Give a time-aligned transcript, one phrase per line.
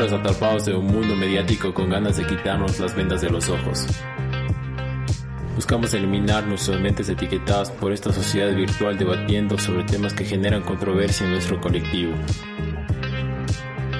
[0.00, 3.86] encuentras atrapados en un mundo mediático con ganas de quitarnos las vendas de los ojos.
[5.54, 11.26] Buscamos eliminar nuestras mentes etiquetadas por esta sociedad virtual debatiendo sobre temas que generan controversia
[11.26, 12.14] en nuestro colectivo.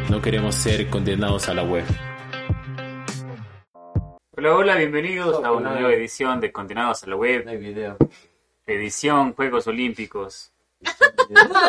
[0.08, 1.84] No queremos ser condenados a la web.
[4.36, 7.98] Hola, hola, bienvenidos a una nueva edición de Condenados a la Web, No hay video.
[8.66, 10.50] edición Juegos Olímpicos.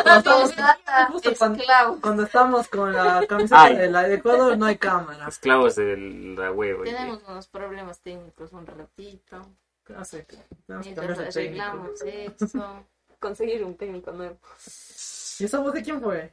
[0.02, 1.98] Cuando, Esclavo.
[2.00, 3.76] cuando estamos con la camiseta Ay.
[3.76, 5.28] de la de Ecuador no hay cámara.
[5.28, 6.84] Esclavos de la día.
[6.84, 9.40] Tenemos unos problemas técnicos un ratito.
[9.86, 11.00] De técnico.
[11.00, 12.84] arreglamos eso.
[13.18, 14.38] conseguir un técnico nuevo.
[15.38, 16.32] ¿Y esa voz de quién fue?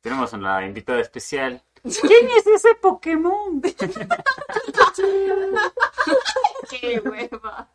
[0.00, 1.62] Tenemos una invitada especial.
[1.82, 3.60] ¿Quién es ese Pokémon?
[6.70, 7.68] ¡Qué hueva!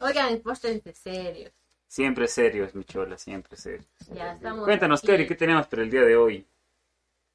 [0.00, 1.52] Oigan, póstrense serios.
[1.92, 3.84] Siempre serios, mi chola, siempre serios.
[4.14, 4.64] Ya estamos.
[4.64, 5.08] Cuéntanos, aquí.
[5.08, 6.46] Cari, ¿qué tenemos para el día de hoy?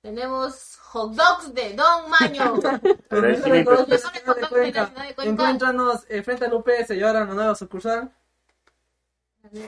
[0.01, 2.59] Tenemos hot dogs de Don Maño.
[3.07, 4.11] Pero hay Pero 500 no, pesos.
[4.25, 4.85] no, de Cuenca.
[4.87, 5.23] de Cuenca.
[5.25, 8.11] Encuéntranos eh, frente al UPS y ahora en la nueva sucursal.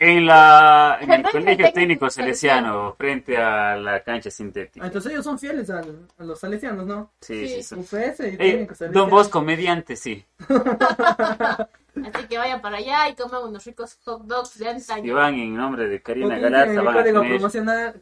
[0.00, 4.86] En, la, en el Colegio Técnico Salesiano, frente a la cancha Ah, sintética.
[4.86, 7.10] entonces ellos son fieles al- a los salesianos, ¿no?
[7.20, 7.74] Sí, sí, sí.
[7.74, 8.92] UPS y Ey, técnico salesiano.
[8.92, 10.24] Don Bosco, mediante, sí.
[11.96, 15.14] Así que vayan para allá y coman unos ricos hot dogs de Y antaño.
[15.14, 17.92] van en nombre de Karina el van a código promocional a la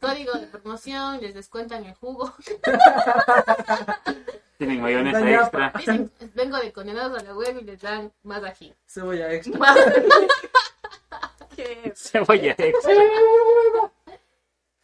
[0.00, 2.32] código de promoción, les descuentan el jugo.
[4.58, 5.72] tienen mayonesa Daña- extra.
[5.76, 8.74] Dicen, vengo de condenados a la web y les dan más ají.
[8.86, 9.60] Cebolla extra.
[11.56, 11.92] ¿Qué?
[11.94, 12.94] Cebolla extra.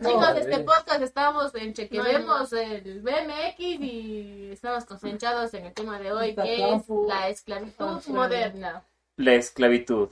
[0.03, 5.67] Chicos, No, este podcast estamos entre que No, vemos el BMX y estamos concentrados en
[5.67, 8.85] el tema de hoy, que es la esclavitud moderna.
[9.17, 10.09] La esclavitud.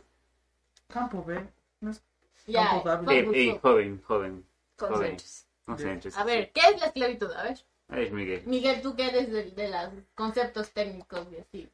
[0.89, 1.47] Campo B.
[1.81, 2.03] No es-
[2.47, 3.35] Ya, Campo Guzmán.
[3.35, 4.47] ey, joven, joven.
[4.79, 4.93] Joven.
[4.95, 5.45] Concéntrese.
[5.67, 6.19] Concéntrese.
[6.21, 7.31] A ver, ¿qué es la esclavitud?
[7.33, 7.59] A ver,
[7.91, 8.43] Es Miguel.
[8.47, 11.71] Miguel, tú que eres de, de los conceptos técnicos y así.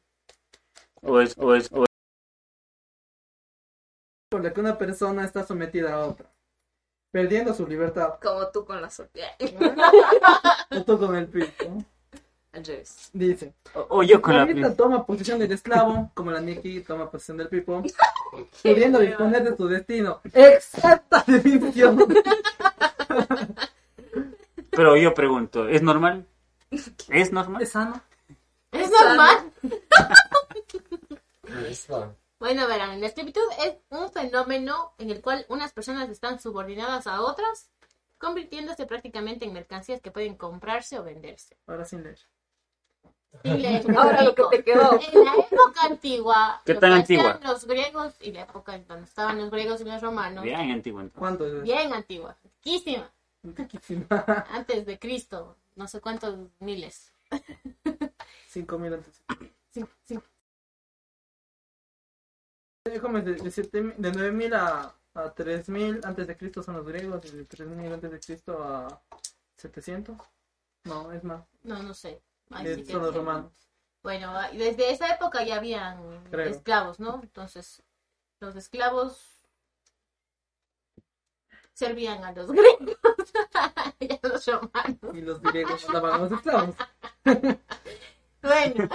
[1.01, 1.85] O es, o es, o
[4.29, 6.29] Por la que una persona está sometida a otra.
[7.17, 8.13] Perdiendo su libertad.
[8.21, 9.31] Como tú con la sortilla.
[10.69, 11.51] O tú con el.
[12.53, 13.09] Al revés.
[13.11, 13.55] Dice.
[13.73, 17.09] o- o yo con La la vista toma posición del esclavo, como la Nikki toma
[17.09, 17.81] posición del pipo,
[18.61, 20.21] pudiendo disponer de su destino.
[20.31, 21.97] Exacta definición.
[24.69, 26.27] Pero yo pregunto, ¿es normal?
[27.09, 27.63] ¿Es normal?
[27.63, 27.99] ¿Es sano?
[28.71, 29.51] ¿Es normal?
[31.67, 32.15] Listo.
[32.39, 37.21] Bueno, verán, la esclavitud es un fenómeno en el cual unas personas están subordinadas a
[37.21, 37.71] otras,
[38.19, 41.57] convirtiéndose prácticamente en mercancías que pueden comprarse o venderse.
[41.65, 42.19] Ahora sin leer.
[43.43, 44.99] Y le- Ahora lo que te quedó.
[45.13, 47.39] En la época antigua, ¿Qué tan antigua?
[47.43, 50.71] los griegos y la época en donde estaban los griegos y los romanos, bien, Bien
[50.71, 51.11] entonces.
[51.13, 51.63] ¿Cuánto es?
[51.93, 53.11] antigua, antiquísima,
[54.51, 57.11] antes de Cristo, no sé cuántos miles.
[58.47, 59.23] Cinco mil antes.
[59.71, 60.19] Sí, sí.
[63.01, 66.85] Como de, de, siete mil- de 9000 a, a 3000 antes de Cristo son los
[66.85, 69.01] griegos y de 3000 antes de Cristo a
[69.57, 70.15] 700.
[70.85, 71.43] No, es más.
[71.63, 72.21] No, no sé.
[72.51, 73.51] Ay, sí que son los romanos.
[74.03, 76.49] Bueno, ah, desde esa época ya habían Creo.
[76.49, 77.19] esclavos, ¿no?
[77.21, 77.83] Entonces,
[78.39, 79.41] los esclavos
[81.73, 82.95] servían a los griegos
[83.99, 84.99] y a los romanos.
[85.15, 86.75] Y los griegos mandaban a los esclavos.
[88.41, 88.87] Bueno,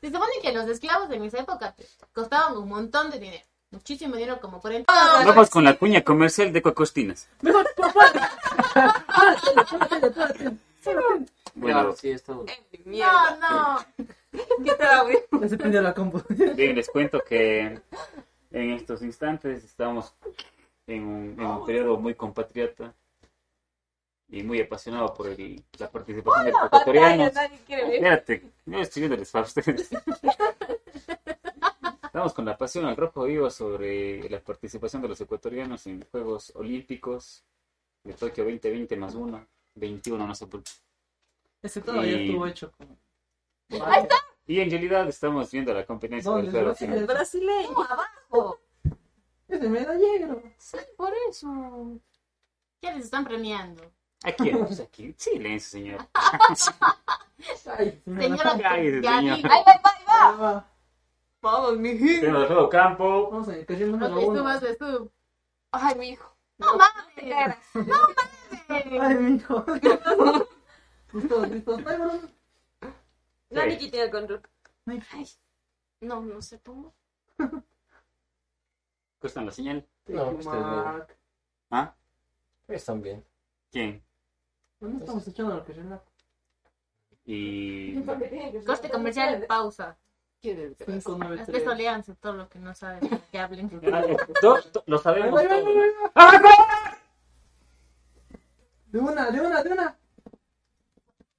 [0.00, 1.74] se supone que los esclavos en esa época
[2.12, 3.44] costaban un montón de dinero.
[3.70, 4.90] Muchísimo dinero, como 40
[5.26, 7.28] Vamos con la cuña comercial de Cocostinas.
[7.42, 7.66] Mejor.
[11.54, 12.52] Bueno, sí, está bueno.
[12.84, 13.36] Mierda.
[13.40, 14.04] No, no.
[14.64, 15.18] ¿Qué tal, güey?
[15.42, 16.22] Ya se prendió la compu.
[16.54, 17.80] bien, les cuento que
[18.50, 20.14] en estos instantes estamos
[20.86, 22.94] en un, en un periodo muy compatriota
[24.30, 27.32] y muy apasionado por el- la participación de los ecuatorianos.
[27.34, 27.94] Nadie quiere ver.
[27.94, 29.88] Espérate, yo estoy viéndoles a ustedes.
[32.04, 36.52] Estamos con la pasión al rojo vivo sobre la participación de los ecuatorianos en Juegos
[36.56, 37.44] Olímpicos
[38.04, 40.70] de Tokio 2020 más 1, 21, no sé por qué.
[41.62, 42.96] Ese todavía Y- estuvo hecho como.
[43.86, 44.14] Ahí está.
[44.46, 46.50] Y en realidad estamos viendo la competencia del.
[46.50, 46.74] ¿Dónde?
[46.74, 47.04] final.
[47.06, 48.60] Brasileño, abajo.
[49.46, 50.42] Es el medallero.
[50.56, 51.98] Sí, por eso.
[52.80, 53.82] Ya les están premiando.
[54.24, 55.14] Aquí, pues aquí.
[55.16, 56.08] Silencio, señor.
[56.14, 59.06] Ay, Señora Ay, señor.
[59.06, 60.36] ahí va, ahí va, ahí va.
[60.36, 60.70] Va.
[61.40, 62.20] Vamos, mijito.
[62.20, 63.30] Tenemos el juego campo.
[63.30, 63.52] Vamos a
[64.26, 64.44] uno.
[64.44, 65.10] vas, tú.
[65.70, 66.34] Ay, mi hijo.
[66.58, 67.58] No mames.
[69.20, 69.64] ¿Listos?
[71.50, 71.78] ¿Listos?
[71.86, 72.28] Ay, bueno.
[73.50, 73.68] La Sí.
[73.68, 74.42] Nikki tiene el control.
[74.86, 75.26] Ay,
[76.00, 76.94] No, no sé cómo.
[79.20, 79.86] Cortan la señal.
[80.06, 81.16] No, ustedes.
[81.70, 81.94] ¿Ah?
[82.66, 83.24] Están bien.
[83.70, 84.02] ¿Quién?
[84.80, 86.02] ¿Dónde estamos echando lo que relaja?
[87.24, 88.00] Y
[88.64, 89.96] Corte comercial, pausa.
[90.40, 91.00] Qué desgracia.
[91.00, 93.68] 5, 9, Es que eso léanse todo lo que no saben, que hablen.
[94.40, 95.42] To- to- lo sabemos.
[98.86, 99.98] De una, de una, de una.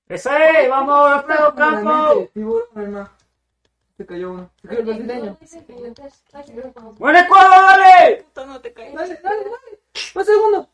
[0.08, 0.68] ¡Ese!
[0.70, 2.28] ¡Vamos, Alfredo Campo!
[2.34, 3.10] Tiburón, hermano.
[3.98, 4.52] Se cayó uno.
[4.62, 5.38] Se cayó el brasileño.
[6.98, 8.24] ¡Buen Ecuador, dale!
[8.24, 8.94] Puta, no te caes.
[8.94, 9.80] Dale, dale, dale.
[10.16, 10.70] Un segundo.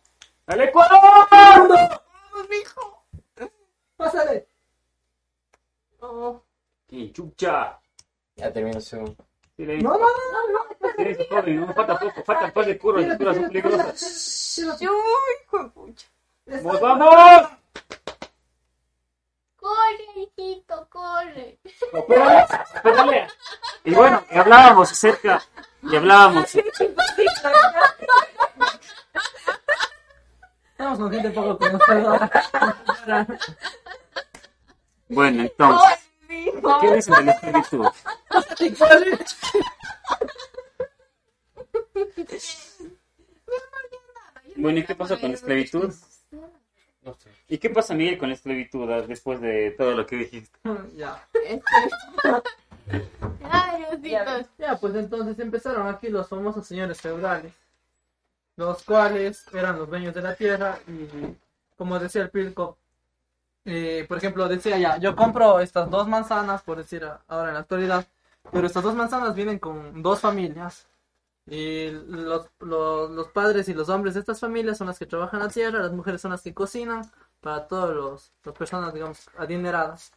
[0.47, 2.01] ¡Dale, Ecuador!
[2.49, 3.05] Mijo.
[3.97, 4.47] Pásale.
[5.99, 6.41] Oh,
[6.87, 7.79] ¡Qué chucha!
[8.35, 9.25] Ya termino su segundo.
[9.55, 10.05] Sí, le No, no, no,
[10.51, 10.93] no.
[10.97, 14.79] Sí, sí, joven, no, falta poco, falta un par de curvas, las curvas son peligrosas.
[14.79, 14.91] yo,
[15.43, 16.07] hijo de pucha.
[16.45, 17.49] ¡Vamos, vamos!
[19.55, 21.59] Corre, hijito, corre.
[21.63, 22.45] Espérale,
[22.75, 23.27] espérale.
[23.83, 25.41] Y bueno, y hablábamos acerca,
[25.81, 26.53] y hablábamos,
[30.77, 32.30] Estamos con gente poco conocedora.
[35.07, 36.81] bueno, entonces, mijo.
[36.81, 37.86] ¿qué dicen de la esclavitud?
[44.57, 45.94] Bueno, ¿y qué pasa con la esclavitud?
[47.04, 47.30] No sé.
[47.48, 50.60] ¿Y qué pasa, Miguel, con la esclavitud después de todo lo que dijiste?
[50.98, 51.25] ya.
[53.44, 54.48] Ay, Diositos.
[54.57, 57.54] Ya, pues entonces empezaron aquí los famosos señores feudales,
[58.57, 61.35] los cuales eran los dueños de la tierra y,
[61.77, 62.77] como decía el Pilco,
[63.65, 67.61] eh, por ejemplo, decía ya, yo compro estas dos manzanas, por decir ahora en la
[67.61, 68.05] actualidad,
[68.51, 70.87] pero estas dos manzanas vienen con dos familias.
[71.47, 75.39] Y los, los, los padres y los hombres de estas familias son las que trabajan
[75.41, 77.03] la tierra, las mujeres son las que cocinan
[77.41, 80.11] para todas los, las personas, digamos, adineradas.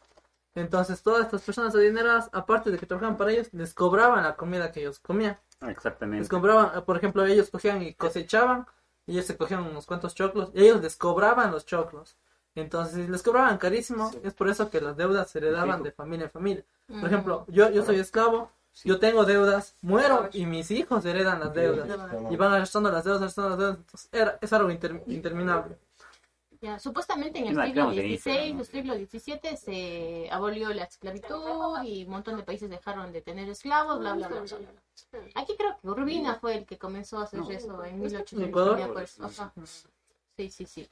[0.55, 4.71] Entonces, todas estas personas adineradas, aparte de que trabajaban para ellos, les cobraban la comida
[4.71, 5.37] que ellos comían.
[5.61, 6.27] Les Exactamente.
[6.29, 8.65] cobraban, eh, por ejemplo, ellos cogían y cosechaban,
[9.05, 12.15] y ellos se cogían unos cuantos choclos, y ellos les cobraban los choclos.
[12.55, 16.31] Entonces, les cobraban carísimo, es por eso que las deudas se heredaban de familia en
[16.31, 16.65] familia.
[16.87, 16.99] Mm.
[16.99, 18.51] Por ejemplo, yo, yo soy esclavo,
[18.83, 21.87] yo tengo deudas, muero, y mis hijos heredan las deudas.
[22.29, 23.77] Y van arrastrando las deudas, arrastrando las deudas.
[23.77, 25.77] Entonces, era, es algo inter- interminable.
[26.61, 32.11] Ya, supuestamente en el siglo XVI, el siglo XVII se abolió la esclavitud y un
[32.11, 34.41] montón de países dejaron de tener esclavos, bla, bla, bla.
[34.41, 35.21] bla, bla.
[35.35, 37.49] Aquí creo que Urbina fue el que comenzó a hacer No.
[37.49, 38.49] eso en 1800.
[38.49, 38.77] ¿Ecuador?
[38.77, 39.25] me acuerdo.
[39.25, 39.53] Ajá.
[40.35, 40.89] Sí, sí, sí.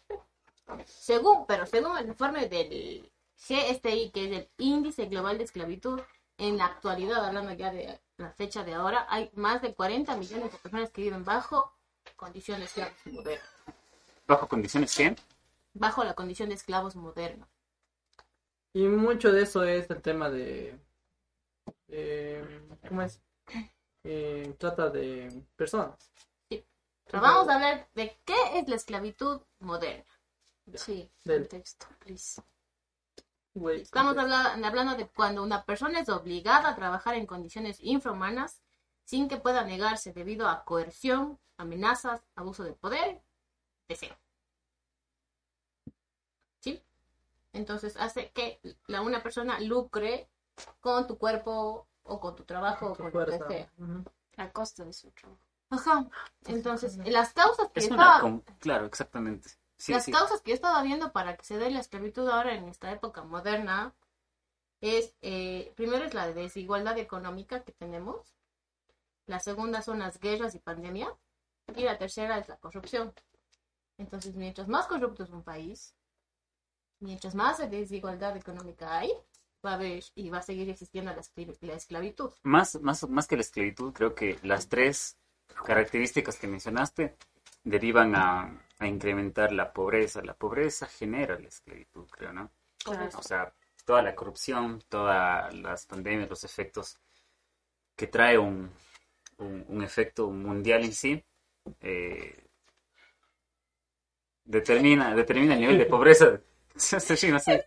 [0.86, 6.00] Según, pero según el informe del GSTI, que es el Índice Global de Esclavitud,
[6.38, 10.52] en la actualidad, hablando ya de la fecha de ahora, hay más de 40 millones
[10.52, 11.74] de personas que viven bajo
[12.16, 12.68] condición de
[13.12, 13.50] modernos.
[14.28, 15.16] ¿Bajo condiciones qué?
[15.80, 17.48] Bajo la condición de esclavos modernos.
[18.74, 20.80] Y mucho de eso es el tema de.
[21.88, 23.22] eh, ¿Cómo es?
[24.04, 26.12] Eh, trata de personas.
[26.50, 30.04] Pero vamos a hablar de qué es la esclavitud moderna.
[30.76, 31.48] Sí, Del-
[32.00, 32.42] please.
[33.54, 38.62] Güey, Estamos habla- hablando de cuando una persona es obligada a trabajar en condiciones infrahumanas
[39.06, 43.22] sin que pueda negarse debido a coerción, amenazas, abuso de poder,
[43.88, 44.16] deseo.
[46.60, 46.84] ¿Sí?
[47.58, 50.30] Entonces hace que la, una persona lucre
[50.80, 53.72] con tu cuerpo o con tu trabajo o con lo que sea.
[54.38, 55.40] A costa de su trabajo.
[55.70, 56.08] Ajá.
[56.46, 58.22] Entonces, las causas que Es estaba- una...
[58.22, 59.50] com- Claro, exactamente.
[59.78, 60.12] Sí, las sí.
[60.12, 63.24] causas que yo estaba viendo para que se dé la esclavitud ahora en esta época
[63.24, 63.94] moderna
[64.82, 68.36] es, eh, primero es la desigualdad económica que tenemos,
[69.26, 71.14] la segunda son las guerras y pandemia,
[71.76, 73.14] y la tercera es la corrupción.
[73.98, 75.96] Entonces, mientras más corrupto es un país,
[77.00, 79.12] mientras más desigualdad económica hay,
[79.66, 81.22] va a haber y va a seguir existiendo la,
[81.62, 82.32] la esclavitud.
[82.44, 85.18] Más, más, más que la esclavitud, creo que las tres
[85.66, 87.16] características que mencionaste
[87.64, 90.22] derivan a, a incrementar la pobreza.
[90.22, 92.52] La pobreza genera la esclavitud, creo, ¿no?
[93.18, 93.54] O sea,
[93.86, 96.98] toda la corrupción, todas las pandemias, los efectos
[97.96, 98.72] que trae un,
[99.38, 101.26] un, un efecto mundial en sí,
[101.82, 102.48] eh,
[104.46, 106.40] determina, determina el nivel de pobreza.
[107.18, 107.66] Sí, no sé.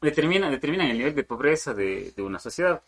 [0.00, 2.82] determina, determina el nivel de pobreza de, de una sociedad.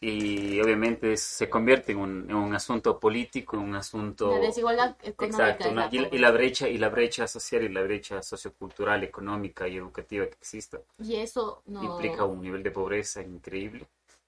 [0.00, 4.32] Y obviamente se convierte en un, en un asunto político, en un asunto...
[4.32, 7.80] La desigualdad económica Exacto, y, la, y la brecha y la brecha social y la
[7.82, 11.82] brecha sociocultural, económica y educativa que exista Y eso no...
[11.82, 13.86] implica un nivel de pobreza increíble.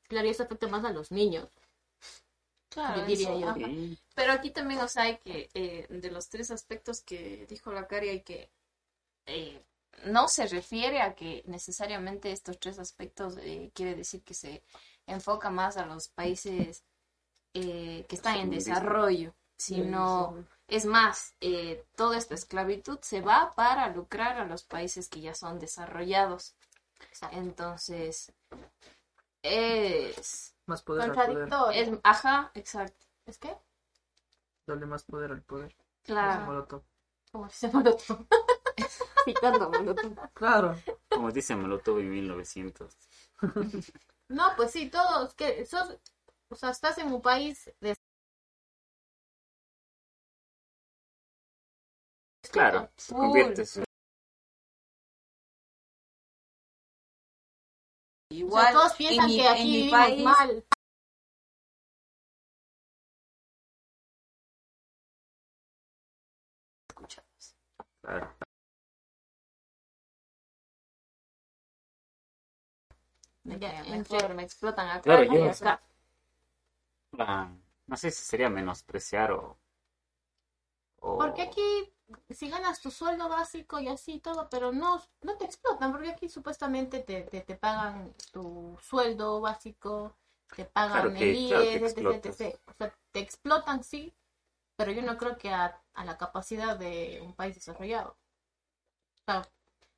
[0.09, 1.49] Claro, y eso afecta más a los niños.
[2.71, 3.97] Claro, Yo diría eso, yo.
[4.15, 7.87] Pero aquí también, o sea, hay que, eh, de los tres aspectos que dijo la
[7.87, 8.49] Cari, hay que,
[9.27, 9.61] eh,
[10.05, 14.63] no se refiere a que necesariamente estos tres aspectos eh, quiere decir que se
[15.07, 16.85] enfoca más a los países
[17.55, 19.35] eh, que están en desarrollo.
[19.57, 25.21] sino es más, eh, toda esta esclavitud se va para lucrar a los países que
[25.21, 26.55] ya son desarrollados.
[27.31, 28.33] Entonces,
[29.43, 31.27] es, Más poder al poder.
[31.29, 31.95] Contradictorio.
[31.95, 33.57] es, ajá, exacto, ¿Es que?
[34.67, 35.75] Darle más poder al poder.
[36.03, 36.47] claro.
[36.47, 36.83] Molotov.
[37.33, 38.27] Como dice Molotov.
[39.27, 40.15] Citando Molotov.
[40.35, 40.77] Claro.
[41.11, 42.97] Como dice Molotov en 1900.
[44.29, 45.97] No, pues sí, todos, que sos,
[46.51, 47.95] o sea, estás en un país de...
[52.51, 53.79] Claro, se conviertes.
[53.79, 53.83] O
[58.31, 60.65] Igual, sea, todos en piensan mi- que en aquí mi vivimos país, mal.
[66.89, 67.55] escuchados.
[68.03, 68.37] Claro.
[73.55, 75.81] Entre- mejor me explotan acá Claro, y yo- acá.
[77.13, 77.51] La-
[77.87, 79.59] no sé si sería menospreciar o.
[81.01, 81.93] o- Porque aquí,
[82.31, 86.29] si ganas tu sueldo básico y así todo, pero no, no te explotan, porque aquí
[86.29, 90.17] supuestamente te, te, te pagan tu sueldo básico,
[90.55, 92.61] te pagan Claro que- el claro etc, etc.
[92.67, 94.13] O sea, te explotan, sí,
[94.77, 98.17] pero yo no creo que a, a la capacidad de un país desarrollado.
[99.15, 99.49] O sea,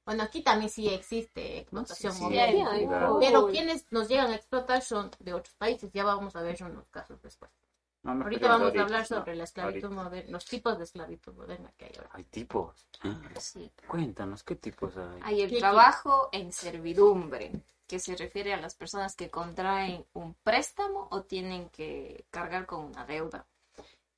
[0.09, 3.19] bueno, aquí también sí existe explotación sí, moderna, sí, hay claro.
[3.21, 6.89] pero quienes nos llegan a explotar son de otros países, ya vamos a ver unos
[6.89, 7.51] casos después.
[8.03, 10.03] No, no Ahorita vamos a hablar no, sobre la esclavitud ahorita.
[10.03, 12.09] moderna, los tipos de esclavitud moderna que hay ahora.
[12.15, 12.89] Hay tipos.
[13.39, 13.71] Sí.
[13.87, 15.21] Cuéntanos, ¿qué tipos hay?
[15.25, 17.53] Hay el trabajo en servidumbre,
[17.87, 22.83] que se refiere a las personas que contraen un préstamo o tienen que cargar con
[22.83, 23.47] una deuda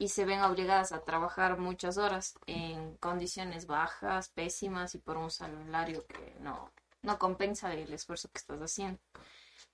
[0.01, 5.31] y se ven obligadas a trabajar muchas horas en condiciones bajas, pésimas y por un
[5.31, 6.71] salario que no,
[7.03, 8.99] no compensa el esfuerzo que estás haciendo.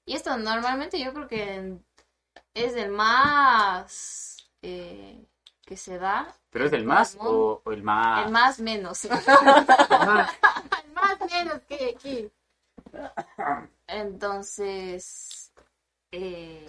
[0.04, 1.78] Y esto normalmente yo creo que
[2.54, 5.25] es el más eh,
[5.64, 8.26] que se da, ¿Pero es el más o, o el más?
[8.26, 9.04] el más menos.
[9.11, 10.28] Ajá.
[10.92, 12.33] Más menos que aquí.
[13.87, 15.52] Entonces,
[16.11, 16.66] eh,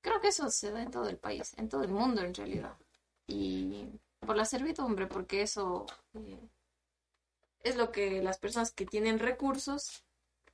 [0.00, 2.76] creo que eso se da en todo el país, en todo el mundo en realidad.
[3.26, 3.88] Y
[4.20, 6.48] por la servidumbre, porque eso eh,
[7.60, 10.04] es lo que las personas que tienen recursos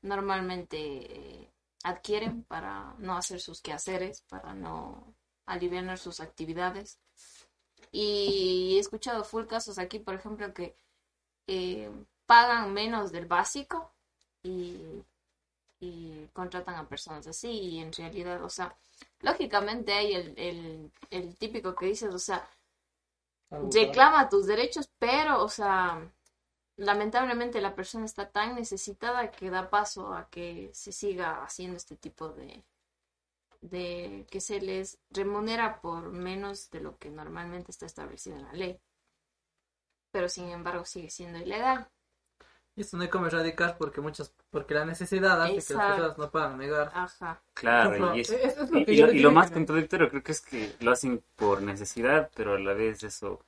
[0.03, 1.51] normalmente eh,
[1.85, 5.15] adquieren para no hacer sus quehaceres, para no
[5.47, 6.99] aliviar sus actividades.
[7.93, 10.77] Y he escuchado full casos aquí, por ejemplo, que
[11.47, 11.91] eh,
[12.27, 13.93] pagan menos del básico
[14.43, 15.03] y
[15.81, 18.77] y contratan a personas así y en realidad, o sea,
[19.21, 22.47] lógicamente hay el, el, el típico que dices, o sea,
[23.51, 26.11] reclama tus derechos, pero, o sea,
[26.77, 31.97] lamentablemente la persona está tan necesitada que da paso a que se siga haciendo este
[31.97, 32.65] tipo de,
[33.61, 38.53] de que se les remunera por menos de lo que normalmente está establecido en la
[38.53, 38.81] ley.
[40.13, 41.91] Pero sin embargo sigue siendo ilegal.
[42.77, 46.19] Y esto no hay como erradicar porque muchas, porque la necesidad hace que las personas
[46.19, 46.91] no puedan negar.
[46.95, 47.43] Ajá.
[47.55, 50.33] Claro, ejemplo, y, es- eso es lo y- y lo, y más contradictorio creo que
[50.33, 53.41] es que lo hacen por necesidad, pero a la vez eso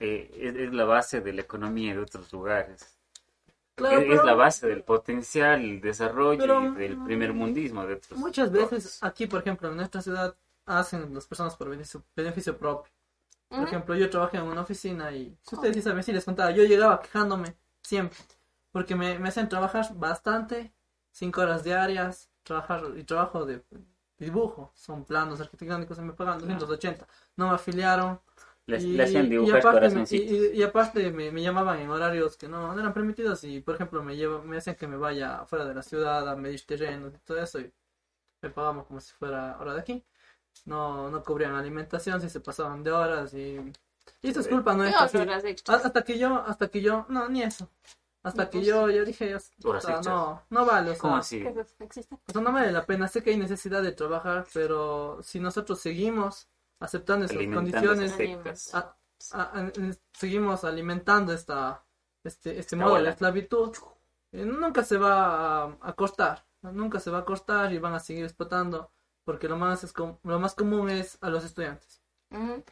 [0.00, 2.96] eh, es, es la base de la economía de otros lugares.
[3.76, 7.94] Claro, es, pero la base del potencial, el desarrollo Pero, y del primer mundismo de
[7.94, 8.18] otros.
[8.18, 12.90] muchas veces aquí, por ejemplo, en nuestra ciudad hacen las personas por beneficio, beneficio propio.
[13.48, 16.50] Por ejemplo, yo trabajé en una oficina y si ustedes sí saben, sí les contaba,
[16.50, 18.18] yo llegaba quejándome siempre
[18.74, 20.74] porque me, me hacen trabajar bastante,
[21.12, 23.64] cinco horas diarias, trabajar y trabajo de
[24.18, 28.20] dibujo, son planos arquitectónicos y me pagan 280, no me afiliaron.
[28.66, 31.90] Le, y, hacían y dibujar aparte, me, y, y- y aparte me, me llamaban en
[31.90, 34.96] horarios que no, no eran permitidos y por ejemplo me lleva, me hacían que me
[34.96, 37.72] vaya fuera de la ciudad a medir terrenos y todo eso y
[38.42, 40.04] me pagaban como si fuera hora de aquí.
[40.66, 43.56] No, no cubrían alimentación si se pasaban de horas y,
[44.22, 45.28] y esto es culpa ¿Qué nuestra otras sí.
[45.28, 45.82] horas extras?
[45.84, 47.70] hasta que yo hasta que yo no ni eso
[48.24, 49.36] hasta que yo yo dije
[50.04, 51.44] no no vale o ¿Cómo sea, así?
[51.78, 52.14] ¿Existe?
[52.26, 55.80] o sea, no vale la pena sé que hay necesidad de trabajar pero si nosotros
[55.80, 56.48] seguimos
[56.80, 58.74] aceptando esas condiciones esas sectas.
[58.74, 58.96] a-
[59.32, 59.72] a- a-
[60.12, 61.84] seguimos alimentando esta
[62.24, 63.10] este este Esta modo de ola.
[63.10, 63.72] esclavitud
[64.32, 68.00] eh, nunca se va a, a cortar nunca se va a cortar y van a
[68.00, 68.90] seguir explotando
[69.24, 72.00] porque lo más es com- lo más común es a los estudiantes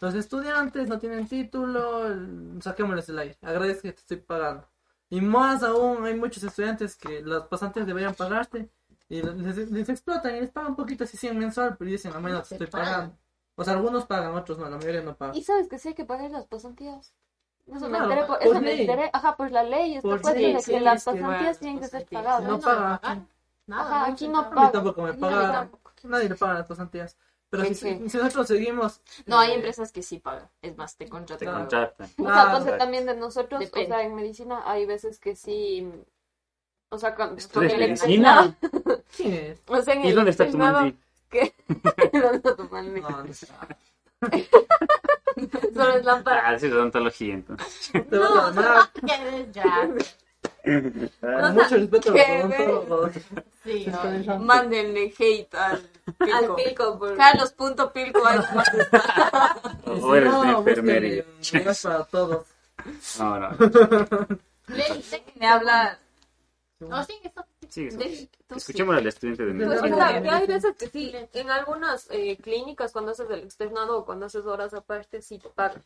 [0.01, 4.67] los estudiantes no tienen título el- saquémosles el aire agradezco que te estoy pagando
[5.13, 8.71] y más aún hay muchos estudiantes que las pasantes deberían pagarte
[9.09, 12.23] y les, les explotan y les pagan un poquito así 100 mensual pero dicen al
[12.23, 12.87] menos te te estoy pagan.
[12.95, 13.19] pagando
[13.57, 15.95] o sea algunos pagan otros no la mayoría no pagan Y sabes que sí hay
[15.95, 17.13] que pagar las pasantías.
[17.67, 20.73] Eso me enteré, por, eso me enteré, ajá, por la ley, está Por puesto sí,
[20.73, 22.23] que las pasantías tienen que ser Pasantías.
[22.23, 22.45] pagadas.
[22.49, 22.99] No pagan.
[23.01, 23.29] pagan.
[23.67, 24.39] Nada, Ajá, no aquí no.
[24.41, 24.73] A pagan.
[24.73, 25.93] tampoco me No, tampoco.
[26.05, 27.17] Nadie le paga las pasantías.
[27.53, 28.09] Pero si, Sí.
[28.09, 29.03] si nosotros seguimos...
[29.27, 30.49] No, hay eh, empresas que sí pagan.
[30.63, 31.47] Es más, te Te contratan.
[31.47, 31.59] Claro.
[31.61, 32.07] contratan.
[32.19, 32.79] O sea, pues exacto.
[32.79, 33.93] también de nosotros, Depende.
[33.93, 35.87] o sea, en medicina hay veces que sí,
[36.89, 38.57] o sea, con, con ¿Estudias el medicina?
[39.15, 39.59] ¿Quién es?
[39.59, 40.97] externado- o sea, en ¿Y el dónde está tu mandí?
[42.13, 43.01] ¿Dónde está tu mandi?
[43.03, 43.47] No, no sé.
[45.75, 46.49] Solo es lámpara.
[46.49, 47.91] Ah, sí, es odontología entonces.
[47.93, 49.91] Te a llamar ¿Qué ya?
[50.65, 53.11] Con mucho respeto a los ¿Qué odontólogos.
[53.65, 56.57] Sí, dejando- Mándenle hate al Al pilco.
[56.57, 57.17] pico, por...
[57.17, 58.21] Carlos.pilco.
[59.87, 61.25] O eres no, una enfermera.
[61.39, 62.47] busquen lugares para todos.
[63.19, 63.49] No, no.
[64.69, 65.99] Leli, sé que Me habla.
[66.81, 67.45] Oh, sí, eso.
[67.73, 67.97] Sí, sí.
[67.97, 68.59] de- tú sí.
[68.59, 70.09] Escuchemos al estudiante de Pues, O medicina.
[70.11, 74.05] sea, que hay veces que sí, en algunas eh, clínicas cuando haces el externado o
[74.05, 75.83] cuando haces horas aparte sí te pagan.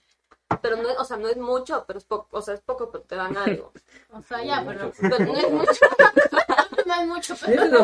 [0.62, 2.90] Pero no, es- o sea, no es mucho, pero es poco, o sea, es poco,
[2.90, 3.72] pero te dan algo.
[4.10, 5.72] O sea, ya, pero Pero no es mucho.
[6.86, 7.82] no es mucho, pero eso es lo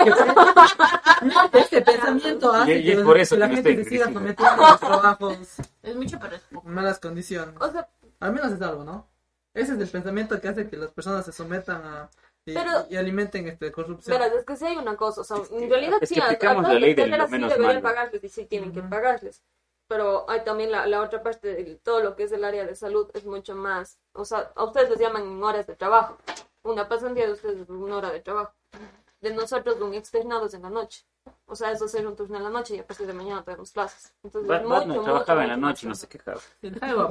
[1.50, 3.90] que este pensamiento hace Y- y es que, por eso que la que gente se
[3.90, 5.38] siga a los trabajos
[5.82, 6.66] es mucho, pero es poco.
[6.68, 7.54] en malas condiciones.
[7.60, 7.88] O sea,
[8.20, 9.08] Al menos es algo, ¿no?
[9.54, 12.08] Ese es el pensamiento que hace que las personas se sometan a
[12.44, 14.18] y, Pero- y alimenten este corrupción.
[14.18, 16.24] verás, es que sí hay una cosa, o sea, en realidad es sí, que a,
[16.24, 17.82] a aplicamos todas la ley las de lo sí deberían malo.
[17.82, 18.88] pagarles y sí tienen que Ujú.
[18.90, 19.42] pagarles.
[19.88, 22.74] Pero hay también la, la otra parte de todo lo que es el área de
[22.74, 26.16] salud es mucho más, o sea, a ustedes les llaman en horas de trabajo.
[26.62, 28.52] Una pasantía de ustedes es una hora de trabajo.
[29.20, 31.04] De nosotros un externado es en la noche.
[31.46, 33.44] O sea, eso es hacer un turno en la noche y a partir de mañana
[33.44, 34.12] tenemos clases.
[34.24, 36.40] Entonces, Bat- es Batman mucho, trabajaba mucho, en la mucho noche y no se quejaba.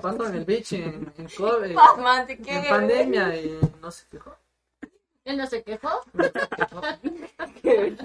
[0.02, 4.36] Pasó en el beach en, en COVID, Batman, te en pandemia y no se quejó.
[5.24, 5.90] Él no se quejó.
[7.62, 7.96] Qué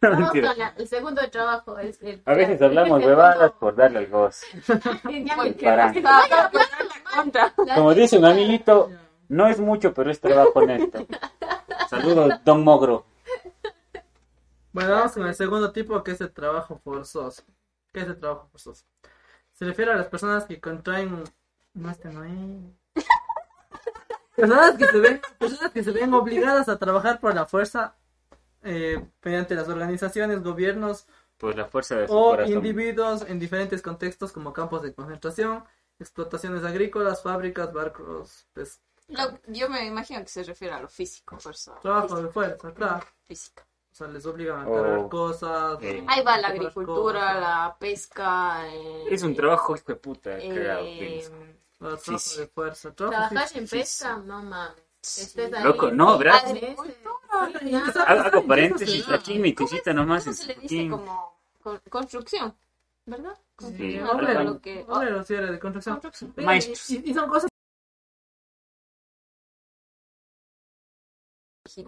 [0.00, 1.78] Vamos con la- el segundo trabajo.
[1.78, 4.46] Es el, A veces el hablamos segundo- huevadas por darle el gozo.
[5.62, 5.92] Para.
[6.00, 6.50] la
[7.14, 7.54] contra.
[7.74, 8.90] Como dice un amiguito,
[9.28, 11.06] no es mucho, pero es trabajo honesto.
[11.88, 13.06] Saludos, Don Mogro.
[14.72, 17.42] Bueno, vamos con el segundo tipo que es el trabajo forzoso.
[17.92, 18.84] ¿Qué es el trabajo forzoso?
[19.52, 21.22] Se refiere a las personas que contraen...
[21.74, 22.32] No, este no es.
[24.34, 27.94] Personas que se ven, personas que se ven obligadas a trabajar por la fuerza
[28.62, 31.06] eh, mediante las organizaciones, gobiernos
[31.38, 32.52] Pues la fuerza de su o corazón.
[32.54, 35.64] individuos en diferentes contextos como campos de concentración,
[35.98, 41.38] explotaciones agrícolas, fábricas, barcos, pues, Lo- yo me imagino que se refiere a lo físico,
[41.38, 41.74] fuerza.
[41.82, 43.04] trabajo de fuerza, claro.
[43.26, 43.66] Física.
[43.90, 45.78] O sea, les obligan a cargar cosas.
[45.82, 47.40] eh, Ahí va la agricultura, cosas.
[47.42, 48.66] la pesca.
[48.72, 51.32] eh, Es un trabajo hijo de puta, eh, pienso.
[51.82, 52.40] Los Sí, trabajos sí.
[52.40, 52.90] de fuerza.
[52.92, 53.58] físico.
[53.58, 55.34] en pesca, no mames.
[55.64, 56.52] Loco, no, ¿verdad?
[56.52, 56.76] Meses.
[58.06, 60.24] Hago, hago paréntesis aquí, mi cosita nomás.
[60.24, 62.54] ¿Cómo se le dice como con- construcción?
[63.04, 63.34] ¿Verdad?
[63.34, 66.00] Sí, Construcción, Obrero, pero lo que- obrero, sí, era de construcción.
[66.36, 66.90] Maestros.
[66.90, 67.48] Y, son cosas,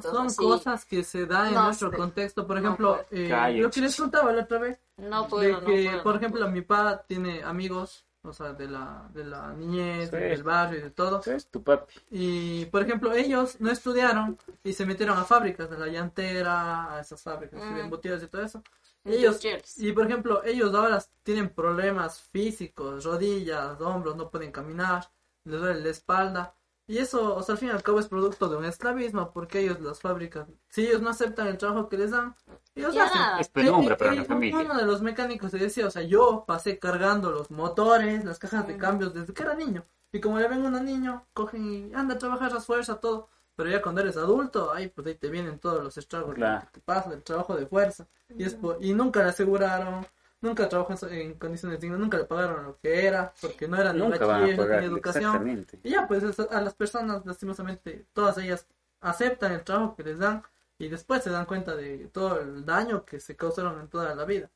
[0.03, 0.37] son así.
[0.37, 1.97] cosas que se dan en No nuestro sé.
[1.97, 2.47] contexto.
[2.47, 3.23] Por No ejemplo, puedo.
[3.23, 6.03] eh, lo que les contaba la otra vez, No de puedo, no que, puedo.
[6.03, 10.17] por ejemplo, mi papá tiene amigos, o sea, de la, de la niñez, Sí.
[10.17, 11.21] del barrio y de todo.
[11.21, 11.95] Eso es tu papi.
[12.11, 17.01] Y, por ejemplo, ellos no estudiaron y se metieron a fábricas de la llantera, a
[17.01, 17.79] esas fábricas de Mm.
[17.79, 18.63] embutidos y todo eso.
[19.05, 19.39] Ellos,
[19.77, 25.11] y por ejemplo, ellos ahora tienen problemas físicos, rodillas, hombros, no pueden caminar,
[25.45, 26.55] les duele la espalda.
[26.87, 29.61] Y eso, o sea, al fin y al cabo es producto de un esclavismo, porque
[29.61, 32.35] ellos, las fábricas, si ellos no aceptan el trabajo que les dan,
[32.75, 33.05] ellos Ya.
[33.05, 33.21] hacen.
[33.41, 34.61] Es penumbra Eh, para eh, familia.
[34.61, 38.67] Uno de los mecánicos se decía, o sea, yo pasé cargando los motores, las cajas
[38.67, 39.87] de cambios desde que era niño.
[40.13, 43.29] Y como ya ven un niño, cogen y anda a trabajar a fuerza, todo.
[43.57, 46.61] Pero ya cuando eres adulto, ahí pues ahí te vienen todos los estragos Claro.
[46.67, 48.07] que te pasa, el trabajo de fuerza.
[48.37, 50.07] Y, es y nunca le aseguraron,
[50.45, 53.93] nunca trabajó en, en condiciones dignas, nunca le pagaron lo que era, porque no era
[53.93, 54.77] ni Nunca van a bachiller, no pagar.
[54.81, 55.25] tenía educación.
[55.25, 55.81] Exactamente.
[55.83, 58.67] Y ya, pues es- a las personas, lastimosamente, todas ellas
[59.01, 60.43] aceptan el trabajo que les dan
[60.79, 64.25] y después se dan cuenta de todo el daño que se causaron en toda la
[64.25, 64.51] vida.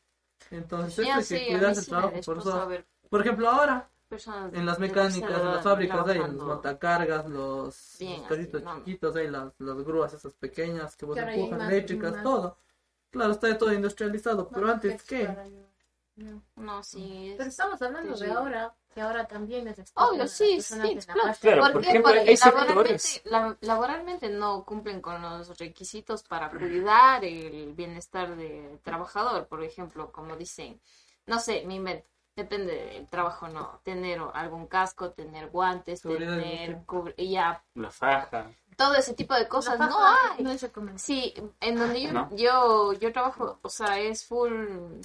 [0.51, 4.64] Entonces, hay sí, que cuidarse el sí trabajo a ver Por ejemplo, ahora, personas en
[4.64, 9.29] las mecánicas, en las fábricas, hay los montacargas, los, Bien, los carritos así, chiquitos, hay
[9.29, 12.57] las, las grúas esas pequeñas que vos más- eléctricas, más- todo.
[13.11, 15.68] Claro, está todo industrializado, No, pero antes, es ¿qué?
[16.19, 16.43] No.
[16.57, 17.35] No, sí.
[17.37, 17.55] Pero Es...
[17.55, 21.35] estamos hablando de ahora, que ahora también les Obvio, sí, sí, explota.
[21.41, 22.37] Claro, ¿Por Porque hay laboralmente,
[22.99, 23.23] sectores.
[23.27, 29.47] la- laboralmente no cumplen con los requisitos para cuidar el bienestar del trabajador.
[29.47, 30.81] Por ejemplo, como dicen,
[31.27, 33.81] no sé, me invento, depende del trabajo, no.
[33.85, 36.83] Tener algún casco, tener guantes, tener
[37.17, 38.51] y ya, La faja.
[38.79, 40.41] Todo ese tipo de cosas no hay.
[40.45, 41.01] No es recomendable.
[41.01, 42.29] Sí, en donde yo, ¿No?
[42.37, 44.53] yo, yo trabajo, o sea, es full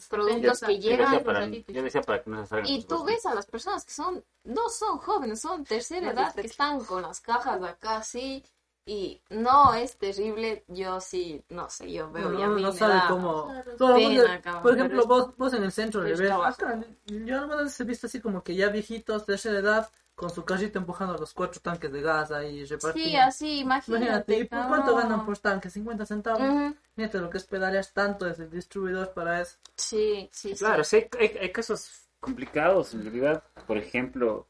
[0.08, 1.74] productos Yo- que Yo llegan decía, para, ratito.
[1.74, 4.24] yo decía para que no se salgan y tú ves a las personas que son,
[4.44, 8.46] no son jóvenes, son tercera edad, que- están con las cajas de acá así,
[8.86, 12.62] Y no es terrible, yo sí, no sé, yo veo No, y a no, mí
[12.64, 13.46] no me sabe da cómo.
[13.46, 13.76] Claro.
[13.78, 16.20] Todo el pena, mundo- cabrón, por ejemplo, es- vos, vos en el centro le es
[16.20, 16.32] ves.
[16.32, 20.30] acá, yo algunas veces he visto así como que ya viejitos de esa edad con
[20.30, 23.10] su carrito empujando los cuatro tanques de gas ahí repartiendo.
[23.10, 24.06] Sí, así, imagínate.
[24.06, 25.70] Imagínate, ¿y por cuánto ganan por tanque?
[25.70, 26.42] ¿50 centavos?
[26.42, 29.58] Ujú, Fíjate lo que es pedalear tanto desde el distribuidor para eso.
[29.78, 30.56] Sí, sí, sí.
[30.56, 33.44] Claro, sí, hay, hay- hay casos complicados en realidad.
[33.66, 34.48] Por ejemplo,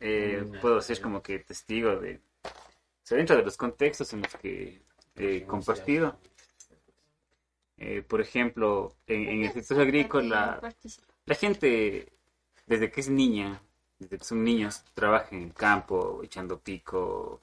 [0.00, 2.20] eh, puedo ser como que testigo de...
[3.08, 4.82] Sea, dentro de los contextos en los que
[5.16, 6.18] he compartido.
[7.78, 10.60] eh, por ejemplo, en, en el sector agrícola,
[11.24, 12.12] la gente,
[12.66, 13.62] desde que es niña,
[13.98, 17.40] desde que son niños, trabaja en el campo, echando pico,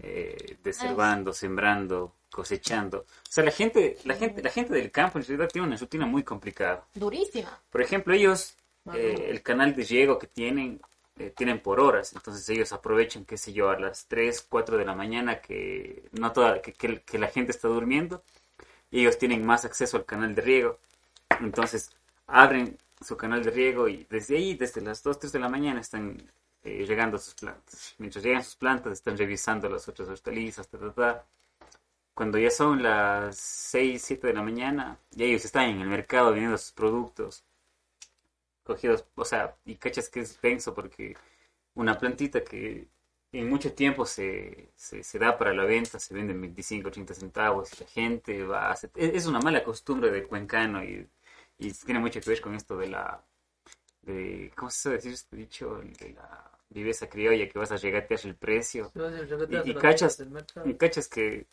[0.00, 3.00] eh, deservando, sembrando, cosechando.
[3.00, 6.06] O sea, la gente, la gente, la gente del campo en realidad tiene una rutina
[6.06, 6.86] muy complicada.
[6.94, 7.60] Durísima.
[7.68, 8.56] Por ejemplo, ellos,
[8.94, 10.80] eh, el canal de riego que tienen,
[11.18, 14.84] eh, tienen por horas, entonces ellos aprovechan, qué sé yo, a las 3, 4 de
[14.84, 18.22] la mañana que, no toda, que, que- que la gente está durmiendo,
[18.90, 20.78] y ellos tienen más acceso al canal de riego,
[21.40, 21.90] entonces
[22.26, 25.80] abren su canal de riego y desde ahí, desde las 2, 3 de la mañana
[25.80, 26.22] están
[26.64, 27.94] eh, regando sus plantas.
[27.98, 31.26] Mientras llegan sus plantas, están revisando las otras hortalizas, ta, ta, ta.
[32.14, 36.30] Cuando ya son las 6, 7 de la mañana, ya ellos están en el mercado
[36.30, 37.44] vendiendo sus productos
[38.64, 41.16] cogidos, o sea, y cachas que es denso porque
[41.74, 42.88] una plantita que
[43.32, 47.14] en mucho tiempo se, se, se da para la venta, se vende en 25, 30
[47.14, 51.08] centavos, y la gente va a hacer- es, una mala costumbre de cuencano y,
[51.58, 53.24] y tiene mucho que ver con esto de la,
[54.02, 55.80] de, ¿cómo se decir este dicho?
[56.00, 58.92] De la viveza criolla, que vas a regatear el precio.
[59.48, 60.22] Y- y cachas-
[60.64, 61.46] Y cachas que,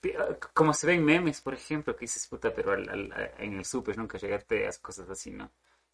[0.53, 3.97] como se ven memes, por ejemplo, que dices, puta, pero al- al- en el súper
[3.97, 5.51] nunca regateas, cosas así, ¿no?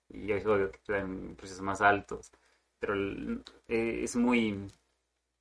[0.10, 2.32] Y es obvio que dan precios más altos,
[2.80, 4.68] pero el- eh, es muy,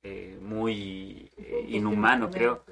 [0.03, 2.63] eh, muy eh, inhumano, creo,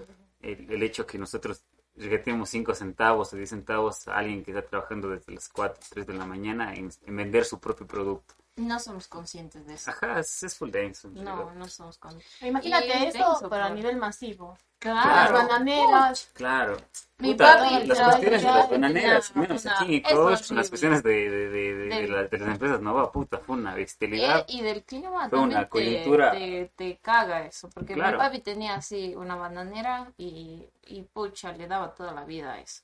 [0.42, 1.64] el, el hecho que nosotros
[1.96, 6.08] regateemos 5 centavos o 10 centavos a alguien que está trabajando desde las 4, 3
[6.08, 8.36] de la mañana en, en vender su propio producto.
[8.56, 9.89] No somos conscientes de eso.
[9.89, 11.08] Ajá, es, es full denso.
[11.08, 11.56] en No, realidad.
[11.56, 12.42] no somos conscientes.
[12.44, 13.80] Imagínate Y es eso, denso, pero a pues.
[13.80, 14.58] nivel masivo.
[14.78, 15.34] Claro.
[15.34, 16.30] Las bananeras.
[16.34, 16.78] Claro.
[17.18, 20.70] Mi Puta, papi las cuestiones de las bananeras, una- menos una- aquí en Ecuador, las
[20.70, 24.46] cuestiones de, de, de, de, la- de las empresas Nova, puta, fue una Eh, bestialidad.
[24.50, 26.32] y del clima Fue una también te- coyuntura.
[26.32, 28.18] te, te caga eso, porque Claro.
[28.18, 32.60] mi papi tenía así una bananera y, y pucha, le daba toda la vida a
[32.60, 32.84] eso.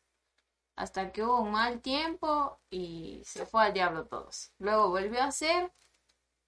[0.80, 4.54] Hasta que hubo un mal tiempo y se fue al diablo todos.
[4.60, 5.74] Luego volvió a hacer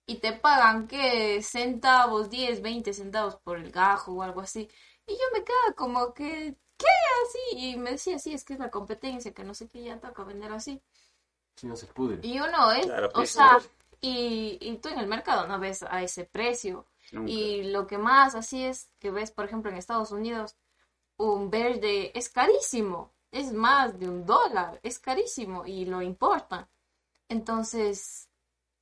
[0.05, 1.41] y te pagan, ¿qué?
[1.43, 4.69] Centavos, 10, 20 centavos por el gajo o algo así.
[5.05, 6.87] Y yo me quedaba como que, ¿qué?
[7.25, 7.57] Así.
[7.57, 10.23] Y me decía, sí, es que es la competencia, que no sé qué, ya toca
[10.23, 10.81] vender así.
[11.57, 12.25] Si no se pudre.
[12.25, 13.59] Y uno es, Claro, o pues, sea,
[13.99, 16.85] y, y tú en el mercado no ves a ese precio.
[17.11, 17.29] Nunca.
[17.29, 20.55] Y lo que más así es que ves, por ejemplo, en Estados Unidos,
[21.17, 26.67] un verde es carísimo, es más de un dólar, es carísimo y lo importan.
[27.29, 28.29] Entonces,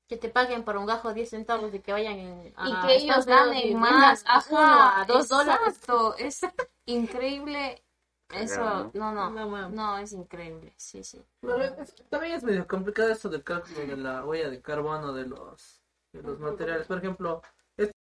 [0.09, 2.95] Que te paguen por un gajo 10 centavos y que vayan en, y a que
[2.95, 5.79] ellos y ganen más, a uno ajá, a 2 dólares.
[5.79, 6.41] exacto, es
[6.85, 7.83] increíble.
[8.29, 9.29] Eso, no, no,
[9.69, 11.19] No, es increíble, sí, sí.
[11.41, 15.25] Pero es- también es medio complicado esto del cálculo de la huella de carbono de
[15.25, 15.81] los,
[16.13, 16.87] de los materiales.
[16.87, 17.41] Por ejemplo,
[17.77, 17.93] este-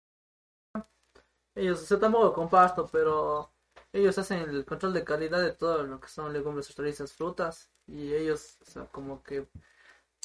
[1.55, 3.51] ellos, o sea, tampoco comparto, pero
[3.97, 7.71] ellos hacen el control de calidad de todo lo que son legumbres, hortalizas, frutas.
[7.87, 9.49] Y ellos, o sea, como que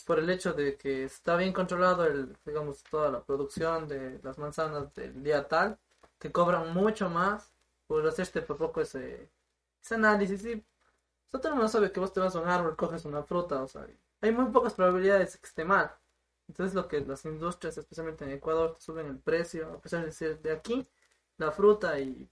[0.05, 4.37] por el hecho de que está bien controlado el, digamos, toda la producción de las
[4.37, 5.79] manzanas del día tal,
[6.17, 7.53] te cobran mucho más
[7.87, 9.29] por hacerte por poco ese,
[9.81, 10.43] ese análisis.
[10.45, 13.05] Y o sea, todo el mundo sabe que vos te vas a un árbol, coges
[13.05, 13.87] una fruta, o sea,
[14.21, 15.91] hay muy pocas probabilidades de que esté mal.
[16.47, 20.41] Entonces lo que las industrias, especialmente en Ecuador, suben el precio, a pesar de ser
[20.41, 20.87] de aquí,
[21.37, 22.29] la fruta y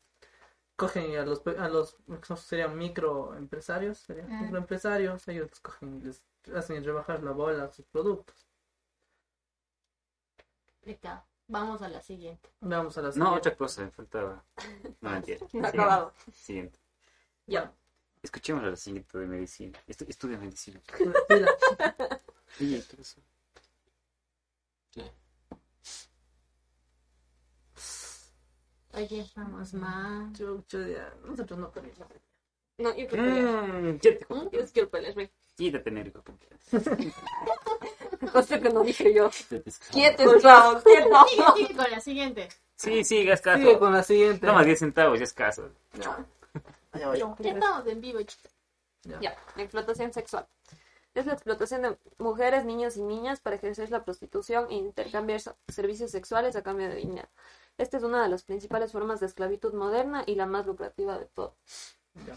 [0.79, 1.97] cogen a los, pe- a los
[2.37, 4.41] serían microempresarios, serían Mm.
[4.43, 6.23] microempresarios, ellos los cogen y les
[6.55, 8.47] hacen rebajar la bola a sus productos.
[11.47, 12.49] Vamos a la siguiente.
[12.61, 13.37] Vamos a la No, siguiente.
[13.39, 14.43] otra cosa, me faltaba.
[15.01, 15.39] No, mentira.
[15.53, 16.13] No acabado.
[16.33, 16.79] Siguiente.
[17.47, 17.71] Ya.
[18.21, 19.79] Escuchemos a la siguiente de medicina.
[19.87, 20.79] Estu- estudia medicina.
[21.29, 21.49] Mira,
[22.57, 23.21] Sí, ¿qué pasó?
[28.93, 30.33] Oye, estamos mal.
[30.33, 31.97] yo- yo ya- nosotros no tenemos.
[32.77, 33.45] No, yo quiero pelear.
[33.73, 34.49] Mm, ya te ¿Mm?
[34.51, 35.31] Yo quiero pelear, ven.
[35.55, 36.23] Quítate, Nérico.
[38.31, 39.29] Cosa que no dije yo.
[39.91, 41.25] Quieto, esclavo, quieto.
[41.55, 42.49] Sigue, con la siguiente.
[42.75, 43.59] Sí, sí, gas caso.
[43.61, 44.47] Sigue con la siguiente.
[44.47, 45.69] Toma 10 centavos, ya es caso.
[45.93, 46.25] No.
[46.93, 48.51] Ya estamos en vivo, chicos.
[49.03, 50.47] Ya, la explotación sexual.
[51.13, 56.11] Es la explotación de mujeres, niños y niñas para ejercer la prostitución e intercambiar servicios
[56.11, 57.27] sexuales a cambio de dinero.
[57.79, 61.25] Esta es una de las principales formas de esclavitud moderna y la más lucrativa de
[61.27, 61.55] todo.
[62.27, 62.35] Ya.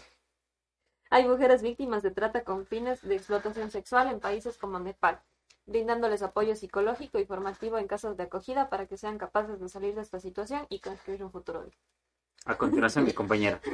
[1.09, 5.19] Hay mujeres víctimas de trata con fines de explotación sexual en países como Nepal,
[5.65, 9.95] brindándoles apoyo psicológico y formativo en casos de acogida para que sean capaces de salir
[9.95, 11.65] de esta situación y construir un futuro.
[12.45, 13.59] A continuación, mi compañera.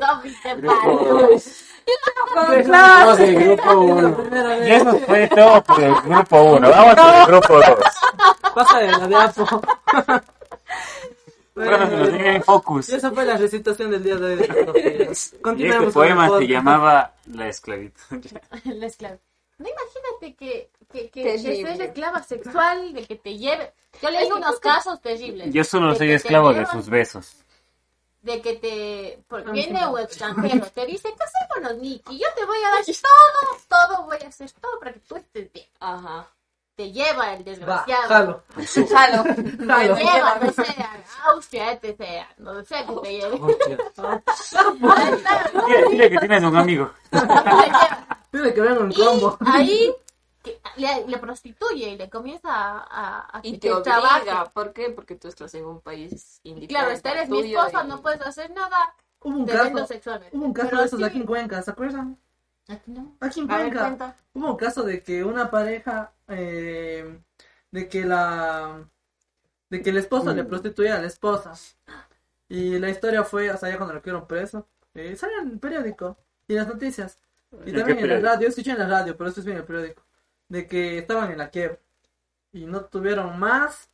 [0.00, 0.20] No,
[0.56, 1.40] Grupo-
[2.68, 4.16] Vamos del grupo uno.
[4.16, 4.68] Primera vez.
[4.68, 6.70] Y eso fue todo por el grupo 1.
[6.70, 7.64] Vamos por el grupo 2.
[8.56, 9.46] Pasa de la de Apo.
[11.54, 12.90] Bueno, nos tengan en focus.
[12.90, 14.36] Y esa fue la recitación del día de hoy.
[14.36, 15.16] de.
[15.38, 18.00] Y Continuemos este con poema se llamaba La esclavitud.
[18.64, 19.16] La esclava.
[19.58, 23.72] No imagínate que, que, que, seas esclava sexual, de que te lleve.
[24.02, 25.52] Yo leí unos casos terribles.
[25.52, 27.36] Yo solo soy esclavo de sus besos.
[28.20, 29.22] De que te.
[29.26, 32.18] Porque Ah, viene un extranjero, te dice, casémonos, Nicky.
[32.18, 35.50] Yo te voy a dar todo, todo, voy a hacer todo para que tú estés
[35.52, 35.66] bien.
[35.80, 36.28] Ajá.
[36.76, 38.08] Te lleva el Va, desgraciado.
[38.08, 38.42] jalo.
[38.90, 39.24] Jalo.
[39.34, 39.96] Te Jalo.
[39.96, 42.00] lleva, no sé, a Austria, etc.
[42.36, 43.40] No sé que te lleve.
[45.64, 46.90] Dile, dile que tienes un amigo.
[48.30, 49.38] Tiene que ver un Y combo.
[49.46, 49.90] ahí
[50.42, 54.20] que le, le prostituye y le comienza a, a, a Y que te trabaje.
[54.22, 54.44] obliga.
[54.52, 54.90] ¿Por qué?
[54.90, 56.68] Porque tú estás en un país Y indígena.
[56.80, 58.94] claro, esta eres mi esposa, no puedes hacer nada.
[59.22, 59.70] Hubo un caso,
[60.32, 62.18] hubo un caso Pero de esos sí- aquí en Cuenca, ¿se acuerdan?
[62.68, 63.16] Aquí no.
[63.20, 64.16] Aquí en ver, Cuenca.
[64.34, 67.20] Hubo un caso de que una pareja, eh,
[67.70, 68.88] de que la,
[69.70, 71.52] de que el esposo le prostituía a la esposa.
[72.48, 75.58] Y la historia fue, o sea, ya cuando lo quedaron preso, eh, salió en el
[75.58, 77.18] periódico y en las noticias.
[77.64, 79.62] Y ¿En también en la radio, escuché en la radio, pero esto es bien en
[79.62, 80.04] el periódico,
[80.48, 81.78] de que estaban en la quiebra
[82.52, 83.90] y no tuvieron más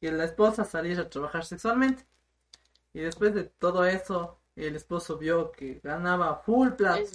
[0.00, 2.04] que la esposa salir a trabajar sexualmente.
[2.92, 7.00] Y después de todo eso, el esposo vio que ganaba full plata.
[7.00, 7.12] Es.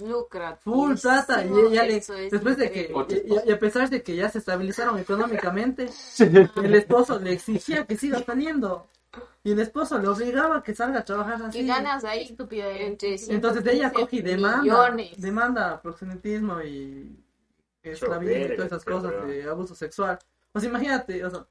[0.62, 1.94] Full plata y ella le,
[2.30, 2.92] después de que
[3.26, 7.96] y, y a pesar de que ya se estabilizaron económicamente el esposo le exigía que
[7.96, 8.86] siga saliendo
[9.42, 13.16] y el esposo le obligaba a que salga a trabajar así Y ganas ahí entre
[13.28, 15.20] entonces ella coge y demanda millones.
[15.20, 17.18] demanda proxenetismo y
[17.82, 20.18] esclavismo y todas esas cosas de abuso sexual
[20.52, 21.46] pues imagínate o sea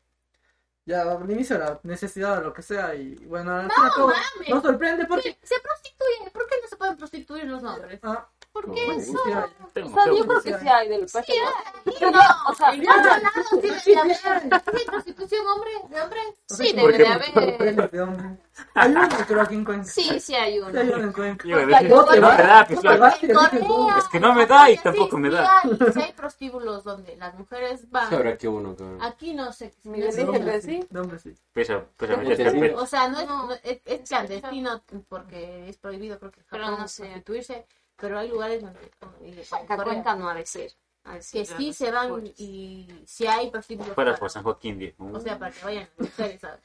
[0.90, 4.08] ya inicio la necesidad o lo que sea y bueno al fin y al cabo,
[4.08, 4.50] mames.
[4.50, 6.34] no sorprende porque Se prostituyen.
[6.34, 8.00] ¿Por qué no se pueden prostituir los hombres?
[8.04, 9.12] ah, ¿Por qué No, eso?
[9.12, 9.44] sí hay.
[9.74, 11.34] Tengo O sea, yo creo que sí hay del paso.
[12.12, 14.18] No, o sea, en otro lado tiene que haber.
[14.42, 16.20] ¿Sí, prostitución hombre, de hombre?
[16.48, 17.04] Sí, ¿Por debe qué?
[17.04, 18.40] de haber.
[18.74, 20.80] Hay uno creo aquí en Sí, sí hay Sí, uno.
[20.80, 21.14] hay uno en
[22.06, 23.98] Porque no hay- me da, pues, Porque.
[23.98, 25.60] Es que no me da y sí, tampoco sí, me sí da.
[25.62, 28.10] hay, sí hay prostíbulos donde las mujeres van.
[28.10, 29.02] Sabrá que uno, cabrón.
[29.04, 29.74] Aquí no sé.
[29.84, 30.88] Me cómo- que sí.
[30.90, 31.36] De hombre sí.
[31.54, 32.60] Pesa, pesa, Porque sí.
[32.76, 36.88] O sea, no es, no- es, es clandestino porque es prohibido, creo que Pero no
[36.88, 37.66] sé.
[38.00, 38.80] Pero hay lugares donde,
[39.52, 40.72] Acá Corea, Cuenca no ha de ser.
[41.06, 43.94] Ha de que sí se van y si hay prostíbulos.
[43.96, 45.10] Fuera para- por San Joaquín, viejo.
[45.14, 46.60] O sea, para que vayan mujeres, ¿sabes?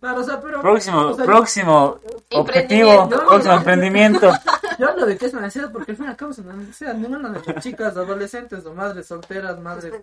[0.00, 0.60] Claro, o sea, pero.
[0.60, 2.00] Próximo, o sea, próximo
[2.32, 3.26] objetivo, Emprendimiento.
[3.26, 4.30] próximo emprendimiento.
[4.78, 6.54] Yo hablo de que es una necesidad porque al fin y al cabo es una
[6.54, 6.94] necesidad.
[6.94, 9.94] Ninguna de las chicas, adolescentes o madres solteras, madres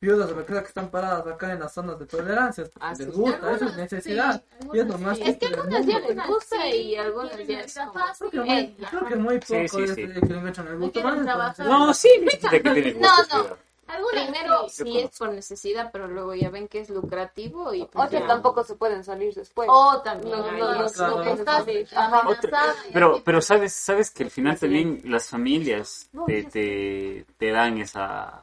[0.00, 2.64] viudas o lo que que están paradas acá en las zonas de tolerancia.
[2.80, 3.04] Ah, sí.
[3.06, 4.42] les gusta, eso es necesidad.
[4.60, 5.24] Sí, y es lo más sí.
[5.24, 5.78] Es que ya mundo.
[6.08, 9.06] les gusta y algunas Tienen ya la es vida como- fácil, Creo que muy, creo
[9.06, 10.00] que muy poco Sí, sí, es sí.
[10.02, 11.02] el que le encuentran el No gusto.
[11.02, 13.40] más, No, sí, gente que tiene No, gustos, no.
[13.40, 13.58] cuidado.
[13.86, 14.98] Algunas Primero sí.
[14.98, 18.26] es por necesidad, pero luego ya ven que es lucrativo y pues O que ya.
[18.26, 19.68] tampoco se pueden salir después.
[19.70, 21.22] O también No, no, no, claro.
[21.22, 21.60] no, estás
[21.94, 22.74] amenazada.
[22.94, 28.42] Pero, pero sabes, sabes que al final también las familias te, te, te dan esa,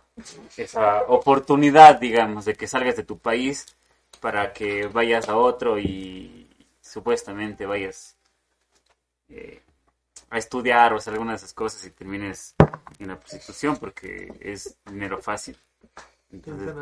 [0.57, 3.65] esa oportunidad, digamos, de que salgas de tu país
[4.19, 6.47] para que vayas a otro y
[6.81, 8.15] supuestamente vayas
[9.29, 9.61] eh,
[10.29, 12.55] a estudiar o hacer alguna de esas cosas y termines
[12.99, 15.57] en la prostitución porque es dinero fácil.
[16.31, 16.73] Entonces,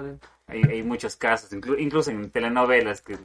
[0.48, 3.18] hay, hay muchos casos, inclu- incluso en telenovelas, que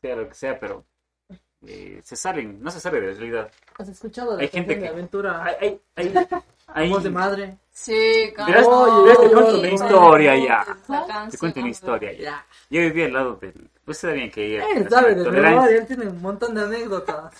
[0.00, 0.84] sea, lo que sea, pero
[1.66, 3.52] eh, se salen, no se sale de la realidad.
[3.78, 5.44] ¿Has escuchado la Hay gente de que- aventura?
[5.44, 6.14] Hay, hay,
[6.66, 7.58] hay, Voz de madre.
[7.72, 11.28] Sí, Verás- Oye, verás, te cuento una historia ya.
[11.30, 12.46] Te cuento una historia ya.
[12.70, 13.68] Yo vivía al lado del...
[13.84, 14.66] Pues está bien que ella...
[14.74, 17.34] Él sabe de memoria, él tiene un montón de anécdotas.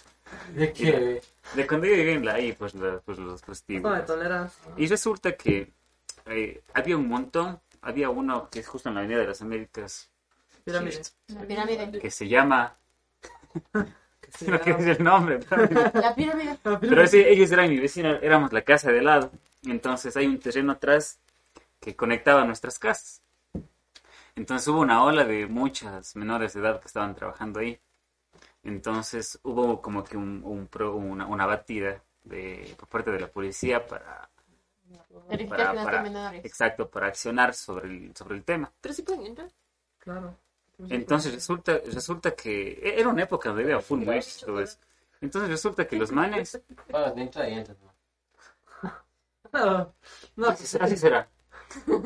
[0.55, 1.23] ¿De qué?
[1.55, 4.73] De cuando yo vivía en la ahí, pues, la- pues los No de tolerancia.
[4.77, 5.73] Y resulta que
[6.27, 7.61] eh, había un montón.
[7.83, 10.09] Había uno que es justo en la Avenida de las Américas,
[10.65, 11.03] Pirámide.
[11.29, 11.99] La pirámide.
[11.99, 12.75] que se llama...
[14.38, 15.68] Sí, No quiero decir el nombre, pero...
[15.94, 16.59] La pirámide.
[16.81, 19.31] Pero sí, ellos eran mi vecina, éramos la casa de lado.
[19.66, 21.18] Entonces hay un terreno atrás
[21.81, 23.23] que conectaba nuestras casas.
[24.37, 27.79] Entonces hubo una ola de muchas menores de edad que estaban trabajando ahí.
[28.62, 33.29] Entonces hubo como que un, un pro- una, una batida de, por parte de la
[33.29, 34.29] policía para,
[35.29, 36.44] Verificar para, que no para- sean menores.
[36.44, 38.73] exacto, para accionar sobre el, sobre el tema.
[38.81, 39.51] Pero sí pueden entrar.
[39.99, 40.37] Claro.
[40.89, 44.79] Entonces resulta, resulta que e, era una época donde había full y todo eso.
[45.21, 46.61] Entonces resulta que los manes.
[46.91, 47.95] ¿no?
[50.37, 51.29] No, así, será- así será.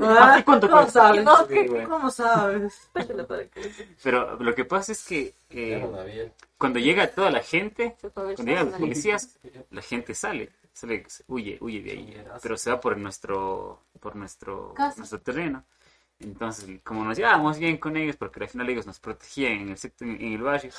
[0.01, 1.01] Ah, ¿Y cuánto ¿Cómo cuesta?
[1.01, 1.25] sabes?
[1.25, 1.85] No, Sí, güey.
[1.87, 2.91] ¿Cómo sabes?
[4.03, 8.81] Pero lo que pasa es que eh, cuando llega toda la gente, cuando llegan los
[8.81, 9.39] policías,
[9.71, 14.75] la gente sale, sale, huye, huye de ahí, pero se va por nuestro, por nuestro,
[14.75, 14.99] Casa.
[14.99, 15.65] nuestro terreno.
[16.21, 19.77] Entonces, como nos llevábamos bien con ellos, porque al final ellos nos protegían en el
[19.79, 20.73] sector, en el barrio,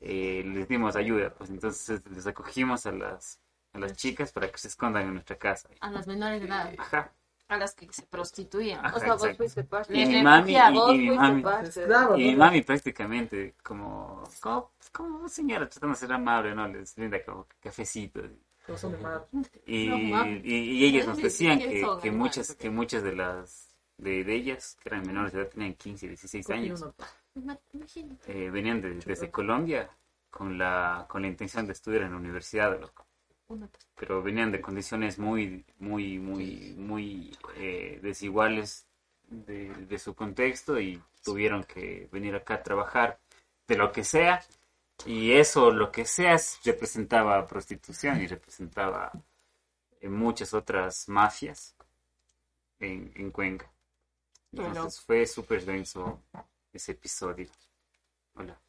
[0.00, 3.40] eh, les dimos ayuda, pues entonces les acogimos a las,
[3.72, 5.68] a las chicas para que se escondan en nuestra casa.
[5.80, 6.72] A las menores de edad.
[6.78, 7.12] Ajá.
[7.48, 8.84] A las que se prostituían.
[8.84, 9.94] Ajá, O sea, vos fuiste parte.
[9.94, 11.68] Y Les mi mami, y, Vos y mi mami, parte.
[11.68, 12.16] Esclavo.
[12.16, 16.68] y mi mami prácticamente como, como, como señora tratando de ser amable, ¿no?
[16.68, 18.20] Les brinda como cafecito.
[18.66, 19.26] Todos son de madre.
[19.66, 23.67] Y, No, y, y ellas nos decían ¿Quiénes que, que muchas, que muchas de las
[23.98, 26.94] de, de ellas, que eran menores de edad, tenían 15, 16 años, Uno,
[27.34, 28.46] Ima- Imagínate.
[28.46, 29.90] eh, venían de- desde Colombia
[30.30, 33.06] con la, con la intención de estudiar en la universidad, loco.
[33.96, 38.86] Pero venían de condiciones muy, muy, muy, muy eh, desiguales
[39.28, 43.18] de, de su contexto y tuvieron que venir acá a trabajar
[43.66, 44.42] de lo que sea.
[45.06, 49.10] Y eso, lo que sea, es- representaba prostitución y representaba
[50.00, 51.74] eh, muchas otras mafias
[52.80, 53.70] en, en Cuenca.
[54.52, 56.22] Entonces fue súper denso
[56.72, 57.50] ese episodio.
[58.34, 58.60] Hola.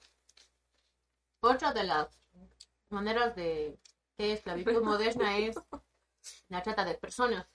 [1.42, 2.08] Otra de las
[2.90, 3.80] maneras de
[4.18, 5.56] esclavitud moderna es
[6.50, 7.48] la trata de personas.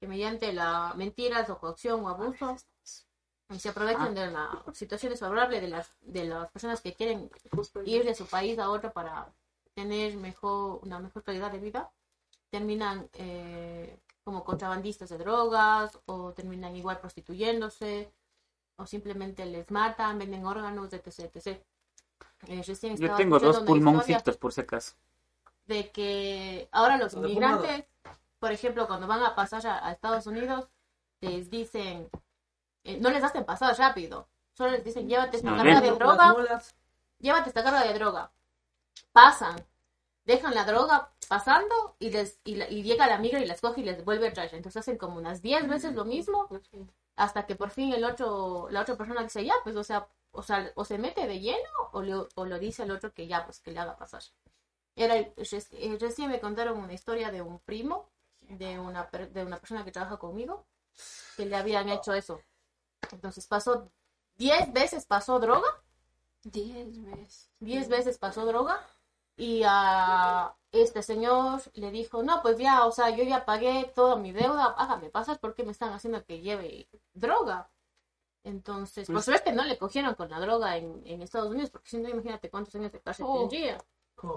[0.00, 2.56] Que mediante la mentiras o coacción o abuso
[3.58, 7.30] se aprovechan de la situación desfavorable de las, de las personas que quieren
[7.84, 9.32] ir de su país a otro para
[9.74, 11.92] tener mejor, una mejor calidad de vida.
[12.50, 18.10] Terminan eh, como contrabandistas de drogas o terminan igual prostituyéndose
[18.76, 21.30] o simplemente les matan, venden órganos, etc.
[21.36, 21.62] etc.
[22.48, 24.94] Eh, recién Yo tengo dos pulmoncitos por si acaso.
[25.66, 27.84] de que ahora los inmigrantes,
[28.38, 30.68] por ejemplo, cuando van a pasar a, a Estados Unidos,
[31.20, 32.08] les dicen,
[32.84, 36.34] eh, no les hacen pasar rápido, solo les dicen, llévate esta No, carga de droga,
[37.18, 38.30] llévate esta carga de droga.
[39.12, 39.56] Pasan,
[40.26, 43.84] dejan la droga pasando y les y, y llega la migra y las coge y
[43.84, 44.54] les vuelve a traer.
[44.54, 46.48] Entonces hacen como unas 10 veces lo mismo
[47.16, 50.42] hasta que por fin el otro, la otra persona dice ya, pues o sea, o
[50.42, 53.44] sea, o se mete de lleno o, le- o lo dice al otro que ya,
[53.44, 54.22] pues que le haga pasar.
[54.96, 58.10] Era, reci- eh, recién me contaron una historia de un primo,
[58.42, 60.66] de una, de una persona que trabaja conmigo,
[61.36, 62.40] que le habían hecho eso.
[63.12, 63.90] Entonces pasó,
[64.36, 65.68] 10 veces pasó droga
[66.44, 67.50] Diez veces.
[67.60, 68.80] diez veces pasó droga
[69.36, 74.16] y a este señor le dijo, no, pues ya, o sea, yo ya pagué toda
[74.16, 77.70] mi deuda, hágame pasar porque me están haciendo que lleve droga.
[78.42, 81.88] Entonces, por Pues- suerte no le cogieron con la droga en, en Estados Unidos, porque
[81.90, 83.40] si no, imagínate cuántos años de cárcel Oh.
[83.40, 83.78] tendría.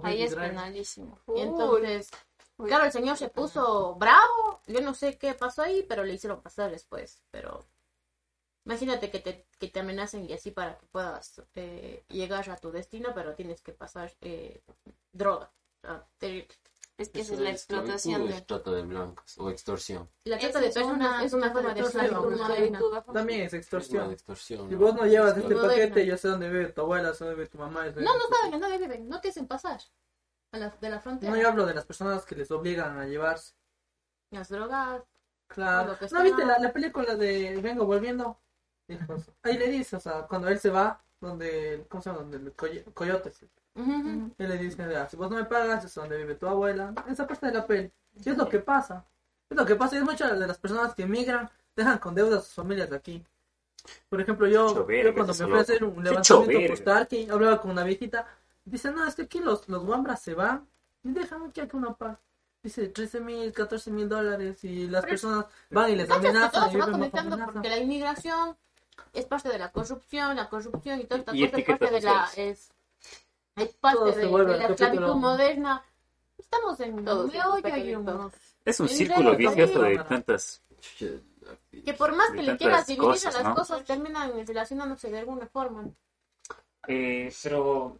[0.03, 1.19] Ahí es penalísimo.
[1.35, 2.09] Y entonces,
[2.57, 6.41] claro, el señor se puso bravo, yo no sé qué pasó ahí, pero le hicieron
[6.41, 7.63] pasar después, pero
[8.67, 12.69] imagínate que te, que te amenacen y así para que puedas eh, llegar a tu
[12.69, 14.61] destino, pero tienes que pasar eh,
[15.13, 15.49] droga.
[16.97, 18.35] Es que esa es la explotación de...
[18.35, 20.09] es trata de blancos o extorsión.
[20.25, 22.97] La trata de es personas una es una forma de esclavitud.
[23.13, 24.17] También es extorsión.
[24.35, 24.77] Si ¿no?
[24.77, 27.59] vos no llevas este paquete, yo sé dónde vive tu abuela, sé dónde vive tu
[27.59, 27.85] mamá.
[27.85, 29.79] No, no saben en dónde viven, no te hacen pasar
[30.51, 31.31] a la, de la frontera.
[31.31, 33.53] No, yo hablo de las personas que les obligan a llevarse.
[34.31, 35.03] Las drogas,
[35.47, 35.97] Claro.
[36.11, 38.41] ¿No viste la película de Vengo Volviendo?
[38.87, 39.29] Hijos.
[39.43, 42.21] Ahí le dice, o sea, cuando él se va, donde, ¿cómo se llama?
[42.21, 43.31] Donde el coy- coyote.
[43.75, 46.93] Él le dice, "Ah, si vos no me pagas, es donde vive tu abuela.
[47.09, 47.91] Esa parte de la peli.
[48.23, 49.05] Y es lo que pasa.
[49.49, 49.95] Es lo que pasa.
[49.95, 52.95] Y es muchas de las personas que emigran, dejan con deudas a sus familias de
[52.95, 53.23] aquí.
[54.09, 57.71] Por ejemplo, yo, yo cuando me fui a hacer un levantamiento postal, que hablaba con
[57.71, 58.25] una viejita,
[58.65, 60.67] dice, no, es que aquí los, los guambras se van
[61.03, 62.17] y dejan aquí a que uno pague.
[62.63, 66.67] Dice 13 mil, 14 mil dólares y las Pero- personas van y les todo amenazan
[66.69, 67.51] y se va amenaza.
[67.53, 68.57] porque la inmigración
[69.13, 72.01] es parte de la corrupción, la corrupción y toda esta Y cosa es parte de
[72.01, 72.71] la es,
[73.55, 75.83] es parte de, vuelve de la esclavitud moderna.
[76.37, 78.31] Estamos en Todo un
[78.63, 80.61] Es un círculo vicioso de tantas...
[80.97, 83.55] que por más que le quieras dividir cosas, a las ¿no?
[83.55, 85.85] cosas terminan relacionándose de alguna forma.
[86.87, 87.99] Eh, pero...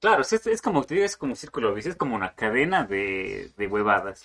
[0.00, 2.84] Claro, es, es como te digo, es como un círculo vicioso, es como una cadena
[2.84, 4.24] de, de huevadas.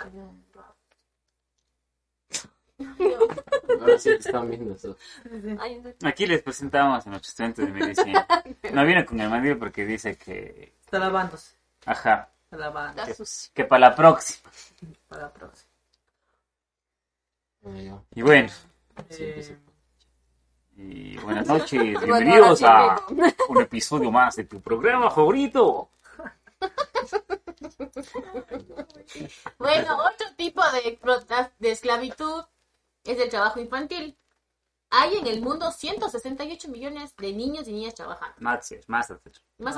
[3.81, 4.95] Ahora sí te están viendo eso.
[6.03, 8.27] Aquí les presentamos a nuestro estudiante de medicina.
[8.71, 10.75] No viene con el mandil porque dice que...
[10.85, 11.55] Está lavándose.
[11.85, 13.01] Ajá, Está lavando.
[13.53, 14.51] Que para la próxima.
[15.07, 15.71] Para la próxima.
[18.13, 18.49] Y bueno,
[19.09, 19.57] Eh.
[20.75, 22.99] Y buenas noches, bienvenidos a
[23.47, 25.91] un episodio más de tu programa favorito.
[29.57, 30.99] Bueno, otro tipo de,
[31.59, 32.43] de esclavitud
[33.03, 34.17] es el trabajo infantil.
[34.89, 38.35] Hay en el mundo 168 millones de niños y niñas trabajando.
[38.87, 39.07] Más,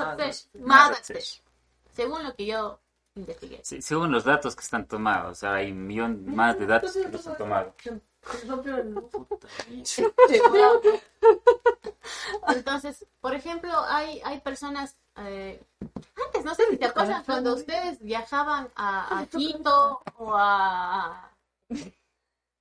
[0.00, 1.00] Más Más, más
[1.92, 2.80] según lo que yo
[3.14, 3.60] investigué.
[3.62, 6.92] Sí, según los datos que están tomados, o sea, hay un millón más de datos
[7.36, 7.42] que.
[8.40, 8.94] Se rompió el-
[12.48, 15.62] Entonces, por ejemplo, hay, hay personas, eh,
[16.26, 21.30] antes no sé si te acuerdas cuando ustedes viajaban a, a Quito o a...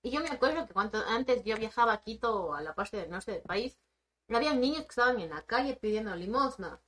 [0.04, 2.98] Y yo me acuerdo que cuando antes yo viajaba a Quito o a la parte
[2.98, 3.76] del norte del país,
[4.30, 6.80] había niños que estaban en la calle pidiendo limosna.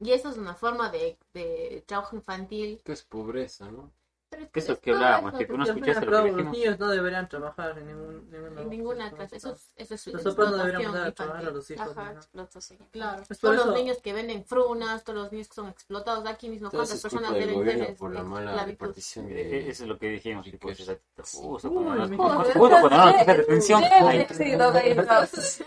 [0.00, 2.80] Y eso es una forma de, de trabajo infantil.
[2.84, 3.92] Que es pobreza, ¿no?
[4.30, 6.52] Pero es Que eso es que hablábamos, que no escuchaste al lo que los dijimos.
[6.56, 9.36] niños no deberían trabajar en ningún, ningún en ninguna clase.
[9.36, 11.88] Eso es, eso es Los papás no deberían explotación mandar a trabajar a los hijos.
[11.90, 12.18] Ajá, ni nada.
[12.20, 12.78] explotación.
[12.92, 15.68] Claro, Es por todos los eso- niños que venden frunas, todos los niños que son
[15.68, 18.80] explotados aquí mismo, Todo ¿cuántas es personas del deben gobierno tener por la mala esclavitud?
[18.84, 19.70] repartición Eh, de...
[19.70, 20.98] Eso es lo que dijimos, y pues, Riqueza.
[21.32, 25.64] justo cuando nos- mi- justo cuando no nos ahí- Sí.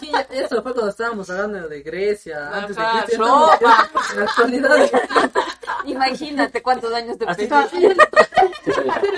[0.00, 3.24] Sí, Eso fue cuando estábamos hablando de Grecia, antes de Cristo.
[3.24, 3.58] Roma.
[4.12, 4.90] En la actualidad,
[5.92, 7.88] Imagínate cuántos años de Así perdí.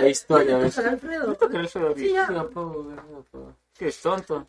[0.01, 0.79] La historia, ¿ves?
[0.79, 1.37] Alfredo.
[1.39, 2.27] Pero eso ahorita, Sí, ya.
[2.29, 4.49] No no es tonto.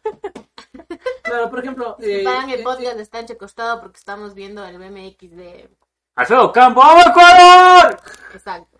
[1.24, 4.78] Claro, por ejemplo, Si eh, paran el eh, podcast está entrecostado porque estamos viendo el
[4.78, 5.69] BMX de...
[6.15, 7.97] Alfredo Campo, ¡vamos Ecuador!
[8.34, 8.80] Exacto.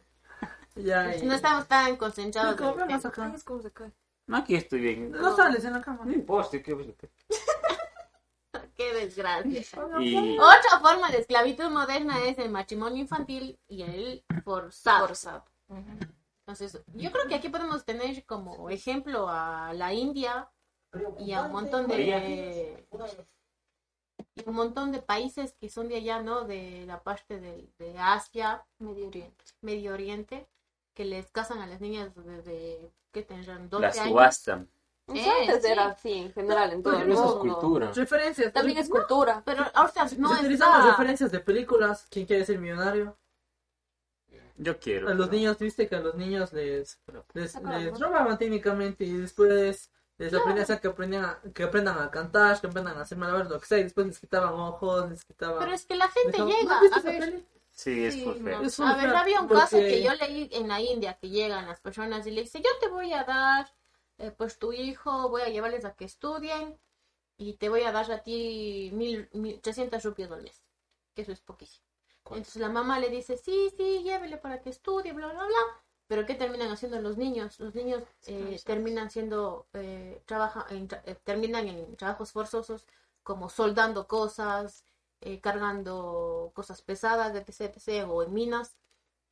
[0.76, 2.76] ya, eh, No estamos tan concentrados ¿Cómo?
[3.46, 3.92] ¿Cómo se cae?
[4.32, 5.12] Aquí estoy bien.
[5.12, 6.06] No sales en la cama.
[6.06, 6.74] No importa, ¿qué
[8.82, 9.62] Qué desgracia.
[10.02, 15.08] Y Otra forma de esclavitud moderna es el matrimonio infantil y el forzado.
[15.08, 15.46] Forzado.
[16.46, 20.50] Entonces, yo creo que aquí podemos tener como ejemplo a la India
[21.20, 22.86] y a un montón de
[24.36, 26.44] y un montón de países que son de allá, ¿no?
[26.44, 29.44] De la parte de, de Asia, Medio Oriente.
[29.62, 30.48] Medio Oriente,
[30.94, 34.08] que les casan a las niñas desde que tendrán 12 la años.
[34.08, 34.66] subasta.
[35.20, 35.72] Eh, antes sí.
[35.72, 37.40] era así, en general, en todo el eso es mundo.
[37.60, 37.92] cultura.
[37.92, 38.54] Referencias.
[38.54, 39.42] También es cultura.
[39.46, 40.92] Pero ahorita Si no utilizamos está...
[40.92, 43.18] referencias de películas, ¿quién quiere ser millonario?
[44.58, 45.10] Yo quiero.
[45.10, 47.00] A los pero- niños, viste que a los niños les,
[47.34, 52.12] les, les robaban técnicamente y después les aprendían a que aprendan, a- que aprendan a
[52.12, 55.26] cantar, que aprendan a hacer malabares, lo que sea, y después les quitaban ojos, les
[55.26, 55.58] quitaban...
[55.60, 57.20] Pero es que la gente ¿No llega viste a esa ver...
[57.20, 57.48] peli?
[57.74, 58.60] Sí, es Sí, full feo.
[58.62, 58.68] no.
[58.68, 61.66] Es A ver, había un porque- caso que yo leí en la India que llegan
[61.66, 63.68] las personas y le dicen, yo te voy a dar,
[64.22, 66.80] eh, pues tu hijo, voy a llevarles a que estudien
[67.38, 70.64] y te voy a dar a ti mil, mil, 300 rupias al mes,
[71.16, 71.86] que eso es poquísimo.
[72.26, 75.84] Entonces la mamá le dice, sí, sí, llévele para que estudie, bla, bla, bla.
[76.08, 77.60] Pero ¿qué terminan haciendo los niños?
[77.60, 82.86] Los niños eh, terminan siendo, eh, trabaja, en eh, terminan en trabajos forzosos
[83.24, 84.84] como soldando cosas,
[85.22, 88.76] eh, cargando cosas pesadas, etc, etc, o en minas.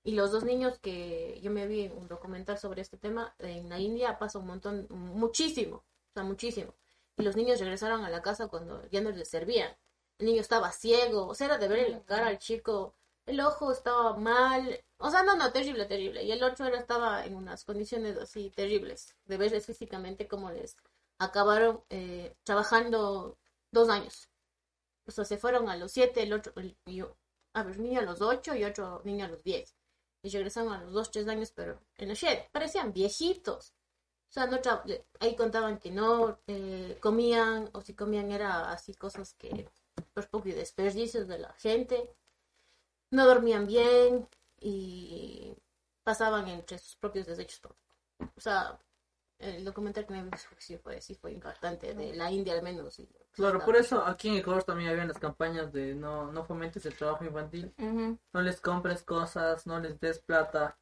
[0.03, 3.69] Y los dos niños que yo me vi en un documental sobre este tema, en
[3.69, 6.73] la India pasa un montón, muchísimo, o sea, muchísimo.
[7.17, 9.75] Y los niños regresaron a la casa cuando ya no les servían.
[10.17, 12.95] El niño estaba ciego, o sea, era de ver la cara al chico,
[13.25, 16.23] el ojo estaba mal, o sea, no, no, terrible, terrible.
[16.23, 20.77] Y el otro era, estaba en unas condiciones así terribles, de verles físicamente cómo les
[21.19, 23.37] acabaron eh, trabajando
[23.71, 24.29] dos años.
[25.05, 27.17] O sea, se fueron a los siete, el otro, el, yo,
[27.53, 29.75] a ver, niño a los ocho y otro niño a los diez.
[30.21, 33.73] Y regresaron a los dos, tres años, pero en la shed, parecían viejitos.
[34.29, 34.59] O sea, no
[35.19, 39.69] ahí contaban que no eh, comían, o si comían era así cosas que,
[40.13, 42.13] pues poco desperdicios de la gente.
[43.11, 44.27] No dormían bien
[44.59, 45.55] y
[46.03, 47.61] pasaban entre sus propios desechos.
[48.35, 48.79] O sea,
[49.39, 52.99] el documental que me vi sí fue, sí fue impactante, de la India al menos.
[52.99, 56.85] y- Claro, por eso aquí en Ecuador también habían las campañas de no, no fomentes
[56.85, 57.73] el trabajo infantil,
[58.33, 60.77] no les compres cosas, no les des plata.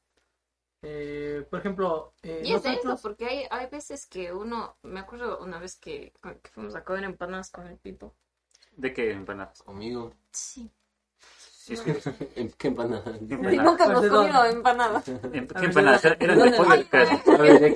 [0.81, 4.77] Eh, por ejemplo, eh, Y es de eso, nosotros- porque hay, hay veces que uno,
[4.83, 8.15] me acuerdo una vez que, que fuimos a comer empanadas con el Pipo.
[8.73, 9.63] ¿De qué empanadas?
[9.63, 10.13] Conmigo.
[10.31, 10.71] Sí.
[11.67, 13.03] Sí, es que- ¿En qué empanada?
[13.03, 13.89] ¿Qué Nunca empanadas?
[13.89, 14.49] hemos ¿de comido dónde?
[14.55, 15.07] empanadas.
[15.09, 16.01] Em- ¿Qué empanadas?
[16.01, 16.57] ¿de Eran de dónde?
[16.57, 17.21] pollo de carne.
[17.27, 17.75] A ver,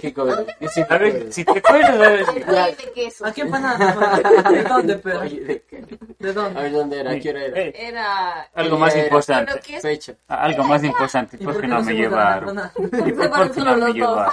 [0.71, 3.25] sí A ver, si te acuerdas, a ver, El pollo de queso.
[3.25, 4.49] ¿A qué empanadas?
[4.49, 5.19] ¿De dónde, pero?
[5.19, 5.85] Oye, ¿de qué?
[6.19, 6.61] ¿De A dónde?
[6.61, 7.11] ver, ¿dónde era?
[7.11, 7.59] ¿A qué hora era?
[7.59, 8.41] Eh, Era...
[8.55, 9.79] algo más importante.
[9.81, 10.13] Fecha.
[10.29, 11.37] Algo más importante.
[11.37, 12.57] ¿Y ¿Por qué no me llevaron?
[12.77, 14.31] ¿Y por, qué no me llevaron?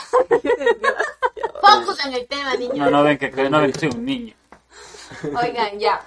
[1.61, 2.77] Focus en el tema, niños.
[2.79, 4.35] No, no ven que, no ven que soy un niño.
[5.25, 6.01] Oigan, ya.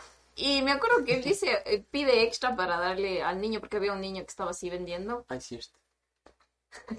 [0.43, 3.93] Y me acuerdo que él dice, eh, pide extra para darle al niño, porque había
[3.93, 5.25] un niño que estaba así vendiendo.
[5.29, 5.77] Ay, cierto.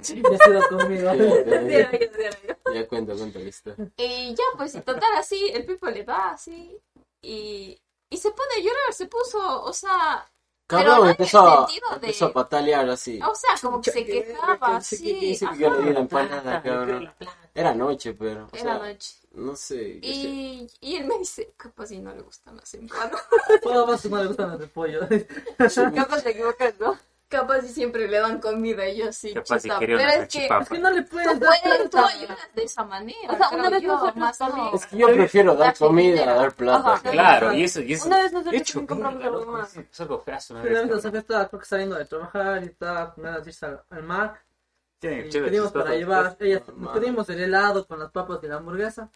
[0.06, 1.10] Ya conmigo.
[1.12, 2.08] Sí, sí,
[2.46, 2.72] yo.
[2.74, 3.90] Ya cuenta, cuenta la historia.
[3.96, 6.78] Y ya, pues, y total, así, el Pipo le da así.
[7.22, 7.80] Y,
[8.10, 10.30] y se pone a llorar, se puso, o sea,
[10.66, 13.20] Pero no Cabrón, en el empezó, de- empezó a patalear así.
[13.22, 15.14] o sea, como que se quejaba Sí, así.
[15.14, 17.12] dice que empanada, cabrón.
[17.54, 18.44] Era noche, pero.
[18.52, 19.14] o Era sea, noche.
[19.34, 20.00] No sé.
[20.00, 23.22] yo sé- Y, y él me dice, capaz si no le gustan las empanadas.
[23.62, 25.00] Todo más no le gustan las de pollo.
[25.94, 26.98] Capaz te equivocas, ¿no?
[27.28, 29.32] Capaz si siempre le dan comida y yo así.
[29.32, 30.46] Capaz si pero una es que.
[30.46, 33.32] Es que no le puedes dar puedes, tú ayudas de esa manera.
[33.32, 34.74] O sea, una vez yo, nosotros más no.
[34.74, 36.92] Es que yo prefiero dar comida a dar plata.
[36.96, 37.10] Ajá.
[37.10, 38.06] Claro, y eso, y eso.
[38.06, 39.76] Una vez nosotros hecho, también compramos algo más.
[39.78, 43.14] Es algo feazo, una Una vez nos estaba creo que saliendo de trabajar y estaba
[43.14, 44.38] con ganas de irse al, al mar.
[45.00, 46.92] Y chévere, pedimos para llevar, ella, Mamá.
[46.92, 49.10] pedimos el helado con las papas y la hamburguesa.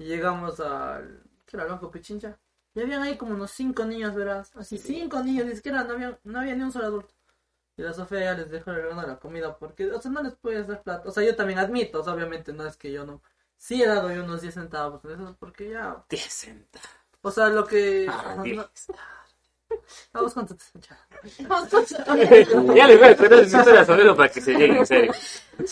[0.00, 1.22] Y llegamos al.
[1.44, 1.66] ¿Qué era?
[1.66, 2.38] Banco Pichincha.
[2.74, 4.50] Y habían ahí como unos cinco niños, verás.
[4.56, 7.14] Así, cinco niños, ni siquiera no había, no había ni un solo adulto.
[7.76, 10.82] Y la Sofía ya les dejó la comida porque, o sea, no les puedes dar
[10.82, 11.06] plata.
[11.06, 13.22] O sea, yo también admito, o sea, obviamente no es que yo no.
[13.58, 16.02] Sí he dado yo unos 10 centavos de esos porque ya.
[16.08, 16.88] 10 centavos.
[17.20, 18.06] O sea, lo que.
[18.08, 18.42] Ah,
[20.12, 20.12] ajá, 10.
[20.12, 22.74] no- Vamos con tu ya.
[22.74, 25.12] Ya les voy a contar esa historia sobre eso para que se lleguen, en serio.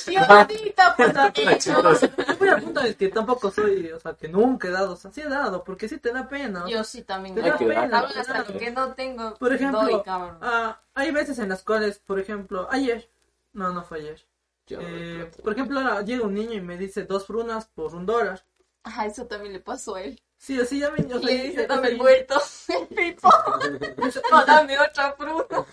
[0.07, 1.13] Yo ahorita, pues.
[2.39, 4.97] Voy al punto en el que tampoco soy, o sea, que nunca he dado, o
[4.97, 6.65] sea, sí he dado, porque sí te da pena.
[6.69, 7.35] Yo sí también.
[7.35, 7.99] te Hay da pena.
[8.01, 9.35] hasta lo que no tengo.
[9.35, 13.09] Por ejemplo, ah, hay veces en las cuales, por ejemplo, ayer,
[13.53, 14.27] no, no fue ayer,
[14.67, 18.05] Yo- eh, por ejemplo, ahora llega un niño y me dice dos frunas por un
[18.05, 18.45] dólar.
[18.83, 20.21] Ajá, eso también le pasó a él.
[20.39, 21.05] Sí, así ya me...
[21.15, 22.37] O sea, Le dice, dame el vuelto.
[22.69, 23.29] El pipo.
[24.31, 25.65] No, dame otra fruta.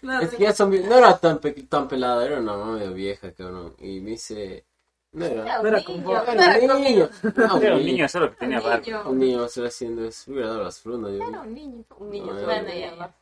[0.00, 2.92] claro, Es que ya son no era tan, pe- tan pelada, era una mamá medio
[2.92, 3.74] vieja, cabrón.
[3.78, 4.66] Y me dice.
[5.12, 5.44] No era.
[5.44, 5.84] No un era niño.
[6.04, 7.10] como- Era Era un niño.
[7.36, 8.80] No, Era un niño solo que tenía Un barba.
[8.84, 9.02] niño.
[9.10, 10.30] Un niño se haciendo eso.
[10.32, 11.12] Hubiera dado las frutas.
[11.12, 11.84] Era un niño.
[11.98, 12.32] Un niño.
[12.34, 13.14] No, Bueno, ya, ya.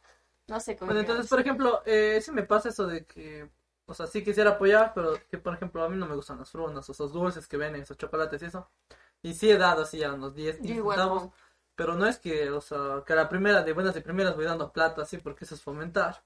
[0.48, 0.86] No sé cómo.
[0.88, 3.46] Bueno, entonces, por ejemplo, eh, sí me pasa eso de que,
[3.84, 6.50] o sea, sí quisiera apoyar, pero que, por ejemplo, a mí no me gustan las
[6.50, 8.66] frunas, o esos dulces que venden, esos chocolates y eso.
[9.22, 10.98] Y sí he dado así a unos 10, Yo 15 igual.
[10.98, 11.32] no.
[11.74, 14.44] pero no es que, o sea, que a la primera, de buenas y primeras voy
[14.44, 16.22] dando plata así, porque eso es fomentar.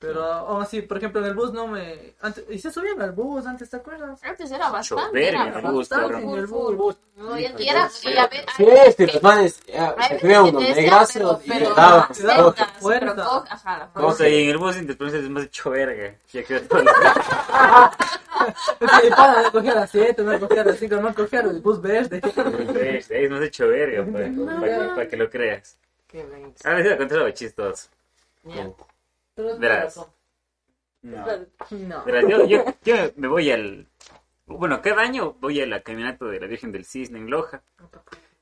[0.00, 2.14] Pero aún así, por ejemplo, en el bus no me...
[2.20, 4.22] Antes, y se subían al bus antes, ¿te acuerdas?
[4.22, 5.04] Antes era bastante.
[5.08, 6.76] Choverga Era en el bus, bastante, en el bus.
[6.76, 6.94] full.
[7.16, 10.28] No, y y era, y a ver, Sí, es que los manes se que te
[10.28, 12.08] decía, negrazos y pero- le daban.
[13.50, 14.24] Ajá, la Vamos fuerza.
[14.24, 16.14] ahí en el bus y después es más hecho verga.
[16.32, 16.80] Ya quedó todo.
[18.80, 21.12] Es que mi pana me cogía a las 7, me cogía a las 5, me
[21.14, 22.20] cogía el bus verde.
[23.10, 25.76] Es, más hecho verga, para, que, que lo creas.
[26.06, 26.54] Qué bien.
[26.64, 27.88] Ahora a contar algo chistoso.
[29.58, 29.96] Verás.
[31.02, 31.24] No.
[31.70, 32.04] No.
[32.04, 33.86] Verás, yo, yo, yo me voy al...
[34.46, 37.62] Bueno, cada año voy a la caminata de la Virgen del Cisne en Loja.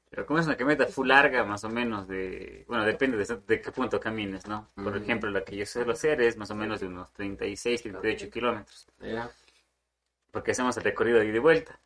[0.09, 2.65] Pero como es una caminata full larga, más o menos de...
[2.69, 4.71] Bueno, depende de, de qué punto camines, ¿no?
[4.75, 8.31] Por ejemplo, la que yo suelo hacer es más o menos de unos 36, 38
[8.31, 8.87] kilómetros.
[10.31, 11.79] Porque hacemos el recorrido de ida y vuelta.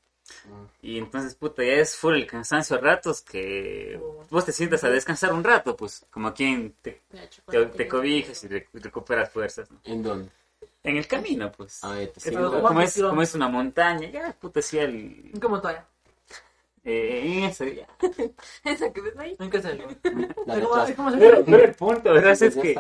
[0.82, 4.00] Y entonces, puta, ya es full el cansancio a ratos que
[4.30, 7.02] vos te sientas a descansar un rato, pues, como quien te,
[7.48, 9.80] te, te cobijas y rec- recuperas fuerzas, ¿no?
[9.84, 10.30] ¿En dónde?
[10.82, 11.80] En el camino, pues.
[11.82, 15.86] Ah, te como, ¿cuántos es, como es una montaña, ya, puta, sí, el, ¿Cómo está?
[16.84, 17.86] eh, en eso, ya.
[18.64, 19.36] Esa que ves ahí.
[19.38, 19.86] ¿En qué serio?
[20.46, 20.92] La de ¿Cómo, atrás.
[20.96, 21.44] cómo se Pero, llama?
[21.44, 22.32] pero el punto, ¿verdad?
[22.42, 22.74] Es que,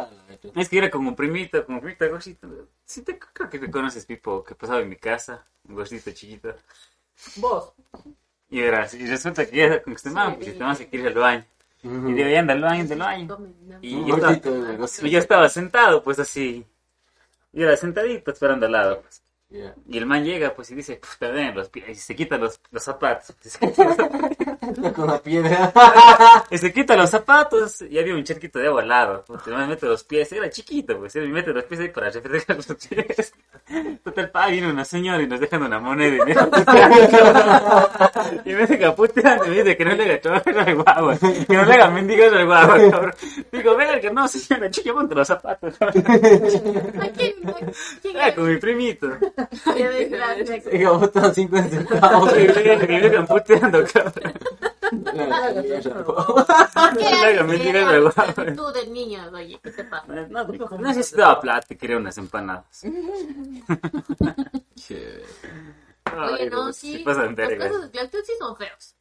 [0.56, 2.48] es que era como un primito, como un primito gordito.
[2.84, 6.54] Sí, te, creo que te conoces, Pipo, que pasaba en mi casa, un gordito chiquito.
[7.36, 7.72] Vos.
[8.50, 11.16] Y verás, y resulta que ya con este man, pues este man se quiere ir
[11.16, 11.44] al baño.
[11.82, 13.52] Y digo, ya anda al baño, anda al baño.
[13.80, 14.40] Y yo estaba,
[15.02, 16.66] y yo estaba sentado, pues así.
[17.52, 19.00] Y era sentadito esperando al lado.
[19.02, 19.22] pues.
[19.50, 19.74] Ya.
[19.88, 21.88] Y el man llega, pues, y dice, puta, ven los pies.
[21.88, 23.34] Y se quita los, los zapatos.
[23.44, 24.92] Y se quita los zapatos.
[24.94, 25.72] Con la piedra.
[26.50, 27.82] Y se quita los zapatos.
[27.82, 29.24] Y había un charquito de agua al lado.
[29.46, 30.30] El man mete los pies.
[30.30, 31.16] Era chiquito, pues.
[31.16, 33.34] Y mete los pies ahí para refrescar los pies.
[34.04, 36.16] Total, pa, viene una señora y nos dejan una moneda.
[36.16, 36.48] Y, mira,
[38.44, 39.46] y me deja puteando.
[39.46, 41.18] Y me dice que no le haga chover al guagua.
[41.18, 43.14] Que no le haga mendigar al guagua, cabrón.
[43.50, 45.76] Digo, venga, que no, señora, chica, ponte los zapatos.
[45.76, 46.04] cabrón.
[47.00, 47.34] ¿A quién?
[48.00, 49.08] ¿Quién Era con mi primito.
[49.76, 50.62] Qué desgracia.
[50.72, 52.32] Y yo botan 50 centavos.
[52.32, 54.32] Y me dejan- y me dejan puteando, cabrón.
[54.90, 57.44] ¿Qué le haga haces?
[57.46, 58.34] mendigar ¿Qué al haces?
[58.34, 58.54] guagua.
[58.56, 60.06] Tú del niño, oye, ¿qué te pasa?
[60.28, 60.46] No,
[60.78, 62.82] necesitaba plata, quería unas empanadas.
[66.32, 68.96] Oye, no, sí Los casos de esclavitud sí son feos.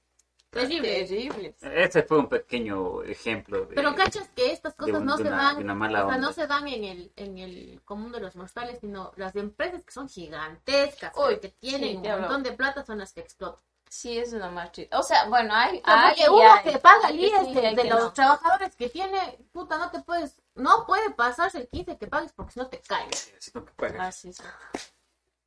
[0.49, 1.05] Terrible.
[1.05, 1.55] Terrible.
[1.61, 3.75] Ese fue un pequeño ejemplo de...
[3.75, 6.17] Pero cachas que estas cosas un- no se una- dan, de una mala o sea,
[6.17, 9.91] no se dan en el, en el común de los mortales, sino las empresas que
[9.91, 13.63] son gigantescas, Uy, que tienen sí, un montón de plata son las que explotan.
[13.91, 14.99] Sí, es una marchita.
[14.99, 15.81] O sea, bueno, hay.
[15.83, 16.63] Sea, hay porque uno hay.
[16.63, 18.13] que paga el Sí, IES sí, de, de los no.
[18.13, 22.51] trabajadores que tiene, puta, no te puedes, no puede pasarse el 15 que pagues porque
[22.53, 23.07] si no te caen.
[23.07, 23.97] Necesito que pagues.
[23.99, 24.43] Ah, sí, sí.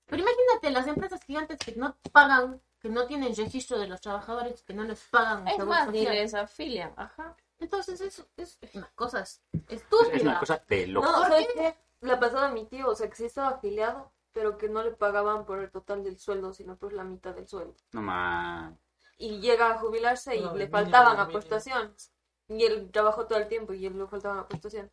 [0.07, 4.62] Pero imagínate las empresas gigantes que no pagan, que no tienen registro de los trabajadores,
[4.62, 6.14] que no les pagan Es más, ni social.
[6.16, 6.93] les afilian.
[6.97, 7.37] Ajá.
[7.61, 9.20] Entonces es, es una cosa
[9.68, 10.12] estúpida.
[10.12, 11.07] Es una cosa de loco.
[11.07, 11.76] No, ¿sabes qué?
[12.01, 14.91] La pasada a mi tío, o sea, que sí estaba afiliado, pero que no le
[14.91, 17.76] pagaban por el total del sueldo, sino por la mitad del sueldo.
[17.93, 18.74] No más.
[19.16, 22.12] Y llega a jubilarse y No, le faltaban aportaciones.
[22.49, 24.91] Y él trabajó todo el tiempo y él le faltaban aportaciones.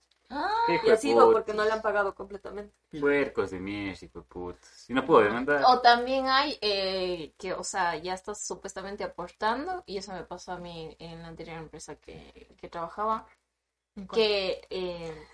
[0.68, 1.32] Hijo Y sido puta.
[1.34, 2.74] porque no le han pagado completamente.
[3.00, 4.90] Puercos de mierda, hijo de putas.
[4.90, 5.64] Y no puedo demandar.
[5.68, 10.52] O también hay eh, que, o sea, ya estás supuestamente aportando, y eso me pasó
[10.52, 13.26] a mí en la anterior empresa que, que trabajaba,
[14.14, 15.28] que eh,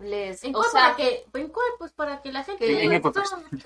[0.00, 1.66] les, ¿En o cuál sea, para que, en cuál?
[1.78, 2.66] Pues para que la gente...
[2.66, 3.02] que- En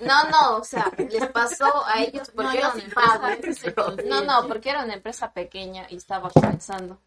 [0.07, 3.73] no, no, o sea, les pasó a ellos porque No, era una empresa,
[4.05, 6.99] no, no, porque era una empresa pequeña y estaba comenzando.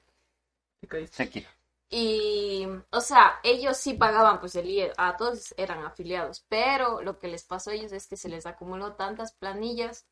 [1.16, 1.48] Tranquilo.
[1.91, 7.18] Y, o sea, ellos sí pagaban, pues el IE, a todos eran afiliados, pero lo
[7.18, 10.07] que les pasó a ellos es que se les acumuló tantas planillas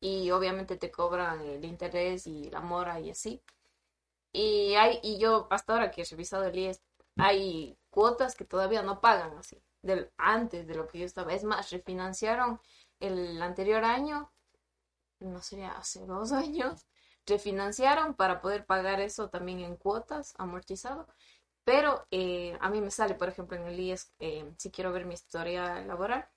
[0.00, 3.42] y obviamente te cobran el interés y la mora y así.
[4.32, 6.82] Y hay, y yo hasta ahora que he revisado el IES,
[7.16, 11.32] hay cuotas que todavía no pagan así, del, antes de lo que yo estaba.
[11.34, 12.60] Es más, refinanciaron
[13.00, 14.32] el anterior año,
[15.20, 16.86] no sería hace dos años,
[17.28, 21.06] refinanciaron para poder pagar eso también en cuotas, amortizado.
[21.64, 25.04] Pero eh, a mí me sale, por ejemplo, en el IES, eh, si quiero ver
[25.04, 26.28] mi historia laboral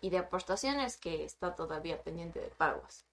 [0.00, 3.04] y de aportaciones, que está todavía pendiente de pagos.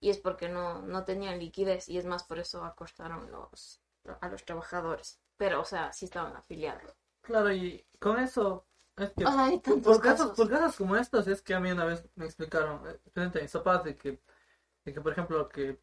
[0.00, 3.80] Y es porque no, no tenían liquidez y es más por eso acortaron los,
[4.20, 5.20] a los trabajadores.
[5.36, 6.96] Pero, o sea, sí estaban afiliados.
[7.22, 11.54] Claro, y con eso es que Ay, por casos, por casos como estos es que
[11.54, 14.20] a mí una vez me explicaron, eh, frente a mis papás, de que,
[14.84, 15.78] de que por ejemplo, que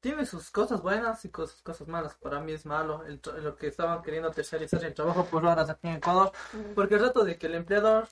[0.00, 2.14] tiene sus cosas buenas y cosas, cosas malas.
[2.14, 5.68] Para mí es malo el, tra- lo que estaban queriendo terciarizar el trabajo por horas
[5.70, 6.32] aquí en Ecuador,
[6.74, 8.08] porque el rato de que el empleador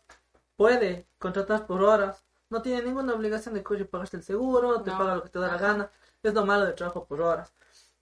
[0.57, 4.99] puede contratar por horas, no tiene ninguna obligación de que pagaste el seguro, te No.
[4.99, 5.91] paga lo que te da la gana,
[6.23, 7.53] es lo malo del trabajo por horas.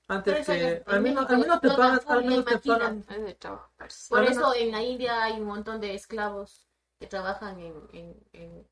[0.06, 3.02] Antes que al menos, al menos te pagan, al menos te pagan.
[3.02, 6.66] Por Al eso menos- en la India hay un montón de esclavos
[6.98, 8.68] que trabajan en, en, en-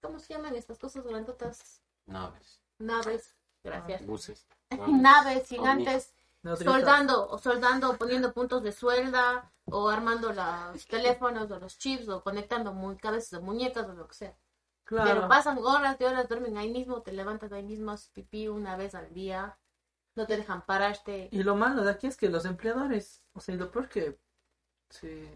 [0.00, 1.80] ¿cómo se llaman estas cosas grandotas?
[2.06, 2.60] Naves.
[2.78, 4.04] Naves, gracias.
[4.06, 4.46] Buses.
[4.88, 6.72] Naves gigantes nodrizas.
[6.72, 12.22] soldando o soldando, poniendo puntos de suelda o armando los teléfonos o los chips o
[12.22, 14.36] conectando mu- cabezas de muñecas o lo que sea.
[14.84, 15.08] Claro.
[15.08, 18.76] Pero pasan horas de horas, duermen ahí mismo, te levantas ahí mismo, haces pipí una
[18.76, 19.56] vez al día,
[20.16, 21.28] no te dejan pararte.
[21.30, 24.18] Y lo malo de aquí es que los empleadores, o sea, y lo peor que
[24.90, 25.30] sí,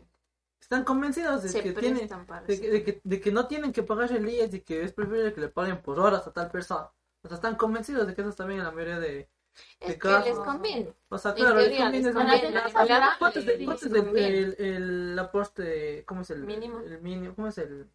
[0.60, 2.08] están convencidos de Se que tienen,
[2.46, 4.92] de que, de, que, de que no tienen que pagar el IES y que es
[4.92, 6.90] preferible que le paguen por horas a tal persona.
[7.26, 9.28] O sea, están convencidos de que eso está bien en la mayoría de,
[9.80, 10.26] Es que casos.
[10.26, 10.94] les conviene.
[11.08, 11.92] o sea, claro, les conviene
[13.18, 14.56] ¿Cuánto es, el- es el, el,
[15.12, 16.80] el aporte, cómo es el Mínimo.
[16.80, 17.88] El mínimo, ¿cómo es el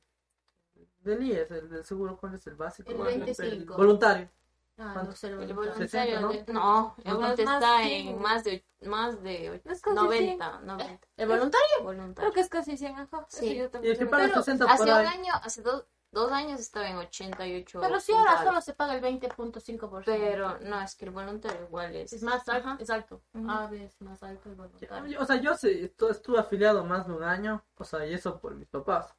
[1.04, 2.92] del IES, el del seguro, cuál es el básico?
[2.92, 3.76] El ¿Cuál es 25.
[3.78, 4.30] voluntario.
[4.78, 5.56] Ah, no sé, El voluntario.
[5.56, 8.08] voluntario, 60, de- no, el No, voluntario más está cien.
[8.08, 11.08] en más de, más de Es casi 90, 90.
[11.18, 11.68] ¿El voluntario?
[11.76, 12.34] Creo Voluntario.
[12.34, 13.26] que es casi 100, ajá.
[13.30, 13.46] Sí.
[13.52, 15.86] Eso yo Y también el que paga Pero 60 por hace un año, hace dos,
[16.12, 17.80] dos años estaba en 88.
[17.82, 20.04] Pero si ahora solo se paga el 20.5%.
[20.06, 22.14] Pero no, es que el voluntario igual es.
[22.14, 22.78] Es más alto, Ajá.
[22.80, 23.22] es alto.
[23.34, 23.50] Ujú.
[23.50, 25.20] A veces más alto el voluntario.
[25.22, 28.40] O sea, yo sé, estu- estuve afiliado más de un año, o sea, y eso
[28.40, 29.16] por mis papás.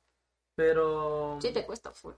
[0.55, 2.15] Pero Sí, te cuesta full.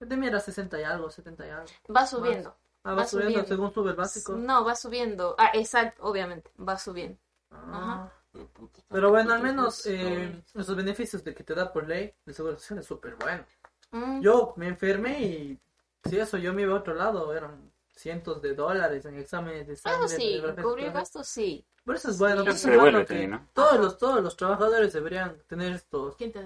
[0.00, 1.66] de mí era 60 y algo, 70 y algo.
[1.94, 2.56] Va subiendo.
[2.84, 3.48] Ah, va Va subiendo subiendo.
[3.48, 4.32] según sube el básico.
[4.32, 5.36] No, va subiendo.
[5.38, 7.18] Ah, exacto, obviamente, va subiendo.
[7.52, 8.10] Ah.
[8.32, 12.14] Pero puta, Pero bueno, al menos eh, esos beneficios de que te da por ley,
[12.26, 13.44] el seguro social es súper bueno.
[13.92, 14.20] Mm.
[14.20, 15.60] Yo me enfermé y
[16.04, 19.76] si eso yo me iba a otro lado, eran cientos de dólares en exámenes de
[19.76, 20.06] sangre.
[20.06, 21.64] Eso sí, cubrir gastos sí.
[21.84, 22.50] Por eso es bueno, Sí.
[22.50, 26.40] eso es bueno que todos los, todos los trabajadores deberían tener estos, ¿Quién te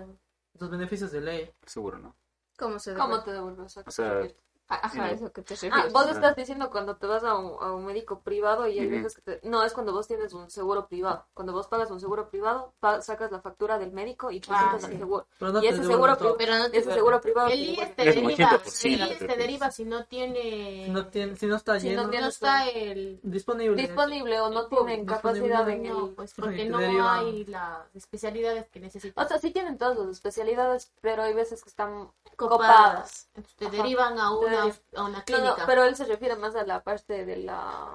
[0.55, 1.53] estos beneficios de ley.
[1.67, 2.17] Seguro, ¿no?
[2.59, 3.77] ¿Cómo se ¿Cómo te devuelves?
[3.77, 4.29] O sea, Ah,
[4.69, 5.93] Ajá, eso que te Ah, refieres.
[5.93, 8.97] vos estás diciendo cuando te vas a un, a un médico privado y hay Ujú.
[8.97, 9.49] veces que te...
[9.49, 11.25] No, es cuando vos tienes un seguro privado.
[11.35, 14.89] Cuando vos pagas un seguro privado, pa- sacas la factura del médico y presentas Ah,
[14.89, 15.27] seguro.
[15.39, 16.37] Pero no Y ese seguro todo.
[16.37, 17.49] Pero no te Ese seguro privado...
[17.49, 19.75] El IES te Es deriva, 80%, el IES te deriva es.
[19.77, 22.69] si no tiene, Si no, tiene, si no está Si no lleno, no tiene- está
[22.69, 23.77] el, disponible.
[23.81, 26.15] disponible o no El tienen capacidad en no, el...
[26.15, 27.15] pues porque no deriva.
[27.15, 29.25] hay las especialidades que necesitas.
[29.25, 32.59] O sea, sí tienen todas las especialidades, pero hay veces que están Copadas.
[32.59, 33.29] copadas.
[33.35, 33.77] Entonces te Ajá.
[33.77, 35.57] derivan a una, Te- a una clínica.
[35.59, 37.95] no, pero él se refiere más a la parte de la...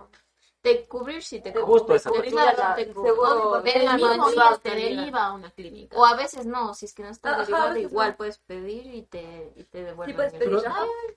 [0.64, 2.58] De cubrir si te Justo de esa cubrir parte.
[2.62, 3.10] la- Te el cubre.
[3.10, 4.90] seguro porque Pero el no mismo es IES te calidad.
[5.00, 5.98] deriva a una clínica.
[5.98, 8.18] O a veces no, si es que no está derivado, igual no.
[8.18, 10.14] puedes pedir y te, y te devuelven.
[10.14, 10.62] Sí puedes el- pedir,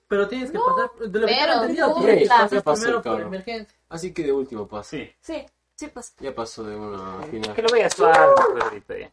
[0.07, 3.77] Pero- tienes que pasar, de lo que primero por emergencia.
[3.89, 4.89] Así que de último paso.
[4.89, 5.11] sí.
[5.21, 6.13] Sí, sí pasa.
[6.21, 7.53] Ya pasó de una final.
[7.53, 8.33] Que lo veas suave,
[8.63, 9.11] ahorita ya.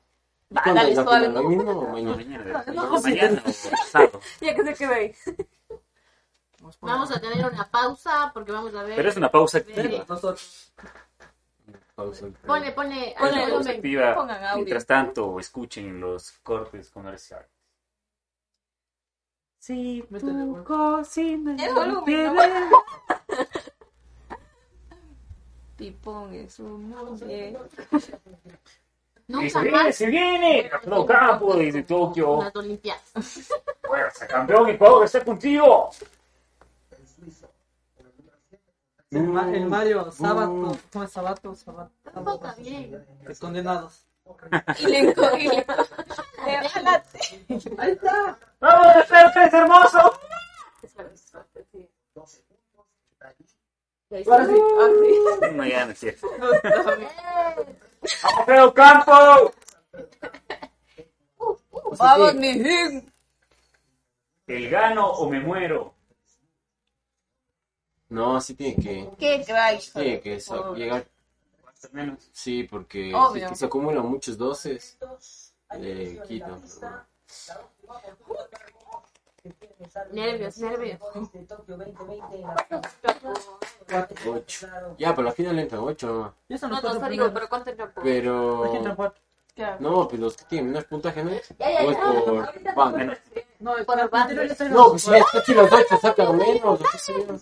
[0.56, 1.26] Va, ¿Cuándo dale suave.
[1.26, 1.36] final?
[1.44, 2.16] ¿Hoy mismo o No, mañana?
[2.16, 3.52] mañana, No, mañana o
[3.86, 4.20] sábado.
[4.40, 5.14] Ya que se quede ahí.
[6.80, 8.96] Vamos a tener una pausa porque vamos a ver.
[8.96, 10.04] Pero es una pausa activa.
[11.94, 12.26] Pausa.
[12.46, 14.14] Pone, pone, Ponle al Pausa activa.
[14.14, 14.56] Pongan audio.
[14.56, 17.48] Mientras tanto, escuchen los cortes comerciales.
[19.58, 22.70] Si Métele, tu cocina El volumen, quiere-
[25.76, 27.66] Pipón es un muñeco.
[27.92, 28.18] Y se
[29.28, 30.68] Nunca viene, más se viene.
[30.68, 32.42] Capitán Campo desde Tokio.
[32.42, 33.02] las Olimpiadas.
[33.82, 35.90] Fuerza, campeón, Ecuador está contigo.
[39.12, 40.10] El, Ma- el Mario.
[40.10, 40.76] Sabato.
[40.92, 41.54] ¿Cómo es Sabato?
[41.54, 41.92] Sabato.
[42.12, 43.06] Tampoco está bien.
[43.26, 44.06] De condenados.
[44.78, 45.12] Y le le-
[47.78, 48.38] Ahí está.
[48.60, 49.98] ¡Vamos, Pepe, hermoso!
[54.30, 54.54] Ahora sí.
[55.54, 56.28] No, ya no es cierto.
[58.22, 59.52] ¡Vamos, Pedro Campo!
[61.98, 62.50] Vamos, mi.
[64.46, 65.94] ¿El gano o me muero?
[68.12, 69.80] No, sí tiene que, Qué crack.
[69.94, 71.06] tiene que sa- llegar.
[71.92, 72.28] Menos.
[72.30, 73.54] Sí, porque Obvio.
[73.54, 74.98] se acumulan muchos doces,
[75.78, 76.62] le quitan.
[80.12, 81.00] Nervios, nervios.
[84.26, 84.66] Ocho.
[84.98, 86.62] Ya, pero la final entran ocho nomás.
[86.62, 88.00] No, no, digo, pero ¿cuánto tiempo?
[88.00, 88.72] Aquí Pero.
[89.80, 91.30] No, pues los que tienen menos puntaje, ¿no?
[91.30, 91.34] ¿O
[91.90, 92.92] es por?
[92.92, 93.18] Menos.
[93.58, 96.64] No, Por el anterior ya está en No, los pues si, los ocho sacan menos,
[96.64, 97.36] o qué sé yo.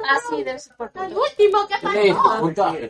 [0.00, 2.80] Ah, sí, debe ser por El último que pasó.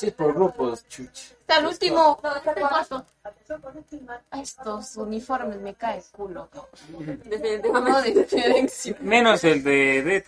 [0.00, 1.32] es por grupos, chuch.
[1.40, 2.20] Está el último.
[2.36, 3.06] Este corto.
[4.32, 6.48] Estos uniformes me cae el culo.
[7.24, 8.24] Definitivamente.
[8.24, 8.96] De.
[9.00, 10.24] Menos el de.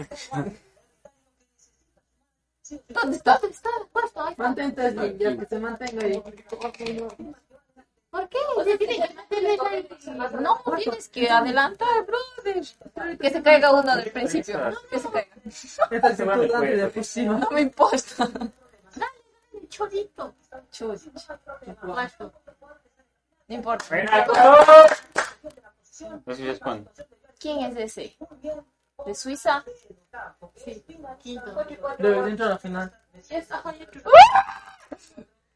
[2.88, 3.38] ¿Dónde está?
[3.38, 3.70] ¿Dónde está.
[4.36, 6.22] Mantente así, ya que se mantenga ahí.
[8.10, 8.38] ¿Por qué?
[8.66, 9.88] Ya tiene que mantener ahí.
[10.40, 13.18] No, tienes que adelantar, brother.
[13.18, 14.58] Que se caiga uno del principio.
[14.90, 15.36] Que se caiga.
[15.90, 17.14] Esta es Se van importante después.
[17.14, 17.24] de.
[17.24, 18.28] No me importa.
[19.68, 20.34] Chorito.
[20.72, 21.08] Chus.
[21.80, 22.32] Cuarto.
[23.46, 23.96] No importa.
[24.26, 26.16] No.
[27.38, 28.16] ¿Quién es ese?
[29.06, 29.64] ¿De Suiza?
[30.56, 30.84] Sí.
[31.22, 31.64] Quinto.
[31.98, 32.92] Debe de entrar a la final.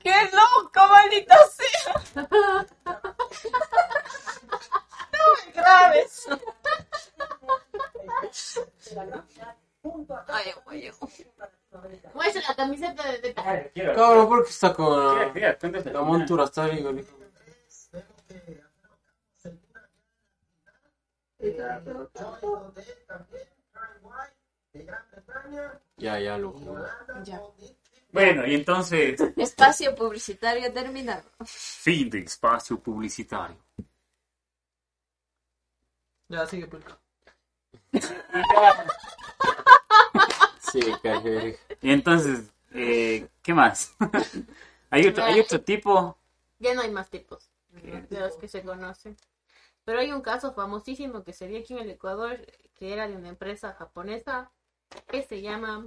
[0.04, 1.94] ¡Qué loco, maldita sea!
[5.12, 6.28] No me grabes.
[10.28, 10.92] Ay, ay, ay.
[12.12, 13.42] Muestra la camiseta de Beta.
[13.94, 15.34] Cabrón, ¿por qué está con
[15.92, 16.44] la, montura?
[16.44, 17.06] Está güey.
[25.96, 26.60] Ya, ya, loco.
[27.22, 27.40] Ya.
[28.14, 31.28] Bueno, y entonces, Espacio publicitario terminado.
[31.44, 33.56] fin de espacio publicitario.
[36.28, 36.84] Ya, sigue pues.
[36.84, 37.00] público.
[40.60, 41.58] Sí, caje.
[41.82, 43.94] Y entonces, eh, ¿qué más?
[44.90, 46.18] hay, otro, hay otro tipo.
[46.58, 49.16] Ya no hay más tipos de los que se conocen.
[49.84, 52.40] Pero hay un caso famosísimo que se dio aquí en el Ecuador,
[52.74, 54.50] que era de una empresa japonesa
[55.08, 55.86] que se llama,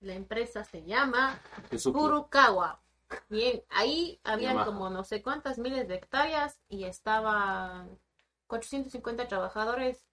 [0.00, 1.40] la empresa se llama
[1.70, 1.98] Suzuki.
[1.98, 2.80] Furukawa.
[3.28, 4.66] Bien, ahí habían Yamaha.
[4.66, 7.98] como no sé cuántas miles de hectáreas y estaban
[8.46, 10.04] 450 trabajadores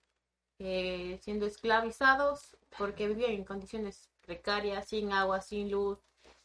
[0.59, 5.99] eh, siendo esclavizados porque vivían en condiciones precarias, sin agua, sin luz,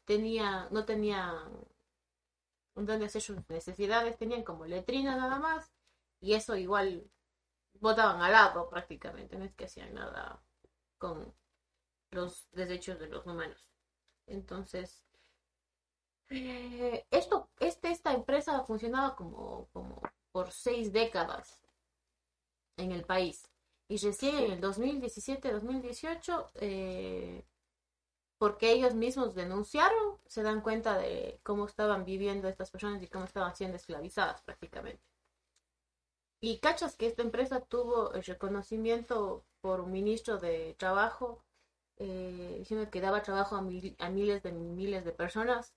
[0.04, 1.36] tenía, no tenían
[2.74, 5.70] donde hacer sus necesidades, tenían como letrina nada más
[6.20, 7.04] y eso igual
[7.74, 10.40] botaban al lado prácticamente, no es que hacían nada
[10.98, 11.32] con
[12.10, 13.64] los desechos de los humanos.
[14.26, 15.04] Entonces,
[16.30, 20.00] eh, esto, este, esta empresa funcionaba como, como
[20.32, 21.60] por seis décadas
[22.76, 23.48] en el país.
[23.88, 27.44] Y recién en el 2017-2018, eh,
[28.38, 33.24] porque ellos mismos denunciaron, se dan cuenta de cómo estaban viviendo estas personas y cómo
[33.24, 35.02] estaban siendo esclavizadas prácticamente.
[36.40, 41.44] Y cachas que esta empresa tuvo el reconocimiento por un ministro de trabajo,
[42.00, 45.74] eh, diciendo que daba trabajo a, mil- a miles de miles de personas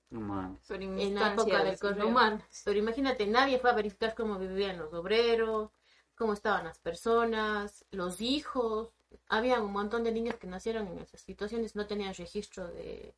[0.67, 2.41] No en la época del correo humano.
[2.63, 5.71] Pero imagínate, nadie fue a verificar cómo vivían los obreros,
[6.15, 8.91] cómo estaban las personas, los hijos.
[9.27, 13.15] Había un montón de niños que nacieron en esas situaciones, no tenían registro de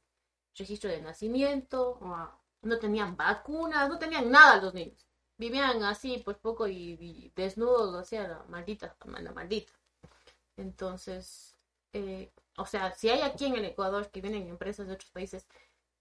[0.57, 1.99] registro de nacimiento,
[2.63, 5.05] no tenían vacunas, no tenían nada los niños.
[5.37, 9.73] Vivían así, pues poco y, y desnudos, o sea, la maldita, la maldita.
[10.57, 11.57] Entonces,
[11.93, 15.47] eh, o sea, si hay aquí en el Ecuador que vienen empresas de otros países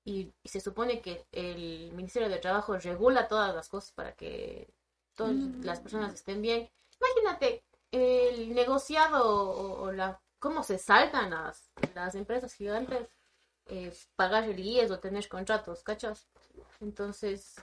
[0.04, 4.68] y, y se supone que el Ministerio de Trabajo regula todas las cosas para que
[5.14, 6.70] todas las personas estén bien.
[7.00, 13.08] Imagínate el negociado o, o la cómo se saltan las, las empresas gigantes
[13.66, 16.28] eh, pagar el IES o tener contratos, ¿cachas?
[16.80, 17.56] Entonces,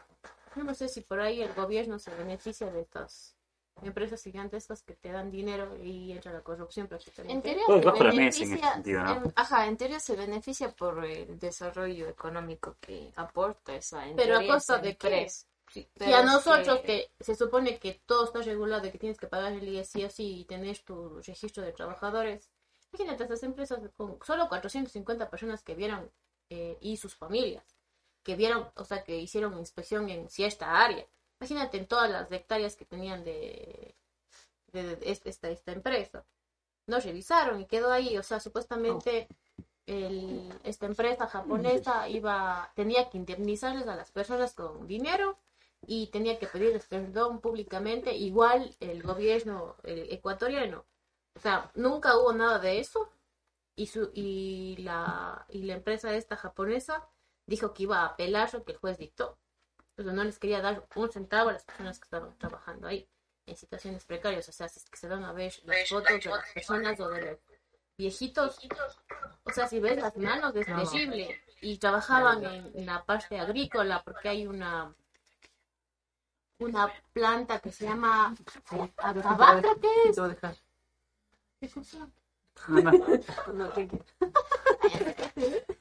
[0.55, 3.35] yo no sé si por ahí el gobierno se beneficia de estas
[3.83, 7.49] empresas gigantescas que te dan dinero y entra la corrupción En prácticamente.
[7.49, 7.73] teoría se
[8.09, 9.13] en ese beneficia, sentido, ¿no?
[9.15, 14.37] en- ajá, en teoría se beneficia por el desarrollo económico que aporta esa en Pero
[14.37, 15.07] a costa de qué?
[15.07, 15.45] empresa.
[15.73, 17.23] Si Pero a nosotros que- que...
[17.23, 20.09] se supone que todo está regulado y que tienes que pagar el IES sí o
[20.09, 22.49] sí y tener tu registro de trabajadores,
[22.91, 26.11] imagínate estas empresas con solo 450 personas que vieron
[26.49, 27.63] eh, y sus familias,
[28.23, 31.05] que vieron, o sea, que hicieron inspección en cierta área.
[31.41, 33.95] Imagínate en todas las hectáreas que tenían de,
[34.71, 36.23] de, de este- esta, esta empresa.
[36.87, 39.27] No revisaron y quedó ahí, o sea, supuestamente
[39.87, 45.39] el- esta empresa japonesa iba, tenía que indemnizarles a las personas con dinero
[45.87, 50.85] y tenía que pedirles perdón públicamente, igual el gobierno eh, ecuatoriano.
[51.35, 53.09] O sea, nunca hubo nada de eso
[53.75, 57.07] y, su, y, la, y la empresa esta japonesa
[57.47, 59.39] dijo que iba a apelar lo que el juez dictó.
[59.95, 63.07] Pero no les quería dar un centavo a las personas que estaban trabajando ahí
[63.45, 64.47] en situaciones precarias.
[64.49, 67.09] O sea, si es que se van a ver las fotos de las personas o
[67.09, 67.39] de los
[67.97, 68.59] viejitos,
[69.43, 70.83] o sea, si ves las manos es No.
[70.83, 71.41] terrible.
[71.61, 74.93] Y trabajaban en, en la parte agrícola porque hay una
[76.59, 78.35] una planta que se llama
[78.69, 80.15] creo que es.
[80.15, 80.55] Te voy a dejar.
[81.59, 82.07] ¿Qué cosa?
[83.53, 84.01] No, ¿qué- qué?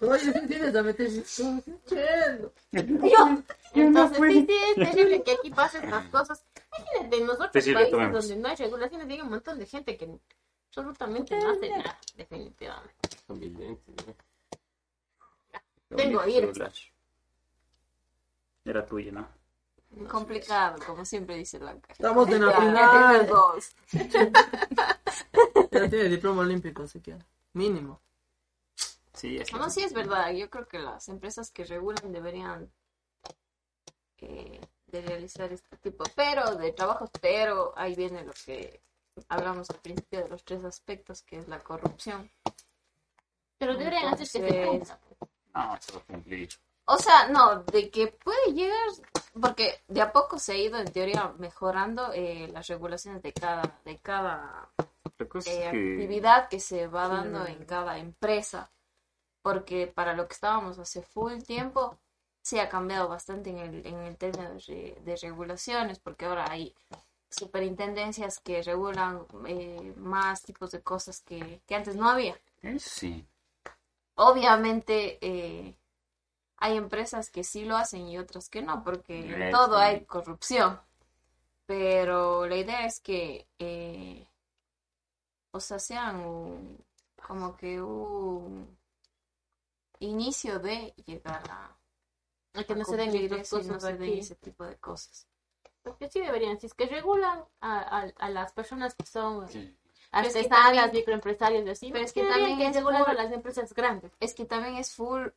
[0.00, 1.08] Oye, ¿sí tienes a meter
[1.86, 2.52] Chendo.
[3.72, 6.44] Entonces, sí, sí, es terrible que aquí pasen estas cosas.
[6.78, 10.08] Imagínate, en los otros países donde no hay regulaciones, hay un montón de gente que
[10.68, 12.94] absolutamente no hace nada, definitivamente.
[15.96, 16.72] Tengo celular.
[18.64, 19.39] Era tuyo, ¿no?
[20.08, 21.92] Complicado, como siempre dice Blanca.
[21.92, 23.26] Estamos en la Ya, final.
[23.26, 23.74] dos.
[25.70, 27.16] Ya tiene diploma olímpico, así que
[27.52, 28.00] mínimo.
[29.12, 30.30] Sí, así No, sí es verdad.
[30.32, 32.70] Yo creo que las empresas que regulan deberían
[34.18, 38.80] eh, de realizar este tipo, pero de trabajos, pero ahí viene lo que
[39.28, 42.30] hablamos al principio de los tres aspectos, que es la corrupción.
[43.58, 45.00] Pero deberían hacer que se Entonces, cumpla.
[45.54, 46.48] No, se va a cumplir.
[46.86, 48.88] O sea, no, de que puede llegar,
[49.40, 53.80] porque de a poco se ha ido en teoría mejorando eh, las regulaciones de cada,
[53.84, 54.68] de cada
[55.44, 55.68] eh, que...
[55.68, 57.66] actividad que se va Sí, dando no, en no.
[57.66, 58.70] cada empresa.
[59.42, 61.98] Porque para lo que estábamos hace full tiempo,
[62.42, 66.50] sí ha cambiado bastante en el, en el término de, re- de regulaciones, porque ahora
[66.50, 66.74] hay
[67.30, 72.36] superintendencias que regulan eh, más tipos de cosas que, que antes no había.
[72.62, 73.26] Eso sí.
[74.16, 75.74] Obviamente eh,
[76.60, 79.82] hay empresas que sí lo hacen y otras que no, porque en Eh, todo sí.
[79.82, 80.80] hay corrupción.
[81.66, 84.26] Pero la idea es que, eh,
[85.52, 86.84] o sea, sean un-
[87.26, 88.76] como que un
[90.00, 91.76] inicio de llegar a,
[92.54, 94.76] A que a no se den estas y no cosas se den ese tipo de
[94.78, 95.26] cosas.
[95.82, 99.76] Porque sí deberían, si es que regulan a, a, a las personas que son Sí.
[100.12, 103.14] Pero es que artesanas, microempresarios y así, pero es que también que es a full-
[103.16, 104.10] las empresas grandes.
[104.20, 105.28] es que también es full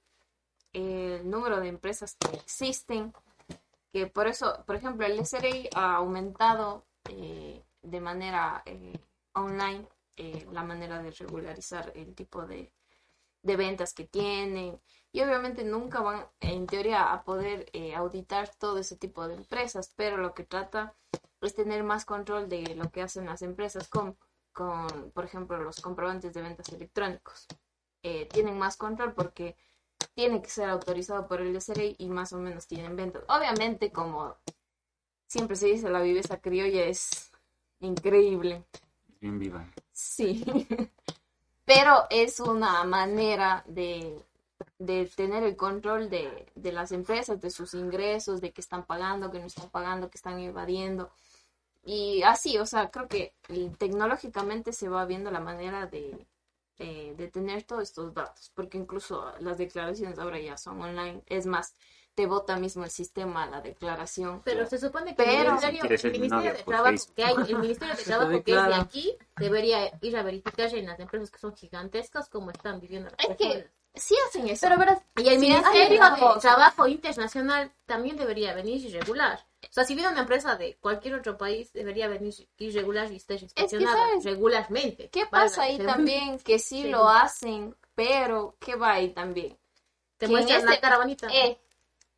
[0.74, 3.14] el número de empresas que existen,
[3.92, 9.00] que por eso, por ejemplo, el SRI ha aumentado eh, de manera eh,
[9.34, 12.72] online eh, la manera de regularizar el tipo de,
[13.44, 14.82] de ventas que tienen.
[15.12, 20.18] Y obviamente nunca van en teoría a poder auditar todo ese tipo de empresas, pero
[20.18, 20.96] lo que trata
[21.40, 24.18] es tener más control de lo que hacen las empresas con,
[24.52, 27.46] con por ejemplo, los comprobantes de ventas electrónicos.
[28.02, 29.56] Tienen más control porque
[30.14, 33.24] tiene que ser autorizado por el SRI y más o menos tienen ventas.
[33.28, 34.36] Obviamente, como
[35.28, 37.32] siempre se dice, la viveza criolla es
[37.80, 38.64] increíble.
[39.20, 39.68] Bien viva.
[39.92, 40.44] Sí.
[41.66, 44.22] Pero es una manera de,
[44.80, 49.32] de tener el control de, de las empresas, de sus ingresos, de que están pagando,
[49.32, 51.12] que no están pagando, que están evadiendo.
[51.86, 53.34] Y así, o sea, creo que
[53.78, 56.26] tecnológicamente se va viendo la manera de,
[56.78, 61.22] de, de tener todos estos datos, porque incluso las declaraciones ahora ya son online.
[61.28, 61.76] Es más,
[62.16, 64.42] te vota mismo el sistema la declaración.
[64.46, 67.58] Pero se supone que Pero- el Ministerio, Si el de por Trabajo que hay, el
[67.60, 71.40] Ministerio de Trabajo que es de aquí, debería ir a verificar en las empresas que
[71.40, 73.72] son gigantescas cómo están viviendo las Es que personas.
[73.96, 74.68] Sí hacen eso.
[74.78, 79.46] Pero Y el Ministerio de Trabajo Internacional también debería venir y regular.
[79.64, 83.16] O sea, si viene una empresa de cualquier otro país, debería venir y regular y
[83.18, 85.10] estar inspeccionada regularmente.
[85.10, 86.38] ¿Qué pasa ahí la- también?
[86.44, 86.90] Que sí Sí.
[86.90, 89.58] lo hacen, pero ¿qué va ahí también?
[90.18, 91.28] Te muestran la este- cara bonita.
[91.32, 91.60] Eh,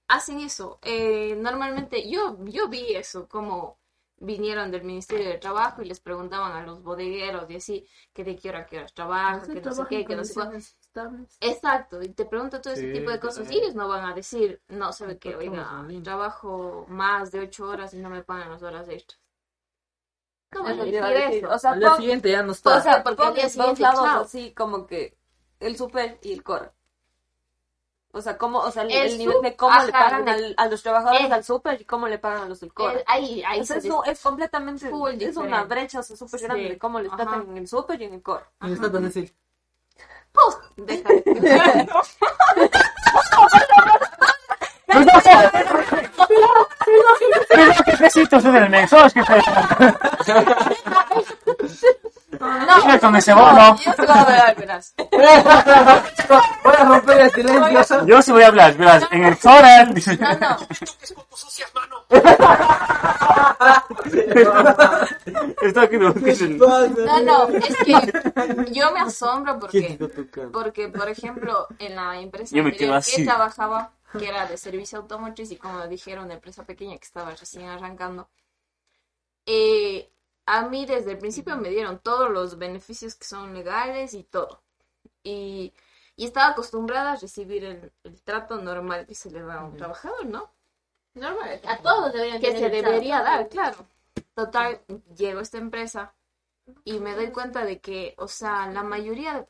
[0.08, 0.80] hacen eso.
[0.82, 3.78] Eh, normalmente yo, yo vi eso, como
[4.18, 8.36] vinieron del Ministerio de Trabajo y les preguntaban a los bodegueros y así, que de
[8.36, 10.64] qué hora, a qué horas trabajan, que no sé qué, que no sé cuál.
[11.42, 13.52] Exacto, y te pregunto todo ese Sí, tipo de cosas.
[13.52, 17.94] Y ellos no van a decir, no, sabe que, oiga, trabajo más de ocho horas
[17.94, 19.20] y no me pagan las horas extras.
[20.52, 21.50] No van a decir eso.
[21.50, 22.82] O sea, Al día siguiente ya no o está.
[22.82, 25.18] sea, porque al día siguiente, así como que
[25.60, 26.72] el super y el core.
[28.18, 30.68] O sea, cómo, o sea, el, El el nivel de cómo le pagan al- a
[30.68, 33.04] los trabajadores al super y cómo le pagan a los del core.
[33.08, 36.40] Ahí, ahí O sea, se es, es completamente, full es una brecha, o sea, súper
[36.40, 36.46] Sí.
[36.46, 37.24] grande de cómo les Ajá.
[37.24, 38.46] tratan en el super y en el core.
[38.62, 39.36] Y les tratan de decir,
[40.78, 41.24] deja de-
[47.86, 49.06] ¿Qué besitos en el nexo?
[49.06, 49.22] Es que
[52.38, 52.82] te...
[52.82, 53.76] Dime con ese bono.
[53.78, 54.94] Yo te voy a ver, verás.
[56.64, 58.06] voy a romper el silencio.
[58.06, 59.36] Yo sí voy a hablar, verás, en el
[59.94, 60.58] dice- No, no.
[65.62, 70.42] Está aquí, no, que es el- No, no, es que yo me asombro ¿Quién porque,
[70.52, 74.58] porque por ejemplo, en la empresa Yo me anterior quedo que trabajaba, que era de
[74.58, 78.30] servicio automotriz y como dijeron, una empresa pequeña que estaba recién arrancando,
[79.46, 80.10] eh,
[80.46, 84.62] a mí desde el principio me dieron todos los beneficios que son legales y todo.
[85.24, 85.74] Y,
[86.16, 89.78] y estaba acostumbrada a recibir el, el trato normal que se le da a un
[89.78, 90.52] trabajador, ¿no?
[91.16, 93.88] Normal, a todos deberían que se debería dar, claro.
[94.34, 94.82] Total,
[95.16, 96.14] llego a esta empresa
[96.84, 99.48] y me doy cuenta de que, o sea, la mayoría,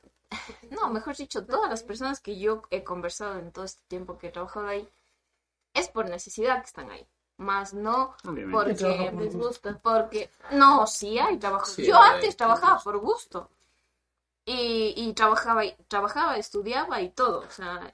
[0.71, 4.27] no, mejor dicho, todas las personas que yo he conversado en todo este tiempo que
[4.27, 4.87] he trabajado ahí,
[5.73, 7.07] es por necesidad que están ahí.
[7.37, 8.75] Más no Obviamente.
[8.75, 11.65] porque porque no, sí hay trabajo.
[11.67, 13.49] Sí, yo hay, antes trabajaba por gusto.
[14.45, 17.91] Y, y trabajaba, y- trabajaba, estudiaba y todo, o sea,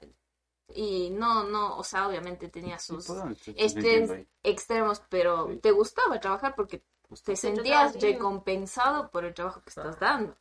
[0.74, 3.08] y no, no, o sea, obviamente tenía sus
[4.42, 6.82] extremos, pero te gustaba trabajar porque
[7.24, 10.36] te sentías recompensado por el trabajo que estás dando.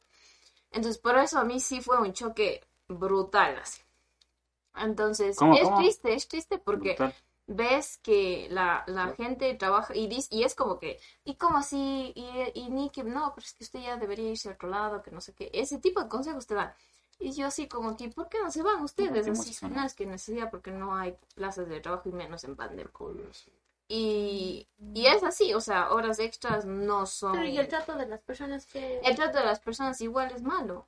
[0.72, 3.82] Entonces, por eso a mí sí fue un choque brutal así.
[4.76, 5.78] Entonces, ¿Cómo, es cómo?
[5.78, 7.14] triste, es triste porque Brutal.
[7.56, 12.12] Ves que la, la gente trabaja y, dis- y es como que, ¿y cómo así?
[12.16, 15.02] Y, y ni que, no, pero es que usted ya debería irse a otro lado,
[15.04, 15.50] que no sé qué.
[15.54, 16.74] Ese tipo de consejos te dan.
[17.20, 19.28] Y yo así como que, ¿por qué no se van ustedes?
[19.28, 22.90] Así, no, es que necesidad porque no hay plazas de trabajo y menos en pandemia.
[23.88, 27.34] Y, y es así, o sea, horas extras no son...
[27.34, 30.42] Pero y el trato de las personas que El trato de las personas igual es
[30.42, 30.88] malo.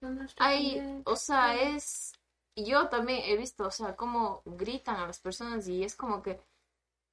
[0.00, 1.02] no nos tratan Hay, bien.
[1.06, 2.12] o sea, es...
[2.56, 6.40] Yo también he visto, o sea, cómo gritan a las personas y es como que...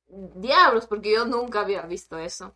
[0.07, 2.55] Diablos, porque yo nunca había visto eso.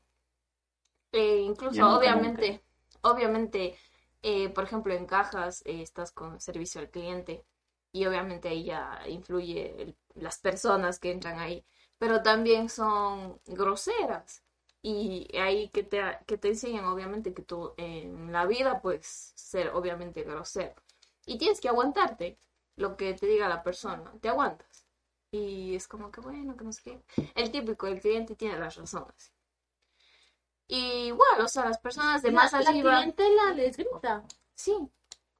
[1.11, 2.63] Eh, incluso, Yo nunca, obviamente,
[3.01, 3.77] obviamente,
[4.21, 7.43] eh, por ejemplo, en cajas eh, estás con servicio al cliente
[7.91, 11.65] y obviamente ahí ya influye el- las personas que entran ahí,
[11.97, 14.43] pero también son groseras.
[14.83, 19.69] Y ahí que te, que te enseñan obviamente que tú en la vida puedes ser
[19.75, 20.73] obviamente grosero.
[21.25, 22.37] Y tienes que aguantarte
[22.77, 24.85] lo que te diga la persona, te aguantas
[25.31, 27.03] y es como que bueno, que no sé qué,
[27.35, 29.31] el típico, el cliente tiene las razones.
[30.67, 32.81] Y igual, o sea, las personas de La- más la arriba...
[32.81, 34.23] clientela les grita.
[34.55, 34.73] Sí,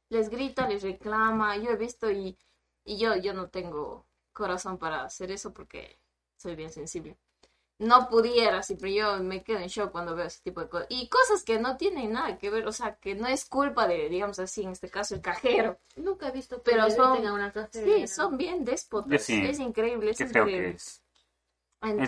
[0.09, 2.37] les grita, les reclama, yo he visto y,
[2.85, 5.99] y yo, yo no tengo corazón para hacer eso porque
[6.37, 7.17] soy bien sensible.
[7.81, 10.85] No pudiera, sí, pero yo me quedo en shock cuando veo ese tipo de cosas.
[10.89, 14.07] Y cosas que no tienen nada que ver, o sea, que no es culpa de,
[14.07, 15.79] digamos así, en este caso, el cajero.
[15.95, 17.83] Nunca he visto que Pero son- a una cajera.
[17.97, 19.23] Sí, son bien déspotas.
[19.23, 19.43] Sí.
[19.43, 20.75] Es increíble, es Qué feo que increíble.
[20.77, 21.01] es.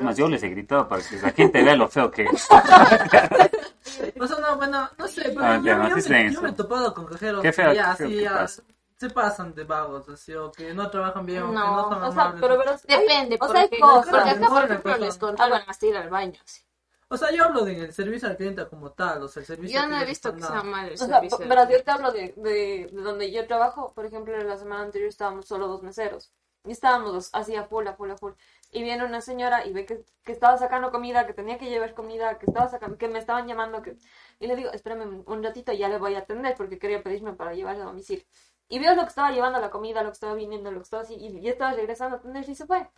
[0.03, 2.47] Más, yo les he gritado para que la gente vea lo feo que es.
[4.19, 7.41] O sea, no, bueno, no sé, pero Ah, yo, me, yo he topado con cajeros
[7.41, 8.63] Qué feo, ya, qué feo así, que ya pasa.
[8.97, 12.11] Se pasan de vagos, así, o que no trabajan bien, o que No, son O
[12.11, 12.41] sea, amables.
[12.41, 14.09] pero hay- Depende, o sea, hay porque, cosas.
[14.09, 15.27] porque acá, por Bueno, ejemplo, pues, les no.
[15.27, 16.39] controlan hasta ir al baño.
[16.45, 16.61] sí.
[17.09, 19.87] O sea, yo hablo del servicio al cliente como tal, o sea, el servicio Yo
[19.87, 20.71] no he visto que sea dando.
[20.71, 21.37] mal el O sea, servicio.
[21.47, 23.93] pero yo te hablo de, de, de donde yo trabajo.
[23.93, 26.31] Por ejemplo, la semana anterior estábamos solo dos meseros.
[26.65, 28.31] Y estábamos así a full, a full, a full.
[28.71, 31.93] Y viene una señora y ve que, que estaba sacando comida, que tenía que llevar
[31.93, 33.83] comida, que estaba sacando, que me estaban llamando.
[33.83, 33.95] que
[34.39, 37.33] Y le digo, espérame un- un ratito, ya le voy a atender porque quería pedirme
[37.33, 38.25] para llevar a domicilio.
[38.69, 41.03] Y veo lo que estaba llevando la comida, lo que estaba viniendo, lo que estaba
[41.03, 41.15] así.
[41.15, 42.89] Y ya estaba regresando a atender y se fue.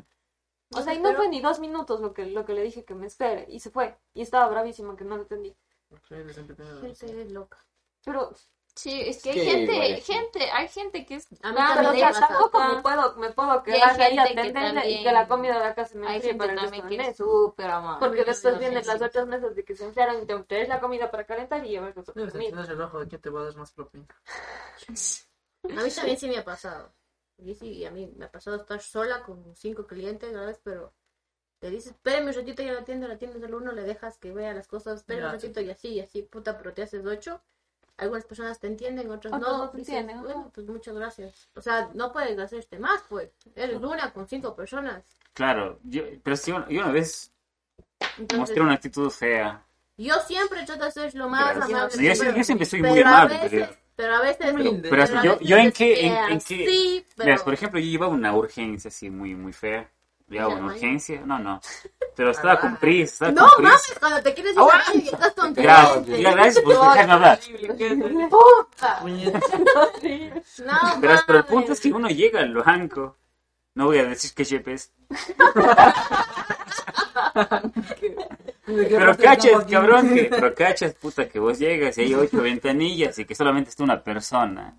[0.71, 2.95] O sea, y no fue ni dos minutos lo que, lo que le dije que
[2.95, 3.45] me espere.
[3.49, 3.97] Y se fue.
[4.13, 5.23] Y estaba bravísima que no.
[5.27, 5.45] Sí,
[6.11, 7.57] empecé a- Gente loca.
[8.03, 8.31] Pero
[8.77, 11.55] Sí, es que hay que gente, igual gente, hay gente que es A mí tan
[11.55, 12.27] también Pero me ya pasa.
[12.27, 15.73] tampoco me puedo, me puedo quedar ahí gente que y que la comida de la
[15.75, 18.05] casa me enfríe para el resto que es súper amable.
[18.05, 19.03] Porque después No, vienen sí, las sí.
[19.05, 21.95] otras mesas de que se enfriaron y te traes la comida para calentar y llevas
[21.95, 22.51] los Debes de comida.
[22.63, 24.07] tener el ojo de quién te va a dar más propina.
[25.71, 26.91] A mí también sí me ha pasado.
[27.37, 30.59] Y sí, a mí me ha pasado estar sola con cinco clientes, ¿sabes?
[30.63, 30.93] Pero
[31.59, 34.31] te dices, espérame un ratito y la atiende, la atiendes el uno, le dejas que
[34.31, 37.05] vea las cosas, espérame Ya, un ratito y así, y así, puta, pero te haces
[37.05, 37.41] ocho.
[37.97, 39.57] Algunas personas te entienden, otras Otras no.
[39.65, 41.47] no te dices, entienden, bueno, pues muchas gracias.
[41.55, 43.31] O sea, no puedes hacerte más, pues.
[43.55, 45.03] Eres una con cinco personas.
[45.33, 47.31] Claro, yo, pero si yo, yo una vez
[48.17, 49.65] Entonces, mostré una actitud fea.
[49.97, 51.65] yo siempre trato de ser lo más Gracias.
[51.79, 52.37] amable yo, posible.
[52.37, 53.33] yo siempre soy Pero muy a amable.
[53.39, 54.53] veces- pero- Pero a veces...
[54.53, 54.89] Humilde.
[54.89, 57.85] Pero así, yo, yo en qué, en, en qué, sí, pero- Verás, por ejemplo, yo
[57.87, 59.89] llevaba una urgencia así muy, muy fea.
[60.27, 61.61] Llevaba una urgencia, no, no.
[62.15, 63.71] Pero estaba con prisa, estaba No con prisa.
[63.87, 66.19] mames, cuando te quieres ir Ah, a y estás con Claro, clientes.
[66.21, 67.39] ya, gracias por dejarme hablar.
[68.29, 69.01] Puta.
[70.65, 73.17] No Verás, pero el punto es que uno llega al banco.
[73.75, 74.91] No voy a decir que Shep es.
[78.65, 83.25] Pero cachas, cabrón, que, pero cachas, puta, que vos llegas y hay ocho ventanillas y
[83.25, 84.75] que solamente está una persona.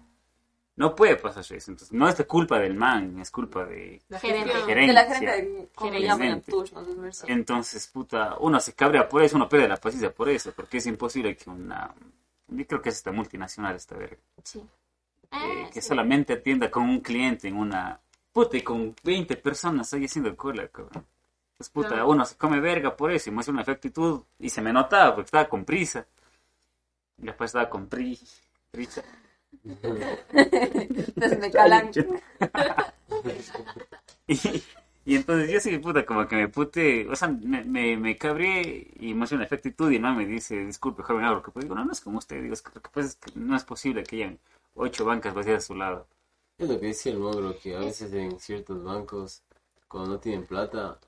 [0.76, 1.70] No puede pasar eso.
[1.70, 4.53] Entonces, no es de culpa del man, es culpa de Gerente.
[4.53, 4.93] de De gerencia.
[4.93, 6.53] la gente que le llaman en Gerente.
[7.28, 10.87] Entonces, puta, uno se cabrea por eso, uno pierde la paciencia por eso, porque es
[10.87, 11.95] imposible que una...
[12.49, 14.18] Yo creo que es esta multinacional esta verga.
[14.45, 14.59] Sí.
[14.59, 14.64] eh,
[15.30, 15.89] Ah, que sí.
[15.89, 17.99] solamente atienda con un cliente en una...
[18.32, 21.07] Puta, y con 20 personas ahí haciendo cola, cabrón.
[21.59, 22.09] Pues puta, Claro.
[22.09, 25.26] uno se come verga por eso y muestra una actitud y se me notaba porque
[25.26, 26.07] estaba con prisa.
[27.18, 28.18] Y después estaba con pri,
[28.70, 29.02] prisa.
[30.32, 31.90] Entonces me calan.
[34.26, 34.38] y,
[35.04, 38.88] y entonces yo sí, puta, como que me pute, o sea, me, me, me cabré
[38.98, 41.64] y muestra una actitud y no me dice, disculpe, joven, hago lo que puedo.
[41.64, 43.57] Digo, no, no es como usted, digo, es que lo que pasa es que no
[43.57, 44.38] es posible que hayan
[44.74, 46.07] ocho bancas vacías a su lado.
[46.59, 49.42] Es lo que decía el mogro, que a veces en ciertos bancos,
[49.88, 51.00] cuando no tienen plata,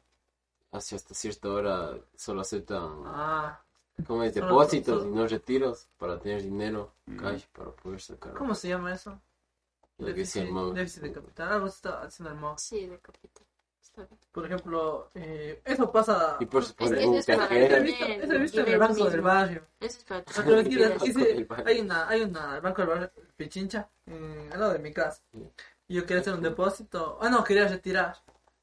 [0.73, 3.61] hacia hasta cierta hora solo aceptan Ah,
[4.07, 7.17] como es, depósitos y no retiros para tener dinero, Mm.
[7.19, 8.35] cash, para poder sacar.
[8.35, 9.21] ¿cómo se llama eso?
[9.99, 11.53] Lo que decía el Déficit, de capital.
[11.53, 12.57] Algo está haciendo el mo.
[12.57, 13.45] Sí, de capital.
[13.83, 14.21] Está bien.
[14.31, 16.37] Por ejemplo, eh, eso pasa.
[16.39, 19.05] Y por supuesto, Es es he el- visto, eso he el visto en el banco
[19.11, 19.67] del barrio.
[19.81, 24.73] Eso es para hay una, hay una, el banco del barrio Pichincha, eh, al lado
[24.75, 25.21] de mi casa.
[25.89, 27.19] Y yo quería hacer un depósito.
[27.21, 28.17] Ah, no, quería retirar.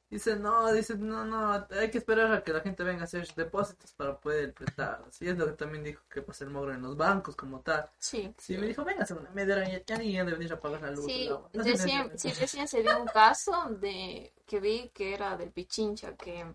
[0.10, 3.28] Dice, no, dice, no, no, hay que esperar a que la gente venga a hacer
[3.36, 5.04] depósitos para poder prestar.
[5.08, 7.90] Así es lo que también dijo que pasa el mogro en los bancos como tal.
[7.98, 8.34] Sí.
[8.38, 11.06] Sí, me dijo, venga, una media hora, ya, ni de venir a pagar la luz.
[11.06, 11.28] Sí.
[11.28, 16.16] No recién, sí, recién se dio un caso de que vi que era del Pichincha,
[16.16, 16.46] que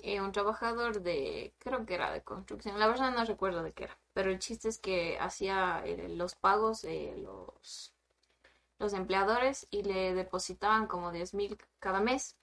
[0.00, 3.84] eh, un trabajador de, creo que era de construcción, la verdad no recuerdo de qué
[3.84, 7.94] era, pero el chiste es que hacía eh, los pagos de los,
[8.80, 12.36] los empleadores y le depositaban como 10 mil cada mes.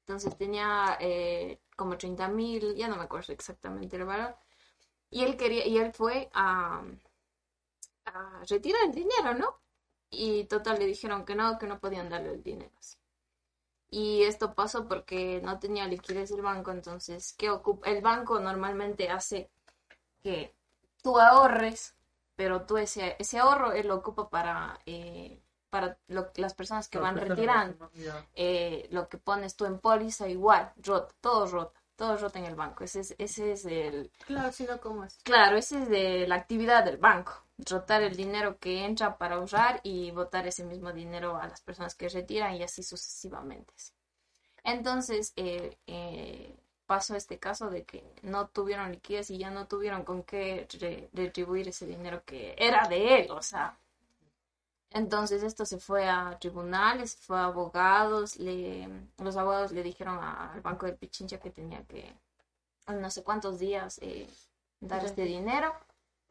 [0.00, 4.36] Entonces tenía eh, como 30 mil, ya no me acuerdo exactamente el valor.
[5.10, 6.82] Y él quería, y él fue a,
[8.06, 9.60] a retirar el dinero, ¿no?
[10.10, 12.72] Y total le dijeron que no, que no podían darle el dinero.
[12.78, 12.96] así.
[13.90, 17.90] Y esto pasó porque no tenía liquidez el banco, entonces, ¿qué ocupa?
[17.90, 19.50] El banco normalmente hace
[20.22, 20.54] que
[21.02, 21.96] tú ahorres,
[22.36, 25.39] pero tú ese, ese ahorro él lo ocupa para, eh,
[25.70, 27.90] para lo- las personas que van retirando.
[28.34, 32.54] Eh, lo que pones tú en póliza igual, rota, todo rota, todo rota en el
[32.54, 32.84] banco.
[32.84, 35.16] Ese es, ese es el, Claro, si no, ¿cómo es?
[35.22, 37.32] Claro, esa es de la actividad del banco.
[37.58, 41.94] Rotar el dinero que entra para ahorrar y botar ese mismo dinero a las personas
[41.94, 43.72] que retiran y así sucesivamente.
[44.64, 46.56] Entonces, eh, eh,
[46.86, 51.08] pasó este caso de que no tuvieron liquidez y ya no tuvieron con qué re-
[51.12, 53.78] retribuir ese dinero que era de él, o sea.
[54.92, 58.88] Entonces esto se fue a tribunales, fue a abogados, le,
[59.18, 62.12] los abogados le dijeron a- al Banco del Pichincha que tenía que,
[62.88, 64.28] en no sé cuántos días, eh,
[64.80, 65.74] dar este dinero,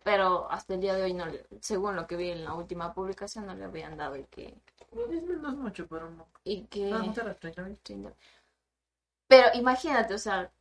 [0.04, 1.26] pero hasta el día de hoy, no,
[1.62, 4.56] según lo que vi en la última publicación, no le habían dado y que...
[4.92, 6.28] Pero 10 mil no es mucho, pero no.
[6.44, 7.78] Y que no te las 30 mil.
[9.28, 10.52] pero imagínate, o sea,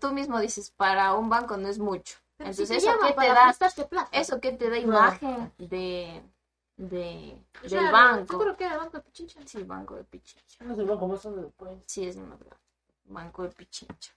[0.00, 2.16] tú mismo dices, para un banco no es mucho.
[2.36, 3.54] Pero Entonces, si ¿eso qué te da?
[3.88, 4.08] plata.
[4.12, 6.22] ¿Eso que te da imagen de,
[6.88, 8.32] de, O sea, del banco?
[8.32, 9.40] Yo creo que era el banco de Pichincha.
[9.46, 10.64] Sí, Banco de Pichincha.
[10.64, 11.78] No es el banco más grande del país.
[11.86, 12.56] Sí, es más grande.
[13.04, 14.12] Banco de Pichincha.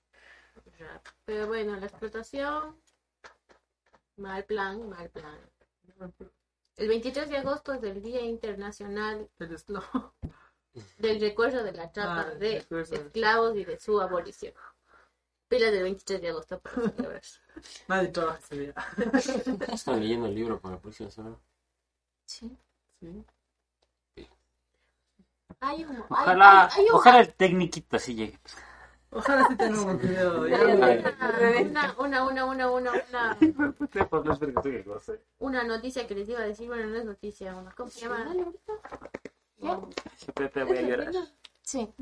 [1.25, 2.77] Pero bueno, la explotación,
[4.17, 5.37] mal plan, mal plan.
[6.77, 10.13] El 23 de agosto es el Día Internacional El esclavo.
[10.97, 12.57] del Recuerdo de la Trata Ah, el de.
[12.81, 14.53] Esclavos y de su abolición.
[15.47, 17.21] Pilas del 23 de agosto para celebrar.
[17.87, 18.73] Nadie trabaja ese día.
[19.71, 21.37] Están leyendo el libro para la próxima semana.
[22.25, 22.57] Sí.
[22.99, 23.25] Sí.
[25.59, 28.39] Hay un, Ojalá, hay- hay un- ojalá el tecniquito así llegue.
[29.11, 30.47] Ojalá sí tengamos video.
[30.47, 30.57] ya.
[30.65, 33.37] una, una, una, una, una, una,
[35.39, 38.25] una noticia que les iba a decir, bueno, no es noticia, una, ¿cómo se llama?
[40.17, 41.11] Siempre te voy a llorar.
[41.61, 41.93] Sí.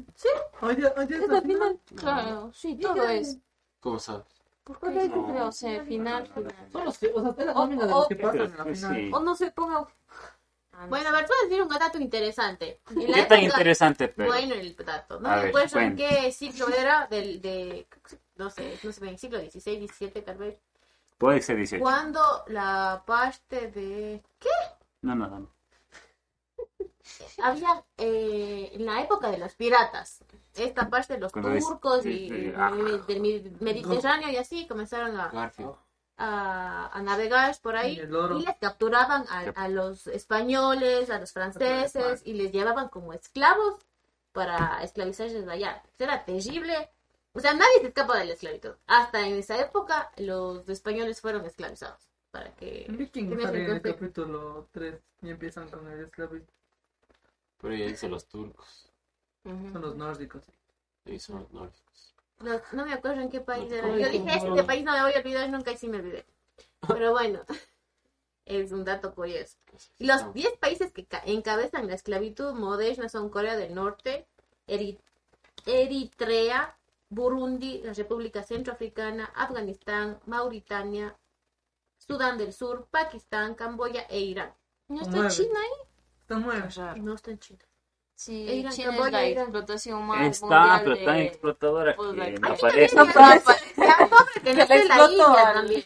[0.62, 1.80] Hoy día, hoy día final.
[1.96, 3.38] Claro, sí, todo es.
[3.80, 4.26] ¿Cómo sabes?
[4.80, 6.56] Creo, o sea, final, final.
[6.72, 8.58] Son los que, o sea, es la O- nómina de o- los que pasan en
[8.58, 8.96] la final.
[8.96, 9.12] sí.
[9.14, 9.88] O no se ponga.
[10.90, 12.82] Bueno, a ver, a decir un dato interesante.
[12.90, 14.30] En la ¿Qué tan época- interesante, pero?
[14.32, 15.20] Bueno, el dato.
[15.20, 16.10] No A me ver, acuerdo en cuenta.
[16.22, 17.88] qué siglo era, del, de,
[18.36, 20.58] no sé, no sé, en siglo XVI, XVII tal vez,
[21.20, 21.84] Puede ser 18.
[21.84, 24.24] cuando la parte de...
[25.04, 25.52] No, no, no.
[27.44, 30.24] Había, eh, en la época de los piratas,
[30.56, 32.72] esta parte de los Cuando es- turcos y, ah.
[33.08, 35.52] del Mediterráneo y así comenzaron a,
[36.18, 42.22] a, a navegar por ahí y les capturaban a, a los españoles, a los franceses
[42.26, 43.76] y les llevaban como esclavos
[44.32, 45.82] para esclavizarles allá.
[45.96, 46.90] Eso era terrible.
[47.34, 48.72] O sea, nadie se escapa de la esclavitud.
[48.88, 52.02] Hasta en esa época los españoles fueron esclavizados.
[52.30, 52.86] Para que...
[53.42, 56.48] Sale en el capítulo 3 y empiezan con el esclavismo.
[57.60, 58.91] Pero ella dice los turcos.
[59.44, 60.44] Son los nórdicos.
[61.06, 62.16] Ellos son los nórdicos.
[62.40, 63.88] No, no me acuerdo en qué país No era.
[64.00, 66.26] Yo dije, este país no me voy a olvidar nunca y sí me olvidé.
[66.88, 67.42] Pero bueno,
[68.46, 69.58] es un dato curioso.
[69.98, 74.28] Y los 10 países que ca- encabezan la esclavitud moderna son Corea del Norte,
[74.68, 75.00] Eri-
[75.66, 76.78] Eritrea,
[77.10, 81.16] Burundi, la República Centroafricana, Afganistán, Mauritania,
[81.98, 84.54] Sudán del Sur, Pakistán, Camboya e Irán.
[84.88, 85.30] ¿No está Nueve.
[85.30, 85.88] China ahí?
[86.30, 86.70] Nueve.
[86.76, 87.02] Raro.
[87.02, 87.64] No está en China.
[88.24, 91.24] Sí, China es la explotación más Está, tan de...
[91.26, 94.54] explotadora pues, que like- no que
[94.88, 95.84] la India también.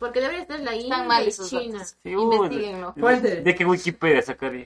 [0.00, 1.84] Porque debería estar la India Están mal y China.
[1.84, 2.92] Sí, Investíguenlo.
[2.94, 3.42] Fuente.
[3.42, 4.64] ¿De qué Wikipedia sacaría?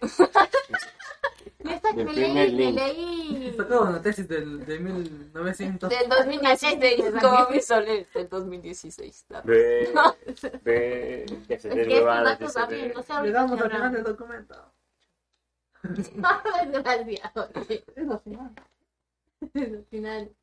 [1.58, 2.74] Esta que me leí, me link.
[2.78, 3.54] leí.
[3.54, 5.90] Sacaban la tesis del, de 1900.
[5.90, 9.26] Del 2016, como mi Soler, del 2016.
[9.28, 9.92] la- Ve,
[10.62, 13.08] ve, que se Es den que estos huevadas, datos que se también, den- no sé
[13.12, 13.96] Le ahorita damos qué al final habrá.
[13.98, 14.54] del documento.
[16.72, 17.50] Desgraciado.
[17.68, 18.54] Es la final.
[19.54, 20.34] Al final.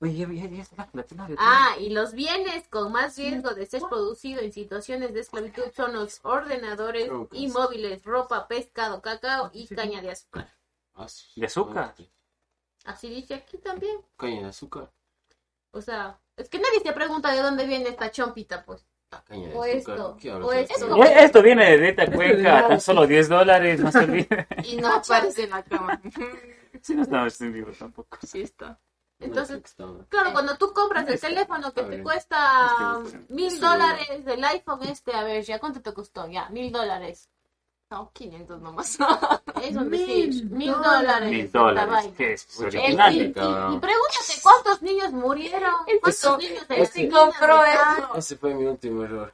[0.00, 3.54] Oye, ya, ya, ya está, la final, ya Ah, y los bienes con más riesgo
[3.54, 9.50] de ser producido en situaciones de esclavitud son los ordenadores y móviles, ropa, pescado, cacao
[9.54, 10.54] y caña de azúcar.
[10.94, 11.94] Ah, ¿De azúcar?
[12.84, 13.96] Así dice aquí también.
[14.16, 14.92] Caña de azúcar.
[15.70, 18.84] O sea, es que nadie se pregunta de dónde viene esta chompita, pues.
[19.22, 21.38] Caña de O esto, o de esto.
[21.38, 24.46] Eh, viene de esta cuenca, tan solo 10 dólares, no se olvide.
[24.64, 26.00] Y no aparece en la cama.
[26.82, 28.18] Si no estamos en vivo tampoco.
[28.26, 28.78] Sí está.
[29.18, 29.62] Entonces.
[30.08, 33.58] Claro, cuando tú compras el teléfono que te cuesta mil Sí.
[33.58, 36.28] dólares del iPhone este, a ver, ¿ya cuánto te costó?
[36.28, 37.30] Ya, mil dólares.
[37.94, 38.98] No, 500 nomás.
[39.62, 40.82] Es un Mil mil dólares.
[40.82, 41.30] dólares.
[41.30, 42.16] Mil esta dólares, vaina.
[42.16, 43.14] que es Mucho original.
[43.16, 43.74] y, y- cabrón.
[43.74, 48.14] y pregúntate cuántos niños murieron, cuántos niños este compró de eso.
[48.16, 49.32] Ese fue mi último error.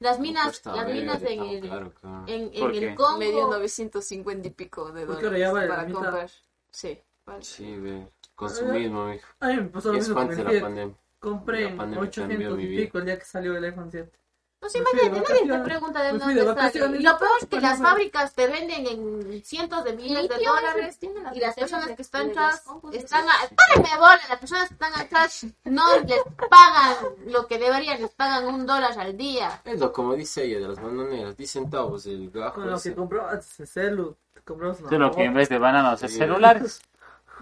[0.00, 2.24] Las minas, las minas en el, cabrón.
[2.26, 3.18] en, el Congo.
[3.18, 6.30] Me dio 950 y pico de dólares vale para comprar.
[6.70, 7.42] Sí, vale.
[7.42, 8.06] Sí, ve.
[8.36, 9.26] Consumismo, mijo.
[9.40, 10.64] A mí me pasó lo Y es mismo con antes el de la 7.
[10.66, 10.96] pandemia.
[11.18, 13.88] Compré La en pandemia cambió 800 mi y pico el día que salió el iPhone
[13.90, 14.17] 7.
[14.60, 16.98] De imagínate, nadie te pregunta de dónde de sale.
[16.98, 20.36] Y lo peor es que Pues, las fábricas te venden en cientos de miles de
[20.36, 20.98] dólares.
[21.34, 23.26] Y las personas que están atrás están.
[23.26, 24.20] ¡Párenme bola!
[24.28, 28.98] Las personas que están atrás no les pagan lo que deberían, les pagan un dólar
[28.98, 29.62] al día.
[29.64, 31.36] Es lo como dice ella de las bananeras.
[31.36, 32.56] 10 centavos el gajo.
[32.56, 36.82] Con lo que celu, comprabas una Solo que en vez de bananos es celulares.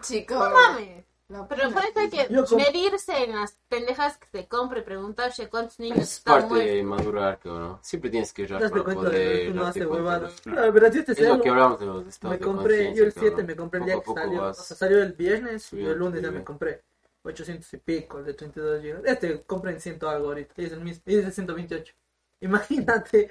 [0.03, 0.39] Chicos.
[0.39, 1.06] No mames.
[1.29, 5.79] Pero por eso hay que Yo medirse en las pendejas que se compre, preguntarse cuántos
[5.81, 6.85] niños Es están parte de muertos.
[6.85, 7.79] madurar, cabrón.
[7.83, 9.97] Siempre tienes que errar Te das para cuenta de que poder uno darte hace cuenta
[9.97, 10.33] de huevadas.
[10.33, 12.77] los- Claro, pero si este Es lo que hablamos de los estados me de compré,
[12.95, 13.47] yo el conciencia, 7 cabrón.
[13.47, 14.41] me compré el Poco día a que poco salió.
[14.43, 16.45] vas O sea, salió el viernes y subiendo el lunes ya me nivel.
[16.45, 16.83] compré
[17.23, 19.03] 800 y pico, el de 32 GB.
[19.05, 21.95] Este compré en 100 algo ahorita, y es el mismo, y es de 128.
[22.41, 23.31] Imagínate,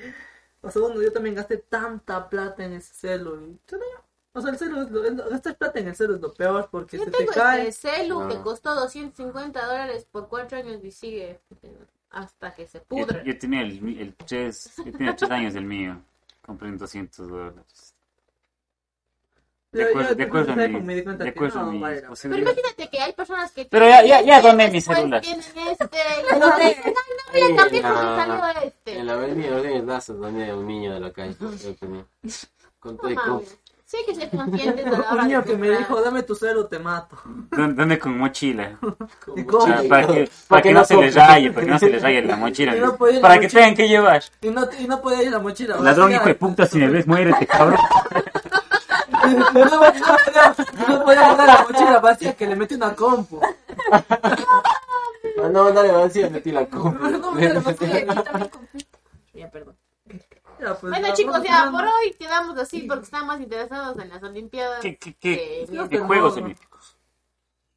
[0.62, 3.36] o sea, uno, yo también gasté tanta plata en ese celu.
[3.42, 4.05] Y, chuta, ya.
[4.36, 4.88] O sea, el celu,
[5.30, 7.68] gastar plata en el celu es lo peor porque Yo se te tengo cae.
[7.70, 8.44] este celu que Ah.
[8.44, 11.40] costó 250 dólares por 4 años y sigue
[12.12, 13.24] hasta que se pudre.
[13.26, 16.02] yo tenía el, mi- el tres, yo tenía 3 años del mío.
[16.45, 17.94] Compré en 200 dólares.
[19.72, 21.34] De acuerdo, de a mi- me di cuenta de a
[21.64, 24.80] no vale Pero imagínate que hay personas que Pero ya- ya- ya este, doné mi
[24.80, 25.22] celular.
[25.22, 26.40] Tienen este, y no
[27.49, 28.99] no, también salió este.
[28.99, 31.36] En la Ordenes Lazo donde un niño de la calle.
[31.40, 32.06] Yo tenía.
[32.80, 33.60] Con todo y No con- mames.
[33.88, 37.18] Sí que la hora Un niño que me dijo, dame tu celo, te mato.
[37.52, 38.80] ¿Dónde dónde con mochila?
[39.36, 39.72] ¿Y cómo?
[39.72, 42.24] Ah, para que, para que no se les raye, para que no se les raye
[42.24, 42.74] la mochila.
[42.74, 43.49] No Para la que mochila.
[43.49, 44.24] tengan que llevar.
[44.41, 45.78] Y no, y no podía ir la mochila.
[45.78, 47.78] Ladrón, hijo de puta, si me ves, muérete, cabrón.
[49.53, 50.56] No, no podía,
[50.88, 53.40] no guardar la mochila vacía que le metí una compu.
[53.91, 57.10] Ah, no, dale, vacía, metí la compra.
[57.10, 58.06] No, mira, vacía.
[59.34, 59.76] Ya, perdón.
[60.66, 64.10] Ya, pues, Bueno chicos, ya no- por hoy quedamos así porque estamos más interesados en
[64.10, 64.82] las Olimpiadas.
[64.82, 66.98] ¿Qué, qué, qué, que- qué juegos olímpicos?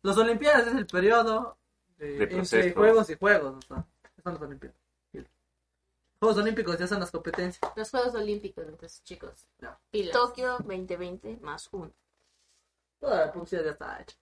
[0.03, 1.59] Los Olimpiadas es el periodo
[1.99, 3.57] De entre juegos y juegos.
[3.57, 3.85] O sea,
[4.23, 4.77] son los Olimpiadas.
[6.21, 7.73] Juegos Olímpicos ya son las competencias.
[7.77, 9.47] Los Juegos Olímpicos, entonces chicos.
[9.91, 10.13] Pilas.
[10.13, 11.93] Tokio 2020 más uno.
[12.99, 14.17] Toda la publicidad ya está hecha.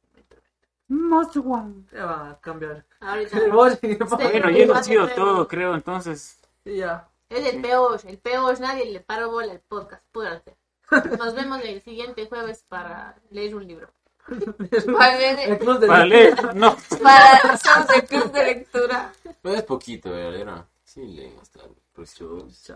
[1.93, 2.85] Ya va a cambiar.
[3.01, 3.39] Ahorita.
[4.31, 6.39] Bueno, ya hemos sido todo, creo, entonces.
[6.65, 7.09] y ya.
[7.29, 10.57] Es el peor, el peor, nadie le paró bola al podcast, púrate.
[11.19, 13.91] Nos vemos el siguiente jueves para leer un libro.
[14.87, 16.77] Vale, El club de Para leer, no.
[17.03, 19.13] para somos el club de lectura.
[19.43, 20.67] Pero es poquito, ¿verdad?
[20.85, 22.49] Sí, leen hasta el próximo.
[22.51, 22.73] Sí,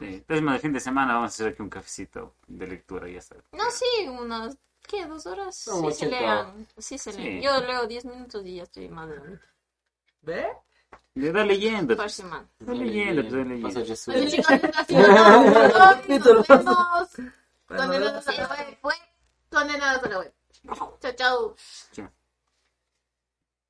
[0.00, 3.18] entonces, más de fin de semana vamos a hacer aquí un cafecito de lectura, ya
[3.18, 3.36] está.
[3.52, 5.06] No, sí, unas, ¿qué?
[5.06, 5.66] ¿Dos horas?
[5.68, 7.18] No, sí se lean, sí se Sí.
[7.20, 7.42] leen.
[7.42, 9.38] Yo leo 10 minutos y ya estoy más de
[10.22, 10.48] ¿Ve?
[16.22, 16.62] todo por hoy.
[16.62, 16.76] Nos vemos.
[17.68, 18.48] Bueno, Condenados a la
[18.82, 18.94] web.
[19.50, 20.32] Condenados a la web.
[21.00, 21.56] Chao, chao.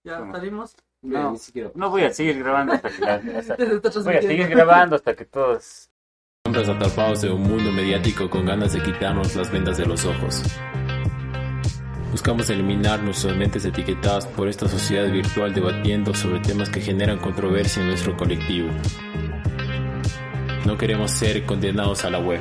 [0.02, 0.76] ya salimos.
[1.02, 1.70] No, Ni siquiera.
[1.74, 3.00] no voy a seguir grabando hasta que
[4.02, 5.88] Voy a seguir grabando hasta que todos
[6.46, 10.42] Hombres atrapados en un mundo mediático con ganas de quitarnos las vendas de los ojos.
[12.16, 17.82] Buscamos eliminar nuestras mentes etiquetadas por esta sociedad virtual debatiendo sobre temas que generan controversia
[17.82, 18.70] en nuestro colectivo.
[20.64, 22.40] No queremos ser condenados a la web.